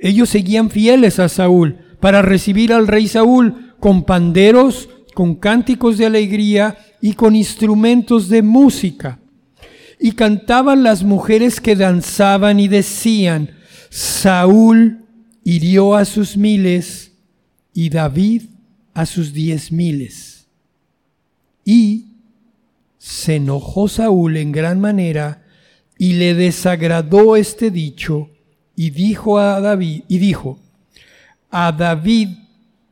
ellos 0.01 0.29
seguían 0.29 0.69
fieles 0.69 1.19
a 1.19 1.29
Saúl 1.29 1.77
para 1.99 2.21
recibir 2.21 2.73
al 2.73 2.87
rey 2.87 3.07
Saúl 3.07 3.64
con 3.85 4.01
panderos, 4.01 4.89
con 5.13 5.35
cánticos 5.35 5.99
de 5.99 6.07
alegría 6.07 6.75
y 7.01 7.13
con 7.13 7.35
instrumentos 7.35 8.29
de 8.29 8.41
música. 8.41 9.19
Y 9.99 10.13
cantaban 10.13 10.81
las 10.81 11.03
mujeres 11.03 11.61
que 11.61 11.75
danzaban 11.75 12.59
y 12.59 12.67
decían, 12.67 13.51
Saúl 13.91 15.05
hirió 15.43 15.93
a 15.93 16.03
sus 16.05 16.35
miles 16.35 17.11
y 17.75 17.89
David 17.91 18.45
a 18.95 19.05
sus 19.05 19.33
diez 19.33 19.71
miles. 19.71 20.47
Y 21.63 22.07
se 22.97 23.35
enojó 23.35 23.87
Saúl 23.87 24.37
en 24.37 24.51
gran 24.51 24.81
manera 24.81 25.43
y 25.99 26.13
le 26.13 26.33
desagradó 26.33 27.35
este 27.35 27.69
dicho 27.69 28.31
y 28.75 28.89
dijo 28.89 29.37
a 29.37 29.61
David 29.61 30.05
y 30.07 30.17
dijo 30.17 30.57
a 31.51 31.71
David 31.71 32.29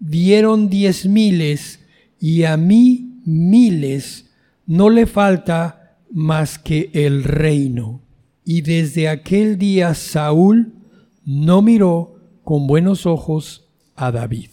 dieron 0.04 0.70
diez 0.70 1.06
miles 1.06 1.80
y 2.20 2.44
a 2.44 2.58
mí 2.58 3.20
miles 3.26 4.30
no 4.66 4.90
le 4.90 5.06
falta 5.06 5.98
más 6.12 6.60
que 6.60 6.90
el 6.94 7.24
reino 7.24 8.02
y 8.46 8.62
desde 8.62 9.10
aquel 9.10 9.58
día 9.58 9.94
Saúl 9.94 10.74
no 11.26 11.62
miró 11.62 12.20
con 12.44 12.68
buenos 12.68 13.06
ojos 13.06 13.66
a 13.96 14.12
David 14.12 14.50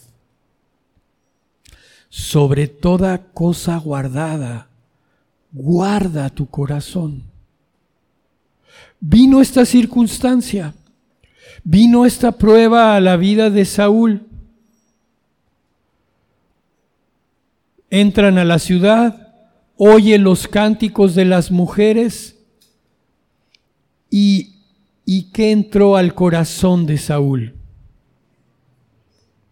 sobre 2.09 2.67
toda 2.69 3.19
cosa 3.33 3.77
guardada 3.79 4.71
guarda 5.53 6.29
tu 6.31 6.47
corazón. 6.47 7.25
Vino 9.01 9.41
esta 9.41 9.65
circunstancia, 9.65 10.75
vino 11.65 12.05
esta 12.05 12.33
prueba 12.33 12.97
a 12.97 13.01
la 13.01 13.17
vida 13.17 13.51
de 13.51 13.65
Saúl. 13.65 14.27
Entran 17.91 18.39
a 18.39 18.45
la 18.45 18.59
ciudad, 18.59 19.35
oye 19.77 20.19
los 20.19 20.49
cánticos 20.49 21.15
de 21.15 21.25
las 21.25 21.51
mujeres 21.51 22.39
y, 24.09 24.55
y 25.05 25.25
¿qué 25.33 25.51
entró 25.51 25.97
al 25.97 26.15
corazón 26.15 26.87
de 26.87 26.99
Saúl? 26.99 27.55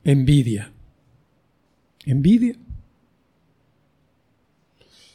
Envidia. 0.05 0.73
Envidia. 2.07 2.57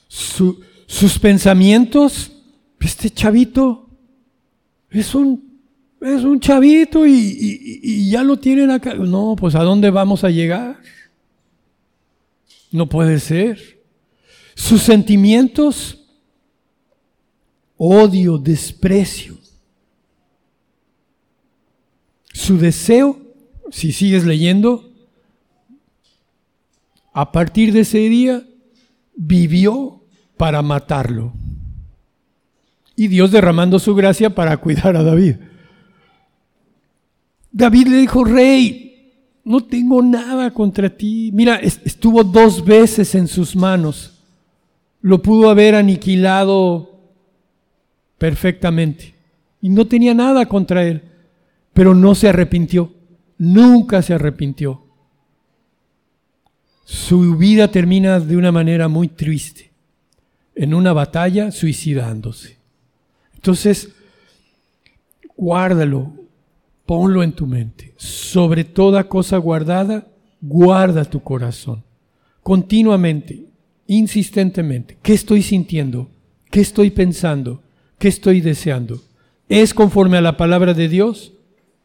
Su, 0.07 0.59
sus 0.85 1.17
pensamientos, 1.17 2.31
este 2.79 3.09
chavito 3.09 3.89
es 4.91 5.15
un, 5.15 5.59
es 5.99 6.23
un 6.23 6.39
chavito 6.39 7.07
y, 7.07 8.09
ya 8.09 8.23
lo 8.23 8.37
tienen 8.37 8.69
acá. 8.69 8.93
No, 8.93 9.35
pues 9.35 9.55
¿a 9.55 9.63
dónde 9.63 9.89
vamos 9.89 10.23
a 10.23 10.29
llegar? 10.29 10.77
No 12.73 12.89
puede 12.89 13.19
ser. 13.19 13.83
Sus 14.55 14.81
sentimientos, 14.81 16.05
odio, 17.77 18.39
desprecio. 18.39 19.37
Su 22.33 22.57
deseo, 22.57 23.21
si 23.69 23.91
sigues 23.91 24.25
leyendo, 24.25 24.91
a 27.13 27.31
partir 27.31 27.71
de 27.73 27.81
ese 27.81 27.99
día 27.99 28.43
vivió 29.15 30.01
para 30.35 30.63
matarlo. 30.63 31.31
Y 32.95 33.07
Dios 33.07 33.31
derramando 33.31 33.77
su 33.77 33.93
gracia 33.93 34.33
para 34.33 34.57
cuidar 34.57 34.95
a 34.97 35.03
David. 35.03 35.35
David 37.51 37.87
le 37.87 37.97
dijo, 37.97 38.23
rey, 38.23 38.92
no 39.43 39.61
tengo 39.61 40.01
nada 40.01 40.51
contra 40.51 40.89
ti. 40.89 41.31
Mira, 41.33 41.57
estuvo 41.57 42.23
dos 42.23 42.63
veces 42.63 43.13
en 43.15 43.27
sus 43.27 43.55
manos. 43.55 44.21
Lo 45.01 45.21
pudo 45.21 45.49
haber 45.49 45.75
aniquilado 45.75 46.99
perfectamente. 48.17 49.15
Y 49.61 49.69
no 49.69 49.85
tenía 49.85 50.13
nada 50.13 50.45
contra 50.45 50.85
él. 50.85 51.01
Pero 51.73 51.93
no 51.93 52.15
se 52.15 52.29
arrepintió. 52.29 52.93
Nunca 53.37 54.01
se 54.01 54.13
arrepintió. 54.13 54.81
Su 56.85 57.35
vida 57.35 57.69
termina 57.69 58.19
de 58.19 58.37
una 58.37 58.51
manera 58.51 58.87
muy 58.87 59.09
triste. 59.09 59.71
En 60.55 60.73
una 60.73 60.93
batalla 60.93 61.51
suicidándose. 61.51 62.57
Entonces, 63.35 63.89
guárdalo, 65.35 66.13
Ponlo 66.85 67.23
en 67.23 67.31
tu 67.31 67.47
mente. 67.47 67.93
Sobre 67.97 68.63
toda 68.63 69.07
cosa 69.07 69.37
guardada, 69.37 70.07
guarda 70.41 71.05
tu 71.05 71.21
corazón. 71.21 71.83
Continuamente, 72.41 73.45
insistentemente. 73.87 74.97
¿Qué 75.01 75.13
estoy 75.13 75.41
sintiendo? 75.43 76.09
¿Qué 76.51 76.61
estoy 76.61 76.91
pensando? 76.91 77.61
¿Qué 77.97 78.09
estoy 78.09 78.41
deseando? 78.41 79.01
¿Es 79.47 79.73
conforme 79.73 80.17
a 80.17 80.21
la 80.21 80.35
palabra 80.35 80.73
de 80.73 80.89
Dios? 80.89 81.33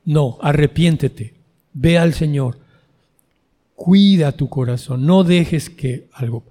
No, 0.05 0.39
arrepiéntete. 0.41 1.35
Ve 1.73 1.99
al 1.99 2.15
Señor. 2.15 2.59
Cuida 3.77 4.33
tu 4.33 4.49
corazón. 4.49 5.07
No 5.07 5.23
dejes 5.23 5.71
que 5.71 6.09
algo... 6.13 6.45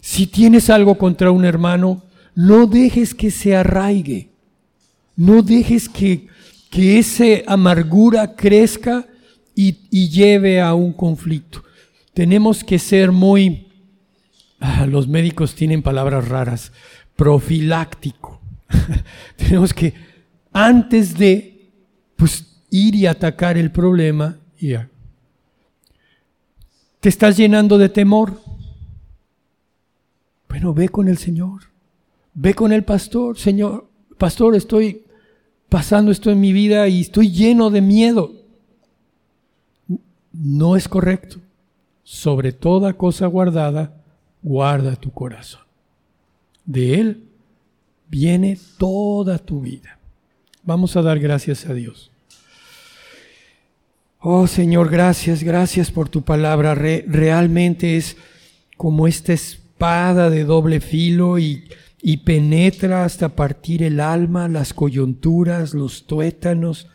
Si 0.00 0.26
tienes 0.26 0.70
algo 0.70 0.96
contra 0.96 1.30
un 1.30 1.44
hermano, 1.44 2.02
no 2.34 2.66
dejes 2.66 3.14
que 3.14 3.30
se 3.30 3.54
arraigue. 3.54 4.30
No 5.14 5.42
dejes 5.42 5.88
que 5.88 6.26
que 6.72 6.98
esa 6.98 7.24
amargura 7.46 8.34
crezca 8.34 9.06
y, 9.54 10.08
lleve 10.08 10.58
a 10.58 10.72
un 10.72 10.94
conflicto. 10.94 11.62
Tenemos 12.14 12.64
que 12.64 12.78
ser 12.78 13.12
muy, 13.12 13.68
ah, 14.58 14.86
los 14.86 15.06
médicos 15.06 15.54
tienen 15.54 15.82
palabras 15.82 16.26
raras, 16.28 16.72
profiláctico. 17.14 18.40
Tenemos 19.36 19.74
que, 19.74 19.92
antes 20.50 21.18
de 21.18 21.68
pues, 22.16 22.46
ir 22.70 22.94
y 22.94 23.04
atacar 23.04 23.58
el 23.58 23.70
problema, 23.70 24.38
ya. 24.58 24.88
¿Te 27.00 27.10
estás 27.10 27.36
llenando 27.36 27.76
de 27.76 27.90
temor? 27.90 28.40
Bueno, 30.48 30.72
ve 30.72 30.88
con 30.88 31.06
el 31.06 31.18
Señor. 31.18 31.64
Ve 32.32 32.54
con 32.54 32.72
el 32.72 32.82
pastor. 32.82 33.38
Señor, 33.38 33.90
pastor, 34.16 34.56
estoy 34.56 35.01
pasando 35.72 36.12
esto 36.12 36.30
en 36.30 36.38
mi 36.38 36.52
vida 36.52 36.86
y 36.88 37.00
estoy 37.00 37.32
lleno 37.32 37.70
de 37.70 37.80
miedo. 37.80 38.30
No 40.30 40.76
es 40.76 40.86
correcto. 40.86 41.38
Sobre 42.04 42.52
toda 42.52 42.92
cosa 42.92 43.26
guardada, 43.26 43.96
guarda 44.42 44.96
tu 44.96 45.10
corazón. 45.12 45.62
De 46.66 47.00
Él 47.00 47.24
viene 48.06 48.58
toda 48.76 49.38
tu 49.38 49.62
vida. 49.62 49.98
Vamos 50.62 50.94
a 50.96 51.00
dar 51.00 51.18
gracias 51.18 51.64
a 51.64 51.72
Dios. 51.72 52.10
Oh 54.18 54.46
Señor, 54.46 54.90
gracias, 54.90 55.42
gracias 55.42 55.90
por 55.90 56.10
tu 56.10 56.20
palabra. 56.20 56.74
realmente 56.74 57.96
es 57.96 58.18
como 58.76 59.08
esta 59.08 59.32
espada 59.32 60.28
de 60.28 60.44
doble 60.44 60.82
filo 60.82 61.38
y 61.38 61.64
y 62.02 62.18
penetra 62.18 63.04
hasta 63.04 63.30
partir 63.30 63.84
el 63.84 64.00
alma, 64.00 64.48
las 64.48 64.74
coyunturas, 64.74 65.72
los 65.72 66.06
tuétanos, 66.06 66.88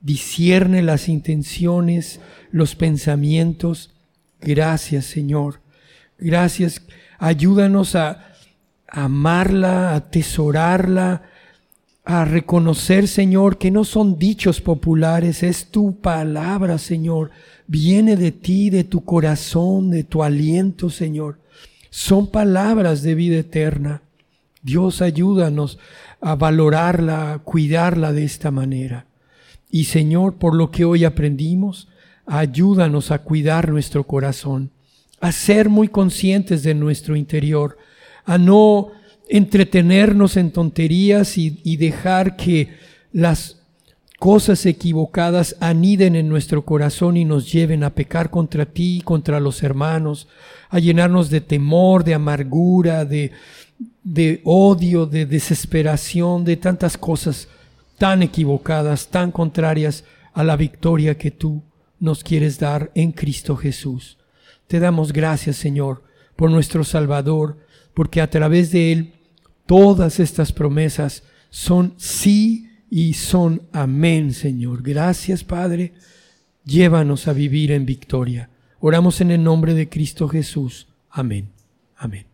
discierne 0.00 0.82
las 0.82 1.08
intenciones, 1.08 2.20
los 2.52 2.76
pensamientos. 2.76 3.92
Gracias, 4.40 5.06
Señor. 5.06 5.60
Gracias. 6.16 6.80
Ayúdanos 7.18 7.96
a 7.96 8.34
amarla, 8.86 9.90
a 9.90 9.96
atesorarla, 9.96 11.22
a 12.04 12.24
reconocer, 12.24 13.08
Señor, 13.08 13.58
que 13.58 13.72
no 13.72 13.84
son 13.84 14.18
dichos 14.18 14.60
populares, 14.60 15.42
es 15.42 15.66
tu 15.66 16.00
palabra, 16.00 16.78
Señor. 16.78 17.30
Viene 17.66 18.16
de 18.16 18.30
ti, 18.30 18.70
de 18.70 18.84
tu 18.84 19.04
corazón, 19.04 19.90
de 19.90 20.04
tu 20.04 20.22
aliento, 20.22 20.88
Señor. 20.88 21.38
Son 21.90 22.28
palabras 22.28 23.02
de 23.02 23.14
vida 23.16 23.38
eterna. 23.38 24.02
Dios 24.62 25.02
ayúdanos 25.02 25.78
a 26.20 26.36
valorarla, 26.36 27.32
a 27.32 27.38
cuidarla 27.40 28.12
de 28.12 28.24
esta 28.24 28.50
manera. 28.50 29.06
Y 29.70 29.84
Señor, 29.84 30.36
por 30.36 30.54
lo 30.54 30.70
que 30.70 30.84
hoy 30.84 31.04
aprendimos, 31.04 31.88
ayúdanos 32.26 33.10
a 33.10 33.18
cuidar 33.18 33.70
nuestro 33.70 34.04
corazón, 34.04 34.70
a 35.20 35.32
ser 35.32 35.68
muy 35.68 35.88
conscientes 35.88 36.62
de 36.62 36.74
nuestro 36.74 37.16
interior, 37.16 37.76
a 38.24 38.38
no 38.38 38.92
entretenernos 39.28 40.36
en 40.36 40.52
tonterías 40.52 41.38
y, 41.38 41.76
dejar 41.76 42.36
que 42.36 42.76
las 43.12 43.58
cosas 44.18 44.66
equivocadas 44.66 45.56
aniden 45.58 46.14
en 46.14 46.28
nuestro 46.28 46.64
corazón 46.64 47.16
y 47.16 47.24
nos 47.24 47.50
lleven 47.50 47.82
a 47.82 47.90
pecar 47.90 48.30
contra 48.30 48.66
ti, 48.66 49.00
contra 49.04 49.40
los 49.40 49.62
hermanos, 49.62 50.28
a 50.68 50.78
llenarnos 50.78 51.30
de 51.30 51.40
temor, 51.40 52.04
de 52.04 52.14
amargura, 52.14 53.04
de, 53.04 53.32
de 54.02 54.40
odio, 54.44 55.06
de 55.06 55.26
desesperación, 55.26 56.44
de 56.44 56.56
tantas 56.56 56.96
cosas 56.96 57.48
tan 57.98 58.22
equivocadas, 58.22 59.08
tan 59.08 59.30
contrarias 59.30 60.04
a 60.34 60.44
la 60.44 60.56
victoria 60.56 61.16
que 61.16 61.30
tú 61.30 61.62
nos 62.00 62.24
quieres 62.24 62.58
dar 62.58 62.90
en 62.94 63.12
Cristo 63.12 63.56
Jesús. 63.56 64.18
Te 64.66 64.80
damos 64.80 65.12
gracias, 65.12 65.56
Señor, 65.56 66.02
por 66.34 66.50
nuestro 66.50 66.82
Salvador, 66.84 67.58
porque 67.94 68.20
a 68.20 68.30
través 68.30 68.72
de 68.72 68.92
Él 68.92 69.14
todas 69.66 70.18
estas 70.18 70.52
promesas 70.52 71.22
son 71.50 71.94
sí 71.96 72.70
y 72.90 73.14
son 73.14 73.62
amén, 73.72 74.32
Señor. 74.32 74.82
Gracias, 74.82 75.44
Padre. 75.44 75.92
Llévanos 76.64 77.28
a 77.28 77.32
vivir 77.32 77.72
en 77.72 77.86
victoria. 77.86 78.50
Oramos 78.80 79.20
en 79.20 79.30
el 79.30 79.42
nombre 79.44 79.74
de 79.74 79.88
Cristo 79.88 80.28
Jesús. 80.28 80.88
Amén. 81.10 81.50
Amén. 81.96 82.31